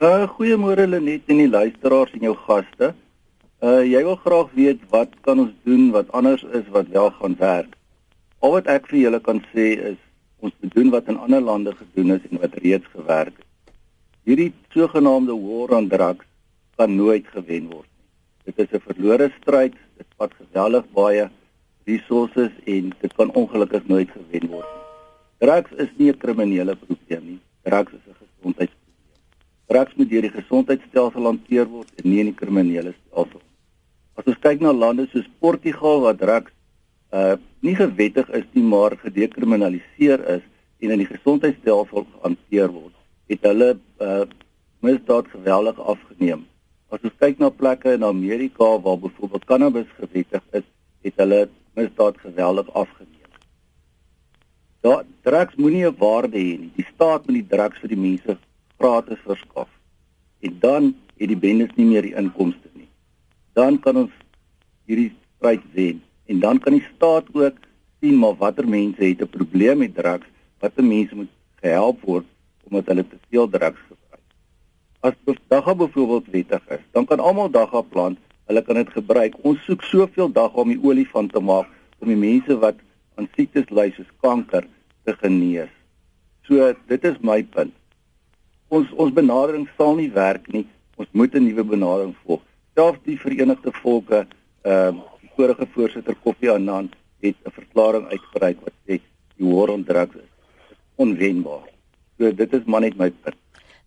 Uh, 0.00 0.28
goeiemôre 0.28 0.86
Lenet 0.86 1.22
en 1.26 1.36
die 1.36 1.48
luisteraars 1.48 2.12
en 2.12 2.20
jou 2.20 2.36
gaste. 2.46 2.94
Uh, 3.60 3.82
jy 3.82 4.02
wil 4.04 4.16
graag 4.16 4.48
weet 4.54 4.80
wat 4.90 5.08
kan 5.20 5.38
ons 5.38 5.52
doen 5.64 5.90
wat 5.90 6.12
anders 6.12 6.44
is 6.52 6.68
wat 6.70 6.88
wel 6.88 7.10
gaan 7.10 7.36
werk? 7.38 7.74
Al 8.38 8.50
wat 8.50 8.66
ek 8.66 8.86
vir 8.86 8.98
julle 8.98 9.20
kan 9.20 9.42
sê 9.52 9.66
is 9.92 9.98
ons 10.40 10.54
moet 10.60 10.74
doen 10.74 10.90
wat 10.94 11.08
in 11.08 11.18
ander 11.18 11.40
lande 11.40 11.74
gedoen 11.74 12.14
is 12.16 12.26
en 12.30 12.40
wat 12.42 12.54
reeds 12.62 12.86
gewerk 12.94 13.34
het. 13.36 13.72
Hierdie 14.28 14.52
sogenaamde 14.74 15.34
war 15.34 15.74
on 15.78 15.88
drugs 15.88 16.26
kan 16.76 16.94
nooit 16.94 17.26
gewen 17.34 17.70
word 17.72 17.88
nie. 17.88 18.06
Dit 18.44 18.58
is 18.64 18.72
'n 18.72 18.84
verlore 18.86 19.32
stryd, 19.40 19.74
dit 19.96 20.10
vat 20.18 20.32
geweldig 20.40 20.84
baie 20.92 21.30
resources 21.84 22.52
en 22.64 22.92
dit 23.00 23.14
kan 23.14 23.32
ongelukkig 23.34 23.86
nooit 23.88 24.10
gewen 24.10 24.48
word 24.48 24.68
nie. 24.74 24.86
Drugs 25.38 25.72
is 25.84 25.90
nie 25.96 26.10
'n 26.12 26.18
kriminele 26.18 26.76
probleem 26.76 27.24
nie. 27.24 27.40
Drugs 27.62 27.92
is 27.92 28.06
'n 28.06 28.16
gesondheidsprobleem. 28.22 28.78
Drugs 29.66 29.94
moet 29.94 30.10
deur 30.10 30.22
die 30.22 30.36
gesondheidstelsel 30.40 31.24
hanteer 31.24 31.66
word 31.66 31.90
en 31.96 32.10
nie 32.10 32.20
in 32.20 32.30
die 32.30 32.34
kriminele 32.34 32.94
stelsel. 32.94 33.40
As 34.14 34.24
ons 34.24 34.38
kyk 34.38 34.60
na 34.60 34.72
lande 34.72 35.06
soos 35.06 35.28
Portugal 35.38 36.00
waar 36.00 36.16
drugs 36.16 36.52
uh 37.12 37.36
nie 37.60 37.74
gewettig 37.74 38.28
is 38.30 38.44
nie 38.52 38.62
maar 38.62 38.94
gedekriminaliseer 38.96 40.20
is 40.36 40.44
en 40.78 40.90
in 40.94 41.00
die 41.02 41.08
gesondheidstelsel 41.08 42.06
gehanteer 42.12 42.68
word 42.70 42.94
het 43.32 43.42
hulle 43.48 43.70
uh 44.00 44.24
misdaad 44.80 45.26
geweldig 45.32 45.78
afgeneem. 45.80 46.44
As 46.88 47.02
ons 47.02 47.16
kyk 47.18 47.40
na 47.42 47.50
plekke 47.50 47.96
in 47.96 48.04
Amerika 48.06 48.68
waar 48.84 48.98
byvoorbeeld 49.02 49.44
cannabis 49.44 49.88
gewettig 49.96 50.44
is, 50.54 50.66
het 51.02 51.16
hulle 51.18 51.48
misdaad 51.74 52.20
geweldig 52.22 52.70
afgeneem. 52.72 53.32
Daar 54.86 55.02
drugs 55.26 55.56
moenie 55.56 55.86
'n 55.86 55.96
waarde 55.98 56.38
hê 56.38 56.58
nie. 56.58 56.70
Die 56.76 56.86
staat 56.94 57.26
moet 57.26 57.40
die 57.40 57.48
drugs 57.56 57.78
vir 57.82 57.88
die 57.88 58.02
mense 58.06 58.38
gratis 58.78 59.18
verskaf. 59.24 59.68
En 60.40 60.58
dan 60.60 60.94
het 61.18 61.28
die 61.28 61.36
bendes 61.36 61.74
nie 61.74 61.86
meer 61.86 62.02
die 62.02 62.14
inkomste 62.14 62.68
nie. 62.72 62.88
Dan 63.52 63.80
kan 63.80 63.96
ons 63.96 64.12
hierdie 64.86 65.12
stryd 65.36 65.62
wen 65.72 66.02
en 66.28 66.40
dan 66.40 66.58
kan 66.58 66.76
die 66.76 66.86
staat 66.94 67.28
ook 67.32 67.56
sien 68.00 68.18
maar 68.18 68.36
watter 68.42 68.68
mense 68.68 69.04
het 69.04 69.22
'n 69.22 69.34
probleem 69.36 69.78
met 69.78 69.94
drugs, 69.94 70.26
watter 70.60 70.84
mense 70.84 71.14
moet 71.14 71.32
gehelp 71.62 72.02
word 72.02 72.26
omdat 72.64 72.86
hulle 72.86 73.08
te 73.08 73.18
veel 73.30 73.48
drugs 73.48 73.80
gebruik. 73.88 74.26
As 75.00 75.14
dagga 75.48 75.74
byvoorbeeld 75.74 76.26
wettig 76.30 76.68
is, 76.68 76.84
dan 76.92 77.04
kan 77.04 77.20
almal 77.20 77.50
dagga 77.50 77.80
plant, 77.80 78.18
hulle 78.44 78.62
kan 78.62 78.74
dit 78.74 78.90
gebruik. 78.90 79.34
Ons 79.42 79.64
soek 79.64 79.82
soveel 79.82 80.32
dagga 80.32 80.60
om 80.60 80.68
die 80.68 80.82
olie 80.82 81.08
van 81.08 81.28
te 81.28 81.40
maak 81.40 81.66
om 81.98 82.08
die 82.08 82.16
mense 82.16 82.58
wat 82.58 82.76
aan 83.14 83.28
siektes 83.34 83.70
ly 83.70 83.90
soos 83.96 84.10
kanker 84.20 84.66
te 85.04 85.14
genees. 85.22 85.72
So 86.46 86.72
dit 86.86 87.04
is 87.04 87.18
my 87.20 87.42
punt. 87.42 87.74
Ons 88.68 88.92
ons 88.96 89.12
benadering 89.12 89.68
sal 89.76 89.96
nie 89.96 90.10
werk 90.12 90.46
nie. 90.52 90.66
Ons 90.96 91.08
moet 91.12 91.34
'n 91.34 91.44
nuwe 91.44 91.64
benadering 91.64 92.14
volg. 92.24 92.42
Selfs 92.74 93.00
die 93.04 93.18
Verenigde 93.18 93.72
Volke 93.72 94.26
ehm 94.62 94.96
uh, 94.96 95.17
vorige 95.38 95.66
voorsitter 95.74 96.16
Koffie 96.24 96.50
Annan 96.50 96.90
het 97.22 97.36
'n 97.46 97.54
verklaring 97.60 98.06
uitgereik 98.10 98.58
wat 98.64 98.74
sê 98.86 99.00
die 99.36 99.46
war 99.54 99.68
on 99.70 99.84
drugs 99.84 100.16
is 100.16 100.30
onwenbaar. 100.96 101.68
So 102.18 102.34
dit 102.34 102.52
is 102.52 102.64
maar 102.64 102.80
net 102.80 102.96
my 102.96 103.10
punt. 103.10 103.36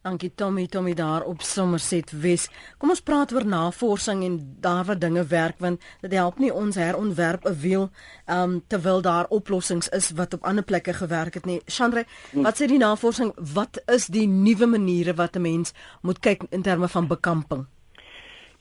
Dankie 0.02 0.32
Tommy, 0.36 0.68
Tommy 0.68 0.94
daar 0.94 1.24
op 1.24 1.42
Somerset 1.42 2.12
Wes. 2.12 2.50
Kom 2.78 2.90
ons 2.90 3.02
praat 3.02 3.34
oor 3.34 3.46
navorsing 3.46 4.24
en 4.24 4.56
daar 4.60 4.86
waar 4.86 5.00
dinge 5.00 5.26
werk 5.26 5.60
want 5.60 5.82
dit 6.02 6.14
help 6.14 6.40
nie 6.40 6.54
ons 6.54 6.76
herontwerp 6.76 7.46
'n 7.46 7.60
wiel 7.60 7.90
um 8.28 8.64
terwyl 8.68 9.02
daar 9.02 9.28
oplossings 9.30 9.90
is 9.90 10.12
wat 10.12 10.34
op 10.34 10.44
ander 10.44 10.64
plekke 10.64 10.94
gewerk 10.94 11.34
het 11.34 11.46
nie. 11.46 11.62
Chandra, 11.66 12.04
hm. 12.32 12.42
wat 12.42 12.62
sê 12.62 12.66
die 12.66 12.78
navorsing? 12.78 13.34
Wat 13.54 13.82
is 13.86 14.08
die 14.08 14.28
nuwe 14.28 14.66
maniere 14.66 15.14
wat 15.14 15.36
'n 15.36 15.42
mens 15.42 15.74
moet 16.02 16.20
kyk 16.20 16.42
in 16.50 16.62
terme 16.62 16.88
van 16.88 17.08
bekamping? 17.08 17.66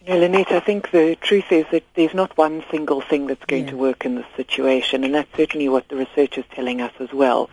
Yeah, 0.06 0.14
Lynette, 0.14 0.52
I 0.52 0.60
think 0.60 0.92
the 0.92 1.14
truth 1.20 1.52
is 1.52 1.66
that 1.72 1.84
there's 1.94 2.14
not 2.14 2.36
one 2.38 2.64
single 2.70 3.02
thing 3.02 3.26
that's 3.26 3.44
going 3.44 3.64
yeah. 3.64 3.72
to 3.72 3.76
work 3.76 4.06
in 4.06 4.14
this 4.14 4.26
situation, 4.34 5.04
and 5.04 5.14
that's 5.14 5.36
certainly 5.36 5.68
what 5.68 5.88
the 5.88 5.96
research 5.96 6.38
is 6.38 6.44
telling 6.52 6.80
us 6.80 6.92
as 7.00 7.12
well. 7.12 7.50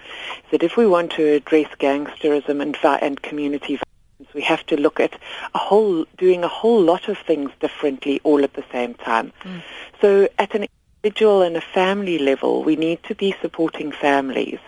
That 0.51 0.63
if 0.63 0.77
we 0.77 0.87
want 0.87 1.11
to 1.13 1.25
address 1.25 1.67
gangsterism 1.77 2.61
and, 2.61 2.77
and 3.01 3.21
community 3.21 3.75
violence, 3.75 4.33
we 4.33 4.41
have 4.43 4.65
to 4.67 4.77
look 4.77 5.01
at 5.01 5.19
a 5.53 5.57
whole, 5.57 6.05
doing 6.17 6.45
a 6.45 6.47
whole 6.47 6.81
lot 6.81 7.09
of 7.09 7.17
things 7.17 7.51
differently 7.59 8.21
all 8.23 8.41
at 8.43 8.53
the 8.53 8.63
same 8.71 8.93
time. 8.93 9.33
Mm. 9.43 9.61
So 9.99 10.29
at 10.39 10.55
an 10.55 10.67
individual 11.03 11.41
and 11.41 11.57
a 11.57 11.61
family 11.61 12.17
level, 12.17 12.63
we 12.63 12.77
need 12.77 13.03
to 13.03 13.15
be 13.15 13.35
supporting 13.41 13.91
families 13.91 14.59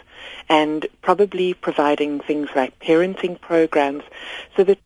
and 0.50 0.86
probably 1.02 1.54
providing 1.54 2.20
things 2.20 2.50
like 2.56 2.78
parenting 2.80 3.40
programs 3.40 4.04
so 4.58 4.66
that 4.66 4.80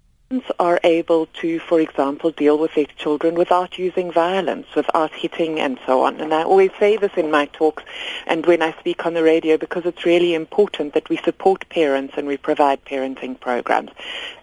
are 0.59 0.79
able 0.83 1.27
to, 1.41 1.59
for 1.59 1.79
example, 1.79 2.31
deal 2.31 2.57
with 2.57 2.73
their 2.75 2.85
children 2.97 3.35
without 3.35 3.77
using 3.77 4.11
violence, 4.11 4.67
without 4.75 5.11
hitting 5.11 5.59
and 5.59 5.79
so 5.85 6.01
on. 6.01 6.19
And 6.21 6.33
I 6.33 6.43
always 6.43 6.71
say 6.79 6.97
this 6.97 7.11
in 7.17 7.29
my 7.29 7.45
talks 7.47 7.83
and 8.25 8.45
when 8.45 8.61
I 8.61 8.73
speak 8.79 9.05
on 9.05 9.13
the 9.13 9.23
radio 9.23 9.57
because 9.57 9.85
it's 9.85 10.05
really 10.05 10.33
important 10.33 10.93
that 10.93 11.09
we 11.09 11.17
support 11.17 11.67
parents 11.69 12.13
and 12.17 12.27
we 12.27 12.37
provide 12.37 12.83
parenting 12.85 13.39
programs. 13.39 13.91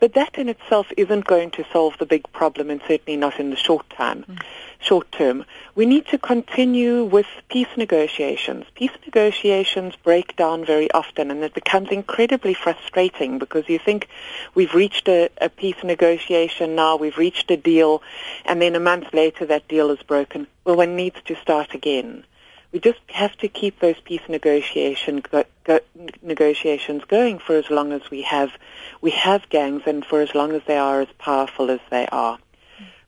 But 0.01 0.14
that 0.14 0.38
in 0.38 0.49
itself 0.49 0.93
isn't 0.97 1.24
going 1.26 1.51
to 1.53 1.64
solve 1.72 1.99
the 1.99 2.07
big 2.07 2.30
problem 2.32 2.70
and 2.70 2.80
certainly 2.86 3.16
not 3.16 3.41
in 3.41 3.51
the 3.51 3.57
short 3.57 3.88
time. 3.91 4.24
Mm 4.28 4.41
short 4.81 5.12
term. 5.12 5.45
We 5.74 5.87
need 5.87 6.07
to 6.07 6.18
continue 6.18 7.05
with 7.05 7.26
peace 7.49 7.68
negotiations. 7.76 8.64
Peace 8.74 8.91
negotiations 9.05 9.95
break 9.97 10.37
down 10.37 10.64
very 10.64 10.91
often 10.93 11.31
and 11.31 11.45
it 11.45 11.55
becomes 11.55 11.91
incredibly 11.91 12.55
frustrating 12.55 13.39
because 13.39 13.68
you 13.68 13.78
think 13.78 14.09
we've 14.55 14.74
reached 14.74 15.09
a, 15.09 15.28
a 15.41 15.49
peace 15.49 15.83
negotiation 15.85 16.74
now, 16.74 16.97
we've 16.97 17.18
reached 17.18 17.51
a 17.51 17.57
deal, 17.57 18.03
and 18.45 18.61
then 18.61 18.74
a 18.74 18.81
month 18.81 19.12
later 19.12 19.47
that 19.47 19.68
deal 19.68 19.91
is 19.91 20.03
broken. 20.03 20.47
Well, 20.64 20.76
one 20.76 20.97
needs 20.97 21.20
to 21.26 21.37
start 21.37 21.74
again. 21.74 22.24
We 22.72 22.78
just 22.78 23.01
have 23.09 23.37
to 23.39 23.49
keep 23.49 23.81
those 23.81 24.01
peace 24.05 24.22
negotiation 24.28 25.20
go, 25.20 25.45
go, 25.64 25.81
negotiations 26.22 27.05
going 27.05 27.41
for 27.41 27.57
as 27.57 27.68
long 27.68 27.93
as 27.93 28.03
we 28.11 28.22
have 28.22 28.53
we 29.01 29.11
have 29.11 29.49
gangs 29.49 29.83
and 29.87 30.07
for 30.07 30.20
as 30.20 30.35
long 30.35 30.53
as 30.53 30.62
they 30.66 30.76
are 30.76 31.01
as 31.01 31.09
powerful 31.18 31.70
as 31.70 31.81
they 31.91 32.07
are. 32.07 32.39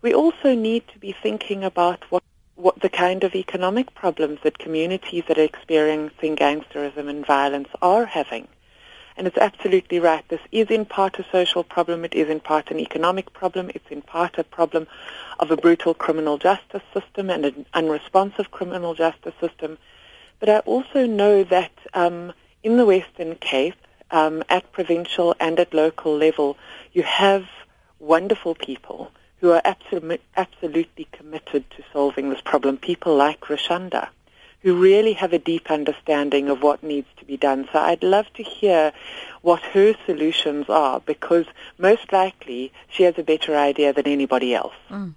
We 0.02 0.12
also 0.12 0.56
need 0.56 0.88
to 0.88 0.98
be 0.98 1.12
thinking 1.12 1.62
about 1.62 2.02
what, 2.10 2.24
what 2.56 2.80
the 2.80 2.88
kind 2.88 3.22
of 3.22 3.36
economic 3.36 3.94
problems 3.94 4.40
that 4.42 4.58
communities 4.58 5.22
that 5.28 5.38
are 5.38 5.44
experiencing 5.44 6.34
gangsterism 6.34 7.08
and 7.08 7.24
violence 7.24 7.68
are 7.80 8.06
having. 8.06 8.48
And 9.16 9.28
it's 9.28 9.38
absolutely 9.38 10.00
right. 10.00 10.28
This 10.28 10.40
is 10.50 10.70
in 10.70 10.86
part 10.86 11.20
a 11.20 11.26
social 11.30 11.62
problem. 11.62 12.04
It 12.04 12.14
is 12.14 12.28
in 12.28 12.40
part 12.40 12.72
an 12.72 12.80
economic 12.80 13.32
problem. 13.32 13.70
It's 13.76 13.92
in 13.92 14.02
part 14.02 14.38
a 14.38 14.42
problem 14.42 14.88
of 15.38 15.52
a 15.52 15.56
brutal 15.56 15.94
criminal 15.94 16.36
justice 16.36 16.82
system 16.92 17.30
and 17.30 17.44
an 17.44 17.66
unresponsive 17.72 18.50
criminal 18.50 18.94
justice 18.94 19.34
system. 19.40 19.78
But 20.40 20.48
I 20.48 20.58
also 20.60 21.06
know 21.06 21.44
that 21.44 21.70
um, 21.94 22.32
in 22.64 22.76
the 22.76 22.86
Western 22.86 23.36
Cape, 23.36 23.76
um, 24.10 24.42
at 24.48 24.72
provincial 24.72 25.36
and 25.38 25.60
at 25.60 25.72
local 25.72 26.16
level, 26.16 26.58
you 26.92 27.04
have 27.04 27.46
wonderful 28.00 28.56
people 28.56 29.12
who 29.42 29.50
are 29.50 29.60
absolutely, 29.64 30.20
absolutely 30.36 31.08
committed 31.10 31.68
to 31.72 31.82
solving 31.92 32.30
this 32.30 32.40
problem, 32.40 32.76
people 32.76 33.16
like 33.16 33.40
Rashanda, 33.40 34.08
who 34.60 34.80
really 34.80 35.14
have 35.14 35.32
a 35.32 35.38
deep 35.38 35.68
understanding 35.68 36.48
of 36.48 36.62
what 36.62 36.84
needs 36.84 37.08
to 37.16 37.24
be 37.24 37.36
done. 37.36 37.68
So 37.72 37.80
I'd 37.80 38.04
love 38.04 38.32
to 38.34 38.44
hear 38.44 38.92
what 39.40 39.60
her 39.60 39.94
solutions 40.06 40.66
are 40.68 41.00
because 41.00 41.46
most 41.76 42.12
likely 42.12 42.72
she 42.88 43.02
has 43.02 43.18
a 43.18 43.24
better 43.24 43.56
idea 43.56 43.92
than 43.92 44.06
anybody 44.06 44.54
else. 44.54 44.76
Mm. 44.88 45.14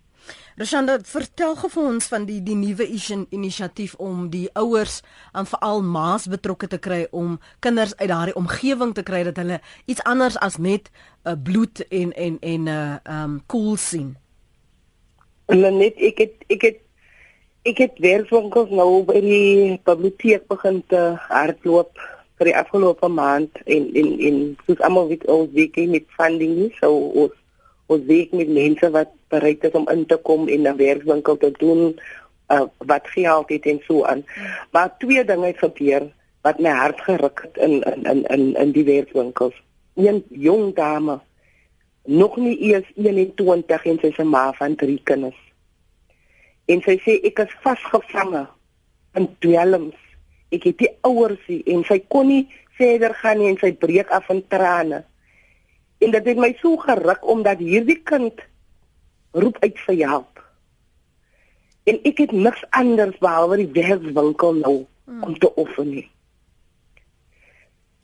Rashanda, 0.55 1.01
vertel 1.03 1.57
gou 1.59 1.67
vir 1.67 1.83
ons 1.83 2.05
van 2.07 2.23
die 2.23 2.37
die 2.39 2.55
nuwe 2.55 2.85
inisiatief 2.87 3.97
om 3.99 4.29
die 4.31 4.45
ouers 4.55 5.01
en 5.35 5.47
veral 5.51 5.81
ma's 5.83 6.29
betrokke 6.31 6.69
te 6.71 6.77
kry 6.79 7.01
om 7.11 7.33
kinders 7.59 7.91
uit 7.99 8.07
daardie 8.07 8.35
omgewing 8.39 8.93
te 8.95 9.03
kry 9.03 9.25
dat 9.27 9.41
hulle 9.41 9.57
iets 9.91 10.05
anders 10.07 10.37
as 10.39 10.55
net 10.55 10.87
'n 10.87 11.27
uh, 11.27 11.31
eh, 11.31 11.37
bloed 11.43 11.83
en 11.89 12.13
en 12.13 12.37
en 12.39 12.63
'n 12.63 12.67
uh, 12.67 12.95
eh, 12.95 13.23
um 13.23 13.43
koel 13.51 13.75
sien. 13.75 14.15
Hulle 15.51 15.71
net 15.71 15.99
ek 15.99 16.17
het 16.23 16.35
ek 16.47 16.61
het 16.61 16.79
ek 17.65 17.77
het 17.77 17.99
werkswinkels 17.99 18.69
nou 18.69 19.03
by 19.03 19.19
die 19.19 19.79
biblioteek 19.83 20.47
begin 20.47 20.83
te 20.87 21.19
hardloop 21.27 21.91
vir 22.37 22.45
die 22.45 22.55
afgelope 22.55 23.07
maand 23.07 23.51
en 23.65 23.91
en 23.93 24.19
en 24.19 24.57
soos 24.65 24.79
almal 24.79 25.07
weet 25.07 25.27
ons 25.27 25.51
week 25.51 25.75
met 25.75 26.07
funding 26.15 26.71
so 26.79 26.95
ons 26.95 27.35
ons 27.87 28.05
week 28.05 28.31
met 28.31 28.47
mense 28.47 28.89
wat 28.89 29.11
bereid 29.35 29.63
is 29.67 29.77
om 29.77 29.89
in 29.91 30.05
te 30.05 30.17
kom 30.17 30.47
en 30.47 30.67
'n 30.67 30.77
werkswinkel 30.77 31.37
te 31.37 31.51
doen 31.59 31.99
uh, 32.47 32.61
wat 32.77 33.07
geld 33.07 33.49
het 33.49 33.65
en 33.65 33.81
so 33.85 34.03
aan. 34.03 34.25
Maar 34.71 34.97
twee 34.97 35.25
dinge 35.25 35.45
het 35.45 35.57
gebeur 35.57 36.11
wat 36.41 36.59
my 36.59 36.69
hart 36.69 37.01
geruk 37.01 37.41
het 37.41 37.57
in 37.57 37.81
in 37.81 38.03
in 38.03 38.25
in 38.25 38.55
in 38.55 38.71
die 38.71 38.83
werkswinkels. 38.83 39.55
Een 39.95 40.23
jong 40.29 40.75
dame 40.75 41.19
nog 42.05 42.37
nie 42.37 42.57
eers 42.59 42.91
21 42.95 43.85
en 43.85 43.99
sy 44.01 44.11
se 44.13 44.23
ma 44.23 44.51
van 44.53 44.75
drie 44.75 44.99
kinders. 45.03 45.39
En 46.65 46.81
sy 46.85 46.97
sê 47.01 47.17
ek 47.25 47.41
is 47.45 47.57
vasgevange 47.63 48.45
in 49.17 49.29
dwelms. 49.39 49.97
Ek 50.53 50.67
het 50.69 50.77
die 50.77 50.91
ouers 51.01 51.41
hier 51.47 51.65
en 51.73 51.83
sy 51.87 51.99
kon 52.07 52.29
nie 52.29 52.45
verder 52.77 53.13
gaan 53.21 53.39
nie 53.41 53.49
en 53.53 53.59
sy 53.61 53.71
breek 53.73 54.11
af 54.13 54.29
in 54.29 54.43
trane. 54.51 55.03
En 56.03 56.11
dit 56.11 56.29
het 56.29 56.37
my 56.37 56.51
so 56.59 56.77
geruk 56.77 57.25
omdat 57.25 57.63
hierdie 57.63 58.01
kind 58.05 58.41
roep 59.35 59.57
uit 59.63 59.79
vir 59.85 60.01
hulp. 60.07 60.41
En 61.85 61.99
ek 62.09 62.21
het 62.23 62.33
niks 62.33 62.63
anders 62.73 63.17
behalwe 63.21 63.59
die 63.61 63.71
werkswinkel 63.75 64.59
nou 64.61 64.75
hmm. 65.05 65.23
om 65.27 65.35
te 65.39 65.51
oefen 65.59 65.89
nie. 65.91 66.07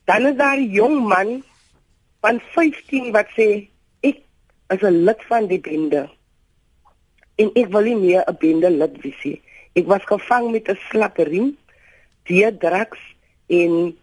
Dan 0.06 0.26
is 0.30 0.36
daar 0.36 0.58
'n 0.58 0.70
jong 0.70 0.98
man 1.08 1.42
van 2.20 2.40
15 2.54 3.12
wat 3.12 3.28
sê 3.38 3.68
ek 4.00 4.22
is 4.74 4.82
'n 4.82 5.04
lid 5.06 5.22
van 5.30 5.46
die 5.46 5.60
bende. 5.60 6.10
En 7.36 7.50
ek 7.54 7.68
wil 7.74 7.82
nie 7.82 7.96
meer 7.96 8.22
'n 8.26 8.36
bende 8.38 8.70
lid 8.70 9.00
wees 9.02 9.24
nie. 9.24 9.40
Ek 9.74 9.86
was 9.86 10.04
gevang 10.04 10.50
met 10.50 10.68
'n 10.68 10.78
slakkerie, 10.90 11.56
die 12.28 12.56
drugs 12.58 13.00
en 13.46 13.96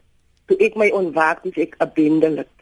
toe 0.45 0.57
ek 0.57 0.75
my 0.75 0.89
onwaak 0.89 1.43
het 1.43 1.57
ek 1.57 1.75
'n 1.79 1.91
bende 1.93 2.29
lid. 2.29 2.55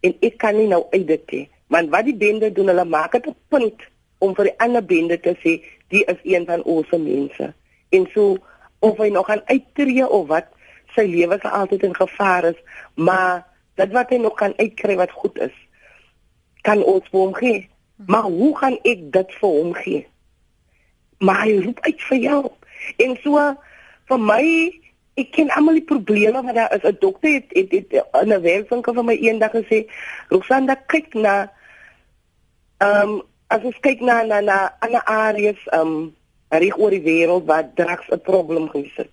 En 0.00 0.16
ek 0.20 0.38
kan 0.38 0.56
nie 0.56 0.66
nou 0.66 0.84
uit 0.90 1.06
dit 1.06 1.30
nie. 1.30 1.48
Want 1.72 1.90
wat 1.90 2.04
die 2.04 2.16
bende 2.16 2.52
doen, 2.52 2.70
hulle 2.70 2.84
maak 2.84 3.12
dit 3.12 3.26
'n 3.26 3.36
punt 3.48 3.82
om 4.18 4.34
vir 4.34 4.44
die 4.44 4.58
ander 4.58 4.84
bende 4.84 5.20
te 5.20 5.34
sê, 5.42 5.62
die 5.88 6.04
is 6.04 6.20
een 6.22 6.46
van 6.46 6.62
ons 6.62 6.90
mense. 6.90 7.54
En 7.88 8.08
so 8.14 8.38
of 8.78 8.98
hy 8.98 9.08
nog 9.08 9.26
gaan 9.26 9.42
uittreë 9.44 10.06
of 10.08 10.26
wat, 10.26 10.46
sy 10.94 11.04
lewe 11.10 11.38
sal 11.42 11.50
altyd 11.50 11.82
in 11.82 11.94
gevaar 11.94 12.44
is, 12.44 12.58
maar 12.94 13.44
dit 13.74 13.92
wat 13.92 14.10
hy 14.10 14.16
nog 14.16 14.34
kan 14.34 14.54
uitkry 14.56 14.96
wat 14.96 15.10
goed 15.10 15.38
is, 15.38 15.54
kan 16.62 16.82
ons 16.84 17.08
vir 17.10 17.20
hom 17.20 17.34
gee. 17.34 17.68
Maar 18.06 18.22
hoe 18.22 18.56
gaan 18.58 18.78
ek 18.82 19.12
dit 19.12 19.34
vir 19.40 19.48
hom 19.48 19.72
gee? 19.74 20.06
Maar 21.18 21.42
hy 21.44 21.58
roep 21.64 21.80
uit 21.80 22.02
vir 22.08 22.18
jou. 22.18 22.40
En 22.96 23.16
so 23.22 23.44
vir 24.08 24.20
my 24.20 24.44
ek 25.16 25.32
ken 25.32 25.50
almal 25.56 25.78
die 25.78 25.88
probleme 25.88 26.42
wat 26.42 26.54
daar 26.54 26.74
is. 26.76 26.84
'n 26.84 26.96
Dokter 27.00 27.32
het 27.32 27.50
het, 27.52 27.70
het, 27.72 27.92
in 28.22 28.32
'n 28.32 28.42
werkswinkel 28.42 28.94
vir 28.94 29.04
my 29.04 29.16
eendag 29.16 29.52
gesê, 29.52 29.86
"Rosanda, 30.28 30.76
kyk 30.86 31.14
na 31.14 31.50
ehm 32.78 33.08
um, 33.08 33.22
as 33.48 33.62
ons 33.62 33.78
kyk 33.80 34.00
na 34.00 34.22
na 34.22 34.40
na 34.40 34.72
ander 34.80 35.02
areas 35.04 35.60
ehm 35.72 35.80
um, 35.80 36.14
reg 36.48 36.78
oor 36.78 36.90
die 36.90 37.02
wêreld 37.02 37.46
waar 37.46 37.70
drugs 37.74 38.08
'n 38.10 38.20
probleem 38.20 38.68
gewees 38.68 38.96
het. 38.96 39.10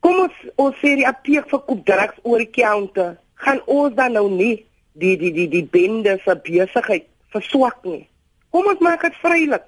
Kom 0.00 0.18
ons 0.18 0.36
ons 0.56 0.76
sê 0.76 0.94
die 0.96 1.06
apteek 1.06 1.48
verkoop 1.48 1.84
drugs 1.86 2.18
oor 2.22 2.38
die 2.38 2.50
counter. 2.50 3.18
Gaan 3.34 3.60
ons 3.66 3.94
dan 3.94 4.12
nou 4.12 4.30
nie 4.30 4.66
die 4.92 5.16
die 5.16 5.32
die 5.32 5.48
die 5.48 5.64
bende 5.64 6.20
se 6.24 6.36
besigheid 6.36 7.06
verswak 7.28 7.84
nie. 7.84 8.08
Kom 8.50 8.66
ons 8.66 8.78
maak 8.78 9.02
dit 9.02 9.14
vrylik. 9.14 9.62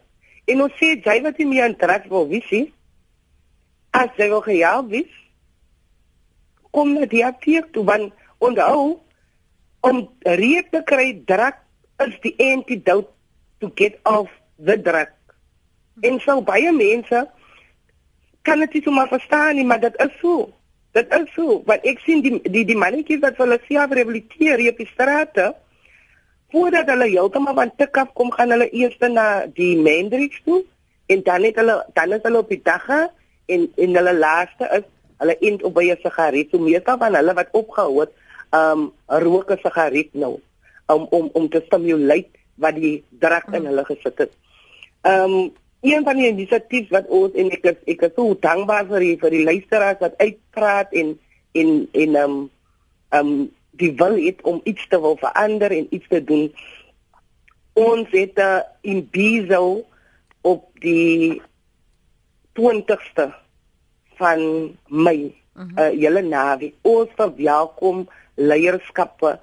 En 0.44 0.62
ons 0.62 0.72
sê 0.80 1.00
jy 1.00 1.22
wat 1.22 1.38
nie 1.38 1.46
meer 1.46 1.64
in 1.64 1.76
drugs 1.76 2.08
wil 2.08 2.28
wees 2.28 2.50
nie. 2.50 2.72
As 3.94 4.10
jy 4.18 4.26
wil 4.32 4.42
gehelp 4.42 4.90
wees, 4.90 5.10
kom 6.74 6.96
na 6.96 7.06
die 7.06 7.22
apteek 7.22 7.70
toe 7.74 7.84
want 7.86 8.10
onthou 8.42 8.98
om 9.86 10.00
reep 10.40 10.72
te 10.74 10.82
kry 10.88 11.12
druk 11.28 11.60
is 12.02 12.16
die 12.24 12.34
antidote 12.42 13.12
to 13.62 13.70
get 13.78 14.00
off 14.02 14.30
the 14.58 14.76
drug. 14.80 15.12
En 16.02 16.18
so 16.20 16.40
baie 16.42 16.72
mense 16.74 17.22
kan 18.44 18.60
dit 18.60 18.76
nie 18.76 18.84
sommer 18.84 19.08
verstaan 19.08 19.54
nie, 19.56 19.64
maar 19.64 19.80
dit 19.80 19.94
is 20.02 20.12
so. 20.20 20.50
Dit 20.94 21.10
is 21.14 21.30
so, 21.34 21.60
want 21.66 21.86
ek 21.86 22.02
sien 22.04 22.22
die 22.22 22.36
die 22.50 22.64
die 22.66 22.78
mannetjies 22.78 23.22
wat 23.22 23.38
hulle 23.40 23.58
self 23.68 23.94
rehabiliteer 23.94 24.60
hier 24.62 24.74
op 24.74 24.82
die 24.82 24.90
strate 24.90 25.52
voordat 26.54 26.90
hulle 26.92 27.08
heeltemal 27.10 27.56
van 27.58 27.72
tik 27.78 27.96
af 27.98 28.12
kom 28.14 28.30
gaan 28.34 28.54
hulle 28.54 28.68
eers 28.70 28.98
na 29.10 29.46
die 29.56 29.74
Mendrix 29.78 30.42
toe 30.46 30.62
en 31.10 31.22
dan 31.26 31.46
het 31.46 31.56
hulle 31.58 31.80
dan 31.94 32.14
is 32.14 32.22
hulle 32.22 32.42
op 32.44 32.52
die 32.52 32.62
dag 32.62 32.86
en 33.46 33.72
en 33.76 33.96
hulle 33.96 34.14
laaste 34.18 34.68
is 34.78 34.86
hulle 35.22 35.36
eind 35.40 35.62
op 35.62 35.74
by 35.74 35.90
'n 35.90 36.00
sigaret. 36.02 36.50
So 36.50 36.58
meestal 36.58 36.98
van 36.98 37.14
hulle 37.14 37.34
wat 37.34 37.52
opgehou 37.52 38.00
het, 38.00 38.12
um 38.52 38.92
rook 39.06 39.50
'n 39.50 39.58
sigaret 39.62 40.14
nou 40.14 40.40
om 40.86 41.06
om 41.10 41.30
om 41.32 41.48
te 41.48 41.62
stimuleer 41.66 42.24
wat 42.54 42.74
die 42.74 43.04
druk 43.10 43.46
in 43.52 43.66
hulle 43.66 43.84
gesit 43.84 44.18
het. 44.18 44.32
Um 45.02 45.52
een 45.80 46.04
van 46.04 46.16
die 46.16 46.28
inisiatief 46.28 46.88
wat 46.88 47.06
ons 47.08 47.34
en 47.34 47.50
ek 47.50 47.64
is, 47.64 47.76
ek 47.86 48.02
is 48.02 48.14
so 48.16 48.36
dankbaar 48.40 48.86
vir 48.86 49.00
die, 49.00 49.16
vir 49.20 49.30
die 49.30 49.44
luisteraars 49.44 50.00
wat 50.00 50.16
uitpraat 50.18 50.92
en 50.92 51.18
en 51.52 51.88
en 51.92 52.16
um 52.16 52.50
um 53.12 53.50
die 53.76 53.92
wil 53.96 54.16
het 54.16 54.42
om 54.42 54.60
iets 54.64 54.88
te 54.88 55.00
wil 55.00 55.16
verander 55.16 55.70
en 55.70 55.86
iets 55.90 56.08
te 56.08 56.24
doen. 56.24 56.52
Ons 57.72 58.08
het 58.10 58.38
uh, 58.38 58.60
in 58.80 59.08
Bizo 59.10 59.84
op 60.40 60.68
die 60.80 61.42
20ste 62.58 63.32
van 64.18 64.40
Mei, 64.88 65.22
'n 65.22 65.60
uh 65.60 65.66
-huh. 65.74 65.92
uh, 65.92 66.00
hele 66.00 66.22
naweek, 66.22 66.74
ons 66.82 67.10
verwelkom 67.16 68.08
leierskappe 68.34 69.38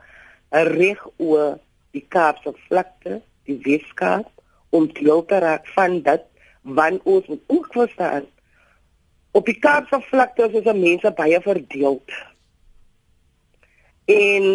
reg 0.49 1.07
oor 1.18 1.59
die 1.91 2.05
Kaapse 2.07 2.53
vlakte, 2.68 3.22
die 3.43 3.59
Weskaap 3.64 4.28
om 4.70 4.93
deel 4.93 5.26
te 5.26 5.39
raak 5.39 5.68
van 5.68 6.01
dit 6.01 6.24
want 6.62 7.01
ons 7.03 7.26
moet 7.28 7.43
ook 7.47 7.68
verstaan 7.74 8.26
op 9.32 9.45
die 9.45 9.59
Kaapse 9.59 10.01
vlakte 10.01 10.49
is 10.49 10.57
ons 10.59 10.78
mense 10.78 11.12
baie 11.16 11.39
verdeeld. 11.41 12.16
En 14.12 14.47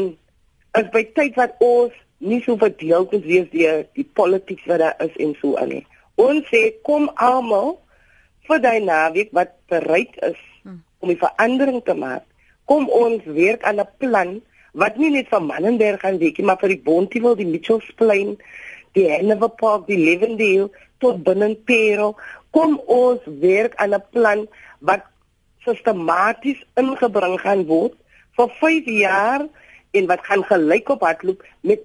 as 0.76 0.90
by 0.92 1.02
tyd 1.16 1.38
wat 1.40 1.56
ons 1.64 1.94
nie 2.18 2.42
so 2.44 2.56
verdeeld 2.60 3.12
is 3.16 3.24
wees 3.24 3.48
deur 3.52 3.84
die 3.96 4.06
politiek 4.18 4.60
wat 4.68 4.82
daar 4.84 5.00
is 5.04 5.16
en 5.22 5.32
so 5.40 5.56
aan 5.60 5.72
nie. 5.72 5.84
Ons 6.20 6.48
sê 6.52 6.68
kom 6.84 7.08
almal 7.14 7.76
vir 8.48 8.60
daai 8.62 8.80
naweek 8.80 9.32
wat 9.32 9.54
bereid 9.68 10.14
is 10.22 10.40
hmm. 10.62 10.82
om 11.00 11.10
'n 11.10 11.22
verandering 11.22 11.82
te 11.84 11.94
maak. 11.94 12.24
Kom 12.64 12.88
ons 12.88 13.24
werk 13.24 13.62
aan 13.62 13.80
'n 13.80 13.88
plan 13.98 14.40
wat 14.72 14.96
nie 14.96 15.10
net 15.10 15.28
vir 15.28 15.42
Mannenberg 15.42 16.00
gaan 16.00 16.18
wees 16.18 16.36
nie, 16.36 16.46
maar 16.46 16.60
vir 16.60 16.74
die 16.74 16.84
Bontewil, 16.88 17.36
die 17.36 17.48
Mitchells 17.48 17.88
Plain, 17.96 18.36
die 18.92 19.08
Hanover 19.10 19.48
Park, 19.48 19.86
die 19.86 19.96
Lewendale 19.96 20.70
tot 20.98 21.24
binne 21.24 21.54
Pero. 21.68 22.16
Kom 22.50 22.78
ons 22.86 23.20
werk 23.40 23.74
aan 23.76 23.94
'n 23.94 24.04
plan 24.12 24.48
wat 24.80 25.02
sistematies 25.64 26.60
ingebring 26.76 27.40
gaan 27.40 27.66
word 27.66 27.94
vir 28.36 28.48
5 28.60 28.86
jaar 28.86 29.46
en 29.96 30.06
wat 30.06 30.24
gaan 30.28 30.44
gelyk 30.44 30.88
op 30.88 31.00
hardloop 31.00 31.42
met 31.60 31.80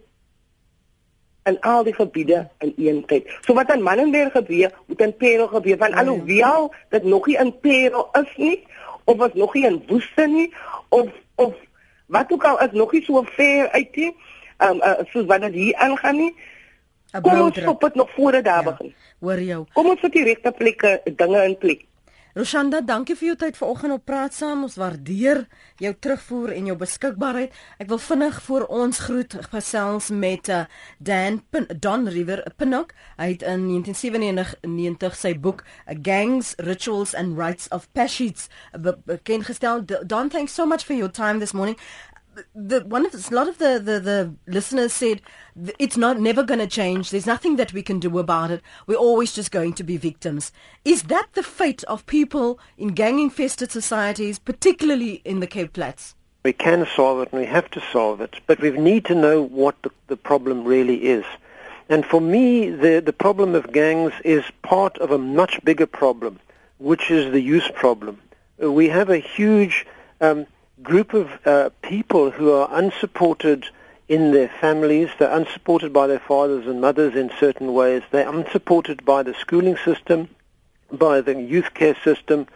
en 1.43 1.59
al 1.59 1.83
die 1.83 1.93
gebiede 1.93 2.47
in 2.59 2.73
een 2.77 3.05
tyd. 3.05 3.29
So 3.41 3.53
wat 3.53 3.69
aan 3.69 3.81
Mannenberg 3.81 4.31
gebeur, 4.31 4.71
moet 4.85 5.01
in 5.01 5.15
Parel 5.17 5.47
gebeur. 5.47 5.77
Van 5.77 5.93
alhoewel 5.93 6.73
dit 6.89 7.03
nog 7.03 7.25
nie 7.25 7.37
in 7.37 7.59
Parel 7.59 8.09
is 8.11 8.35
nie 8.37 8.67
of 9.03 9.17
was 9.17 9.33
nog 9.33 9.53
nie 9.53 9.65
in 9.65 9.83
Woeste 9.87 10.27
nie 10.27 10.53
of 10.89 11.09
of 11.35 11.53
wat 12.05 12.31
ook 12.31 12.43
al 12.43 12.59
is 12.59 12.71
nog 12.71 12.91
nie 12.91 13.03
so 13.03 13.23
ver 13.23 13.69
uit 13.69 13.95
nie. 13.95 14.15
Ehm 14.57 14.71
um, 14.71 14.81
uh, 14.81 15.05
soos 15.09 15.25
wat 15.25 15.41
dit 15.41 15.53
hier 15.53 15.75
aangaan 15.75 16.15
nie. 16.15 16.35
Kom 17.21 17.41
ons 17.41 17.57
stop 17.57 17.81
dit 17.81 17.95
nog 17.95 18.11
voor 18.11 18.31
dit 18.31 18.43
daar 18.43 18.63
ja, 18.63 18.71
begin. 18.71 18.93
Hoor 19.19 19.39
jou. 19.39 19.65
Kom 19.73 19.89
ons 19.89 19.99
sit 19.99 20.11
die 20.11 20.23
regte 20.23 20.51
plekke 20.51 21.01
dinge 21.15 21.43
in 21.43 21.57
plek. 21.57 21.85
Roshanda, 22.31 22.79
dankie 22.79 23.17
vir 23.19 23.27
jou 23.27 23.33
tyd 23.41 23.57
vanoggend 23.59 23.91
op 23.97 24.05
praat 24.07 24.31
saam. 24.31 24.61
Ons 24.63 24.77
waardeer 24.79 25.41
jou 25.83 25.91
terugvoer 25.99 26.53
en 26.55 26.69
jou 26.69 26.75
beskikbaarheid. 26.79 27.57
Ek 27.83 27.89
wil 27.91 27.99
vinnig 27.99 28.37
vir 28.45 28.65
ons 28.71 29.01
groet 29.03 29.35
gesels 29.51 30.07
met 30.15 30.47
uh, 30.47 30.61
Dan 31.03 31.41
Pin 31.51 31.67
Don 31.83 32.07
River 32.07 32.45
Pinnock. 32.55 32.93
Hy 33.17 33.33
het 33.33 33.43
in 33.43 33.65
1997 33.73 35.19
sy 35.19 35.33
boek 35.43 35.65
A 35.91 35.97
Gangs, 35.99 36.53
Rituals 36.63 37.11
and 37.19 37.35
Rites 37.35 37.67
of 37.75 37.89
Pashits 37.91 38.47
bekend 38.79 39.49
gestel. 39.49 39.83
Don, 39.83 40.31
thanks 40.31 40.55
so 40.55 40.65
much 40.65 40.87
for 40.87 40.95
your 40.95 41.11
time 41.11 41.43
this 41.43 41.51
morning 41.51 41.75
the 42.55 42.81
one 42.81 43.05
of 43.05 43.13
a 43.13 43.35
lot 43.35 43.47
of 43.47 43.57
the, 43.57 43.79
the, 43.83 43.99
the 43.99 44.33
listeners 44.47 44.93
said 44.93 45.21
it's 45.79 45.97
not 45.97 46.19
never 46.19 46.43
going 46.43 46.59
to 46.59 46.67
change. 46.67 47.09
There's 47.09 47.25
nothing 47.25 47.57
that 47.57 47.73
we 47.73 47.83
can 47.83 47.99
do 47.99 48.19
about 48.19 48.51
it. 48.51 48.61
We're 48.87 48.95
always 48.95 49.33
just 49.33 49.51
going 49.51 49.73
to 49.73 49.83
be 49.83 49.97
victims. 49.97 50.51
Is 50.85 51.03
that 51.03 51.27
the 51.33 51.43
fate 51.43 51.83
of 51.85 52.05
people 52.05 52.59
in 52.77 52.89
gang-infested 52.89 53.71
societies, 53.71 54.39
particularly 54.39 55.21
in 55.25 55.39
the 55.39 55.47
Cape 55.47 55.73
Flats? 55.73 56.15
We 56.43 56.53
can 56.53 56.87
solve 56.95 57.21
it 57.21 57.31
and 57.31 57.41
we 57.41 57.47
have 57.47 57.69
to 57.71 57.83
solve 57.91 58.21
it, 58.21 58.35
but 58.47 58.59
we 58.59 58.71
need 58.71 59.05
to 59.05 59.15
know 59.15 59.43
what 59.43 59.75
the, 59.83 59.91
the 60.07 60.17
problem 60.17 60.63
really 60.63 61.05
is. 61.05 61.25
And 61.87 62.05
for 62.05 62.21
me, 62.21 62.69
the, 62.69 63.01
the 63.05 63.13
problem 63.13 63.53
of 63.53 63.71
gangs 63.73 64.13
is 64.23 64.43
part 64.63 64.97
of 64.99 65.11
a 65.11 65.17
much 65.17 65.63
bigger 65.63 65.85
problem, 65.85 66.39
which 66.79 67.11
is 67.11 67.31
the 67.31 67.41
youth 67.41 67.75
problem. 67.75 68.19
We 68.57 68.87
have 68.89 69.09
a 69.09 69.17
huge 69.17 69.85
um, 70.21 70.47
group 70.83 71.13
of 71.13 71.29
uh, 71.45 71.69
people 71.81 72.31
who 72.31 72.51
are 72.51 72.69
unsupported 72.71 73.65
in 74.07 74.31
their 74.31 74.49
families. 74.49 75.09
They're 75.17 75.35
unsupported 75.35 75.93
by 75.93 76.07
their 76.07 76.19
fathers 76.19 76.67
and 76.67 76.81
mothers 76.81 77.15
in 77.15 77.31
certain 77.39 77.73
ways. 77.73 78.03
They're 78.11 78.29
unsupported 78.29 79.05
by 79.05 79.23
the 79.23 79.33
schooling 79.33 79.77
system, 79.77 80.29
by 80.91 81.21
the 81.21 81.41
youth 81.41 81.73
care 81.73 81.95
system. 82.03 82.47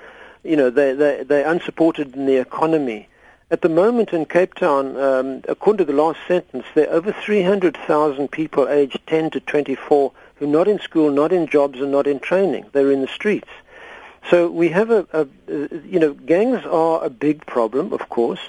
You 0.43 0.57
know, 0.57 0.69
they, 0.69 0.93
they, 0.93 1.23
they're 1.23 1.49
unsupported 1.49 2.15
in 2.15 2.25
the 2.25 2.37
economy. 2.37 3.07
At 3.51 3.61
the 3.61 3.69
moment 3.69 4.11
in 4.11 4.25
Cape 4.25 4.55
Town, 4.55 4.97
um, 4.97 5.41
according 5.47 5.85
to 5.85 5.91
the 5.91 5.97
last 5.97 6.19
sentence, 6.27 6.65
there 6.73 6.89
are 6.89 6.95
over 6.95 7.11
300,000 7.11 8.31
people 8.31 8.67
aged 8.67 8.99
10 9.07 9.29
to 9.31 9.39
24 9.39 10.11
who 10.35 10.45
are 10.45 10.49
not 10.49 10.67
in 10.67 10.79
school, 10.79 11.11
not 11.11 11.31
in 11.31 11.47
jobs, 11.47 11.79
and 11.79 11.91
not 11.91 12.07
in 12.07 12.19
training. 12.19 12.65
They're 12.73 12.91
in 12.91 13.01
the 13.01 13.07
streets. 13.07 13.47
So 14.29 14.49
we 14.49 14.69
have 14.69 14.89
a, 14.89 15.07
a, 15.13 15.27
you 15.85 15.99
know, 15.99 16.13
gangs 16.13 16.65
are 16.65 17.03
a 17.03 17.09
big 17.09 17.45
problem, 17.45 17.93
of 17.93 18.09
course, 18.09 18.39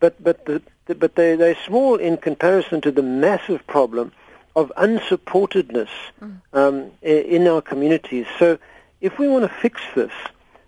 but 0.00 0.22
but 0.22 0.44
the, 0.44 0.62
the, 0.86 0.94
but 0.94 1.14
they 1.14 1.36
they're 1.36 1.56
small 1.66 1.96
in 1.96 2.16
comparison 2.16 2.80
to 2.82 2.90
the 2.90 3.02
massive 3.02 3.66
problem 3.66 4.12
of 4.54 4.70
unsupportedness 4.76 5.88
mm. 6.20 6.40
um, 6.52 6.90
in 7.00 7.46
our 7.46 7.62
communities. 7.62 8.26
So 8.38 8.58
if 9.00 9.18
we 9.18 9.26
want 9.26 9.44
to 9.44 9.48
fix 9.60 9.80
this, 9.94 10.12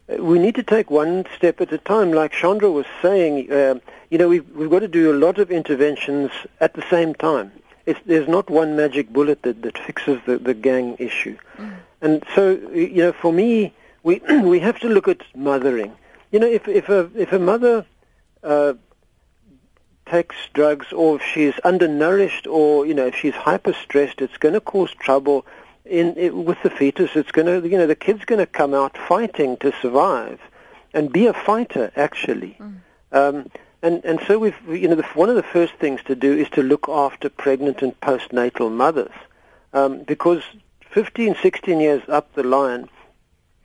uh, 0.08 0.22
we 0.22 0.38
need 0.38 0.54
to 0.54 0.62
take 0.62 0.90
one 0.90 1.26
step 1.36 1.60
at 1.60 1.72
a 1.72 1.78
time. 1.78 2.12
Like 2.12 2.32
Chandra 2.32 2.70
was 2.70 2.86
saying, 3.02 3.52
uh, 3.52 3.78
you 4.10 4.16
know, 4.18 4.28
we've, 4.28 4.48
we've 4.56 4.70
got 4.70 4.80
to 4.80 4.88
do 4.88 5.12
a 5.12 5.18
lot 5.18 5.38
of 5.38 5.50
interventions 5.50 6.30
at 6.60 6.72
the 6.74 6.84
same 6.88 7.14
time. 7.14 7.52
It's, 7.84 8.00
there's 8.06 8.28
not 8.28 8.48
one 8.48 8.76
magic 8.76 9.12
bullet 9.12 9.42
that, 9.42 9.60
that 9.60 9.76
fixes 9.76 10.18
the, 10.24 10.38
the 10.38 10.54
gang 10.54 10.96
issue. 10.98 11.36
Mm. 11.58 11.76
And 12.00 12.24
so, 12.34 12.52
you 12.72 13.02
know, 13.02 13.12
for 13.12 13.32
me, 13.32 13.74
we 14.04 14.20
we 14.44 14.60
have 14.60 14.78
to 14.80 14.88
look 14.88 15.08
at 15.08 15.22
mothering. 15.34 15.92
You 16.30 16.38
know, 16.38 16.46
if 16.46 16.68
if 16.68 16.88
a 16.88 17.10
if 17.16 17.32
a 17.32 17.38
mother 17.40 17.84
uh, 18.44 18.74
takes 20.06 20.36
drugs 20.52 20.92
or 20.92 21.16
if 21.16 21.22
she's 21.22 21.54
undernourished 21.64 22.46
or 22.46 22.86
you 22.86 22.94
know 22.94 23.06
if 23.06 23.16
she's 23.16 23.34
hyper 23.34 23.72
stressed, 23.72 24.20
it's 24.20 24.36
going 24.36 24.54
to 24.54 24.60
cause 24.60 24.92
trouble 24.92 25.44
in 25.84 26.14
it, 26.16 26.34
with 26.34 26.58
the 26.62 26.70
fetus. 26.70 27.16
It's 27.16 27.32
going 27.32 27.46
to 27.46 27.68
you 27.68 27.76
know 27.76 27.88
the 27.88 27.96
kid's 27.96 28.24
going 28.24 28.38
to 28.38 28.46
come 28.46 28.74
out 28.74 28.96
fighting 28.96 29.56
to 29.58 29.72
survive 29.82 30.40
and 30.92 31.12
be 31.12 31.26
a 31.26 31.34
fighter 31.34 31.90
actually. 31.96 32.56
Mm. 32.60 32.80
Um, 33.10 33.50
and 33.82 34.04
and 34.04 34.20
so 34.26 34.38
we've 34.38 34.56
you 34.68 34.88
know 34.88 34.96
the, 34.96 35.02
one 35.14 35.28
of 35.28 35.36
the 35.36 35.42
first 35.42 35.74
things 35.74 36.02
to 36.04 36.14
do 36.14 36.32
is 36.32 36.48
to 36.50 36.62
look 36.62 36.88
after 36.88 37.28
pregnant 37.28 37.82
and 37.82 37.98
postnatal 38.00 38.70
mothers 38.72 39.12
um, 39.72 40.02
because 40.02 40.42
15, 40.90 41.36
16 41.42 41.80
years 41.80 42.02
up 42.08 42.32
the 42.34 42.44
line 42.44 42.88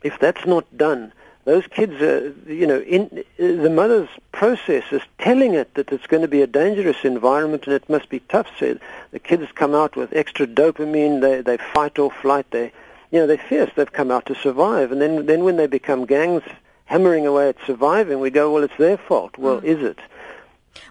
if 0.03 0.17
that's 0.19 0.45
not 0.45 0.65
done, 0.77 1.11
those 1.45 1.65
kids 1.67 2.01
are, 2.01 2.33
you 2.47 2.67
know, 2.67 2.79
in 2.81 3.23
the 3.37 3.69
mother's 3.69 4.09
process 4.31 4.83
is 4.91 5.01
telling 5.17 5.55
it 5.55 5.73
that 5.73 5.91
it's 5.91 6.05
going 6.05 6.21
to 6.21 6.27
be 6.27 6.41
a 6.41 6.47
dangerous 6.47 7.03
environment 7.03 7.65
and 7.65 7.73
it 7.73 7.89
must 7.89 8.09
be 8.09 8.19
tough. 8.19 8.47
So 8.59 8.77
the 9.11 9.19
kids 9.19 9.47
come 9.55 9.73
out 9.73 9.95
with 9.95 10.13
extra 10.13 10.45
dopamine, 10.45 11.21
they 11.21 11.41
they 11.41 11.57
fight 11.57 11.97
or 11.97 12.11
flight, 12.11 12.45
they, 12.51 12.71
you 13.11 13.19
know, 13.19 13.25
they're 13.25 13.37
fierce. 13.37 13.71
They've 13.75 13.91
come 13.91 14.11
out 14.11 14.25
to 14.27 14.35
survive, 14.35 14.91
and 14.91 15.01
then 15.01 15.25
then 15.25 15.43
when 15.43 15.57
they 15.57 15.67
become 15.67 16.05
gangs 16.05 16.43
hammering 16.85 17.25
away 17.25 17.49
at 17.49 17.55
surviving, 17.65 18.19
we 18.19 18.29
go, 18.29 18.51
well, 18.51 18.63
it's 18.63 18.77
their 18.77 18.97
fault. 18.97 19.37
Well, 19.37 19.61
mm. 19.61 19.63
is 19.63 19.81
it? 19.81 19.99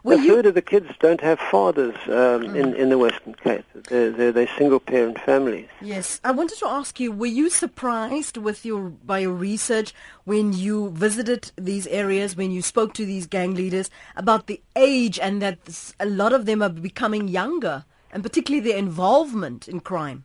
Well, 0.02 0.18
a 0.18 0.22
third 0.22 0.46
of 0.46 0.54
the 0.54 0.62
kids 0.62 0.90
don't 1.00 1.20
have 1.20 1.38
fathers 1.38 1.94
um, 2.06 2.10
mm. 2.10 2.56
in, 2.56 2.74
in 2.74 2.88
the 2.88 2.98
Western 2.98 3.34
Cape. 3.34 3.64
They're, 3.88 4.10
they're, 4.10 4.32
they're 4.32 4.50
single-parent 4.56 5.20
families. 5.20 5.68
Yes. 5.80 6.20
I 6.24 6.32
wanted 6.32 6.58
to 6.58 6.66
ask 6.66 7.00
you, 7.00 7.12
were 7.12 7.26
you 7.26 7.50
surprised 7.50 8.36
with 8.36 8.64
your 8.64 8.90
by 8.90 9.20
your 9.20 9.32
research 9.32 9.94
when 10.24 10.52
you 10.52 10.90
visited 10.90 11.52
these 11.56 11.86
areas, 11.86 12.36
when 12.36 12.50
you 12.50 12.62
spoke 12.62 12.94
to 12.94 13.06
these 13.06 13.26
gang 13.26 13.54
leaders 13.54 13.90
about 14.16 14.46
the 14.46 14.60
age 14.76 15.18
and 15.18 15.40
that 15.42 15.58
a 15.98 16.06
lot 16.06 16.32
of 16.32 16.46
them 16.46 16.62
are 16.62 16.68
becoming 16.68 17.28
younger, 17.28 17.84
and 18.12 18.22
particularly 18.22 18.66
their 18.66 18.78
involvement 18.78 19.68
in 19.68 19.80
crime? 19.80 20.24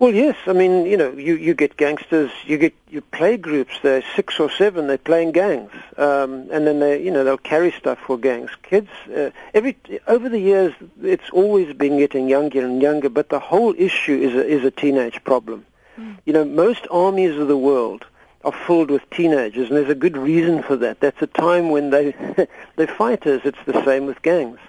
Well, 0.00 0.14
yes. 0.14 0.34
I 0.46 0.54
mean, 0.54 0.86
you 0.86 0.96
know, 0.96 1.12
you, 1.12 1.34
you 1.36 1.52
get 1.52 1.76
gangsters, 1.76 2.30
you 2.46 2.56
get 2.56 2.74
you 2.88 3.02
play 3.02 3.36
groups. 3.36 3.74
They're 3.82 4.02
six 4.16 4.40
or 4.40 4.50
seven. 4.50 4.86
They 4.86 4.96
play 4.96 5.22
in 5.22 5.30
gangs, 5.30 5.70
um, 5.98 6.48
and 6.50 6.66
then 6.66 6.80
they, 6.80 7.02
you 7.02 7.10
know, 7.10 7.22
they'll 7.22 7.36
carry 7.36 7.70
stuff 7.70 7.98
for 7.98 8.16
gangs. 8.16 8.50
Kids, 8.62 8.88
uh, 9.14 9.28
every 9.52 9.76
over 10.06 10.30
the 10.30 10.38
years, 10.38 10.72
it's 11.02 11.28
always 11.34 11.74
been 11.74 11.98
getting 11.98 12.30
younger 12.30 12.64
and 12.64 12.80
younger. 12.80 13.10
But 13.10 13.28
the 13.28 13.40
whole 13.40 13.74
issue 13.76 14.18
is 14.18 14.34
a, 14.34 14.46
is 14.46 14.64
a 14.64 14.70
teenage 14.70 15.22
problem. 15.22 15.66
Mm. 15.98 16.16
You 16.24 16.32
know, 16.32 16.44
most 16.46 16.86
armies 16.90 17.36
of 17.36 17.48
the 17.48 17.58
world 17.58 18.06
are 18.42 18.52
filled 18.52 18.90
with 18.90 19.08
teenagers, 19.10 19.68
and 19.68 19.76
there's 19.76 19.90
a 19.90 19.94
good 19.94 20.16
reason 20.16 20.62
for 20.62 20.76
that. 20.76 21.00
That's 21.00 21.20
a 21.20 21.26
time 21.26 21.68
when 21.68 21.90
they 21.90 22.14
they're 22.76 22.86
fighters. 22.86 23.42
It's 23.44 23.62
the 23.66 23.84
same 23.84 24.06
with 24.06 24.22
gangs. 24.22 24.60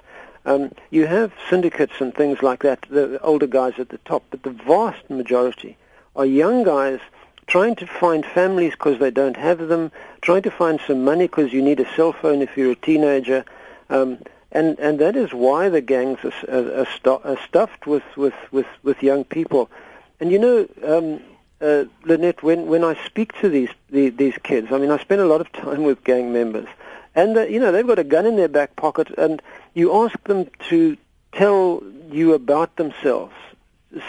Um, 0.46 0.72
you 0.90 1.06
have 1.06 1.32
syndicates 1.50 1.94
and 2.00 2.14
things 2.14 2.42
like 2.42 2.64
that, 2.64 2.86
the 2.90 3.22
older 3.22 3.48
guys 3.48 3.74
at 3.78 3.90
the 3.90 4.00
top, 4.00 4.24
but 4.32 4.44
the 4.44 4.50
vast 4.50 5.10
majority 5.10 5.78
are 6.16 6.26
young 6.26 6.64
guys 6.64 7.00
trying 7.48 7.76
to 7.76 7.86
find 7.86 8.26
families 8.26 8.72
because 8.72 8.98
they 9.00 9.12
don't 9.12 9.38
have 9.38 9.68
them, 9.68 9.92
trying 10.22 10.42
to 10.42 10.52
find 10.52 10.80
some 10.88 11.04
money 11.04 11.26
because 11.26 11.52
you 11.52 11.62
need 11.62 11.80
a 11.80 11.96
cell 11.96 12.14
phone 12.14 12.42
if 12.42 12.56
you're 12.56 12.72
a 12.72 12.76
teenager, 12.76 13.44
um, 13.90 14.18
and 14.52 14.80
and 14.80 15.00
that 15.00 15.16
is 15.16 15.34
why 15.34 15.70
the 15.70 15.82
gangs 15.82 16.20
are, 16.24 16.34
are, 16.50 16.88
are, 17.06 17.22
are 17.26 17.38
stuffed 17.46 17.86
with, 17.86 18.04
with, 18.16 18.34
with, 18.52 18.68
with 18.84 19.04
young 19.04 19.24
people. 19.24 19.70
And 20.20 20.32
you 20.32 20.40
know, 20.40 20.68
um, 20.84 21.22
uh, 21.62 21.86
Lynette, 22.06 22.42
when 22.42 22.68
when 22.68 22.84
I 22.84 22.96
speak 23.06 23.34
to 23.42 23.50
these, 23.50 23.70
these 23.90 24.16
these 24.16 24.38
kids, 24.44 24.72
I 24.72 24.78
mean, 24.78 24.92
I 24.92 24.98
spend 24.98 25.22
a 25.22 25.26
lot 25.26 25.42
of 25.42 25.52
time 25.54 25.84
with 25.84 26.04
gang 26.04 26.34
members, 26.34 26.68
and 27.16 27.38
uh, 27.38 27.44
you 27.44 27.60
know 27.60 27.72
they've 27.72 27.88
got 27.88 28.00
a 28.00 28.04
gun 28.04 28.26
in 28.26 28.36
their 28.36 28.48
back 28.48 28.76
pocket, 28.76 29.10
and 29.18 29.42
you 29.74 29.94
ask 30.04 30.22
them 30.26 30.48
to 30.70 30.98
tell 31.32 31.84
you 32.12 32.34
about 32.34 32.76
themselves. 32.76 33.34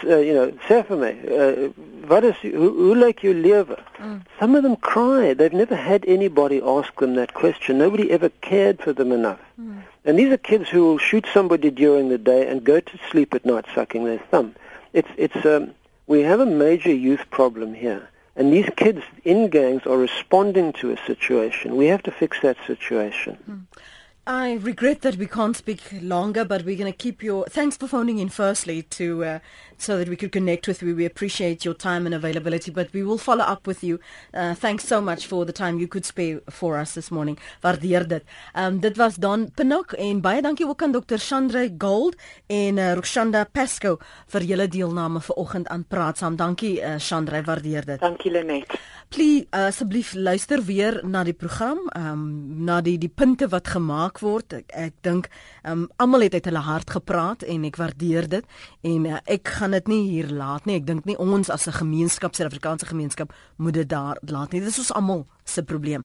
Uh, 0.04 0.18
you 0.18 0.32
know, 0.32 0.52
sê 0.68 0.86
vir 0.86 0.96
my, 0.96 1.12
uh, 1.36 1.70
wat 2.06 2.22
is 2.22 2.36
hoe, 2.42 2.70
hoe 2.70 2.94
lyk 2.94 3.22
jou 3.26 3.34
lewe? 3.34 3.76
Mm. 3.98 4.20
Some 4.38 4.54
of 4.54 4.62
them 4.62 4.76
cry. 4.76 5.34
They've 5.34 5.52
never 5.52 5.74
had 5.74 6.04
anybody 6.06 6.62
ask 6.62 6.94
them 7.00 7.16
that 7.16 7.34
question. 7.34 7.78
Nobody 7.78 8.12
ever 8.12 8.28
cared 8.42 8.80
for 8.80 8.92
them 8.92 9.10
enough. 9.10 9.40
Mm. 9.60 9.82
And 10.04 10.18
these 10.18 10.32
are 10.32 10.36
kids 10.36 10.68
who 10.68 10.84
will 10.84 10.98
shoot 10.98 11.26
somebody 11.32 11.70
during 11.70 12.10
the 12.10 12.18
day 12.18 12.46
and 12.46 12.62
go 12.62 12.78
to 12.78 12.98
sleep 13.10 13.34
at 13.34 13.44
night 13.44 13.64
sucking 13.74 14.04
their 14.04 14.18
thumb. 14.30 14.54
It's 14.92 15.08
it's 15.16 15.44
um, 15.44 15.74
we 16.06 16.20
have 16.20 16.38
a 16.38 16.46
major 16.46 16.94
youth 16.94 17.28
problem 17.30 17.74
here. 17.74 18.08
And 18.36 18.52
these 18.52 18.70
kids 18.76 19.02
in 19.24 19.48
gangs 19.48 19.84
are 19.84 19.98
responding 19.98 20.72
to 20.74 20.92
a 20.92 20.96
situation. 21.06 21.76
We 21.76 21.86
have 21.86 22.02
to 22.04 22.10
fix 22.10 22.40
that 22.40 22.56
situation. 22.66 23.36
Mm. 23.50 23.82
I 24.24 24.52
regret 24.62 25.00
that 25.00 25.16
we 25.16 25.26
can't 25.26 25.56
speak 25.56 25.80
longer, 26.00 26.44
but 26.44 26.64
we're 26.64 26.78
going 26.78 26.92
to 26.92 26.96
keep 26.96 27.24
your. 27.24 27.44
Thanks 27.46 27.76
for 27.76 27.88
phoning 27.88 28.20
in, 28.20 28.28
firstly, 28.28 28.82
to 28.82 29.24
uh, 29.24 29.38
so 29.78 29.98
that 29.98 30.08
we 30.08 30.14
could 30.14 30.30
connect 30.30 30.68
with 30.68 30.80
you. 30.80 30.94
We 30.94 31.04
appreciate 31.04 31.64
your 31.64 31.74
time 31.74 32.06
and 32.06 32.14
availability, 32.14 32.70
but 32.70 32.92
we 32.92 33.02
will 33.02 33.18
follow 33.18 33.42
up 33.42 33.66
with 33.66 33.82
you. 33.82 33.98
Uh, 34.32 34.54
thanks 34.54 34.86
so 34.86 35.00
much 35.00 35.26
for 35.26 35.44
the 35.44 35.52
time 35.52 35.80
you 35.80 35.88
could 35.88 36.04
spare 36.04 36.40
for 36.48 36.78
us 36.78 36.94
this 36.94 37.10
morning. 37.10 37.36
Waardeer 37.64 38.06
dit. 38.06 38.22
Um, 38.54 38.78
dit 38.78 38.96
was 38.96 39.16
Don 39.16 39.50
Pinnock 39.50 39.92
en 39.92 40.20
baie 40.20 40.42
dankie 40.42 40.68
ook 40.68 40.82
aan 40.82 40.92
Dr. 40.92 41.18
Chandra 41.18 41.66
Gold 41.78 42.14
en 42.46 42.78
uh, 42.78 42.92
Roshanda 42.94 43.44
Pesco 43.44 43.98
vir 44.26 44.42
julle 44.42 44.68
deelname 44.68 45.20
vanoggend 45.20 45.66
aan 45.66 45.84
Praat 45.84 46.18
Saam. 46.18 46.36
Dankie 46.36 46.78
uh, 46.78 46.94
Chandra, 46.98 47.42
waardeer 47.42 47.84
dit. 47.84 48.00
Dankie 48.00 48.30
Lenet. 48.30 48.78
Please 49.12 49.44
uh, 49.52 49.66
asseblief 49.68 50.14
luister 50.14 50.62
weer 50.64 50.94
na 51.04 51.20
die 51.28 51.34
program, 51.36 51.82
um, 51.98 52.22
na 52.64 52.78
die 52.80 52.94
die 52.96 53.10
punte 53.12 53.44
wat 53.52 53.68
gemaak 53.68 54.22
word. 54.24 54.54
Ek, 54.56 54.70
ek 54.72 54.94
dink 55.04 55.28
um, 55.68 55.82
almal 56.00 56.24
het 56.24 56.38
uit 56.38 56.48
hulle 56.48 56.62
hart 56.64 56.94
gepraat 56.94 57.44
en 57.44 57.66
ek 57.68 57.76
waardeer 57.76 58.30
dit 58.32 58.56
en 58.88 59.04
uh, 59.10 59.18
ek 59.28 59.52
gaan 59.58 59.76
dit 59.76 59.90
nie 59.92 60.00
hier 60.14 60.32
laat 60.32 60.64
nie. 60.64 60.78
Ek 60.80 60.88
dink 60.88 61.04
nie 61.04 61.18
ons 61.20 61.52
as 61.52 61.68
'n 61.68 61.76
gemeenskap, 61.82 62.32
Suid-Afrikaanse 62.32 62.88
gemeenskap 62.88 63.36
moet 63.60 63.76
dit 63.76 63.88
daar 63.88 64.16
laat 64.24 64.56
nie. 64.56 64.64
Dit 64.64 64.72
is 64.72 64.80
ons 64.80 64.96
almal 64.96 65.26
se 65.44 65.60
probleem. 65.60 66.00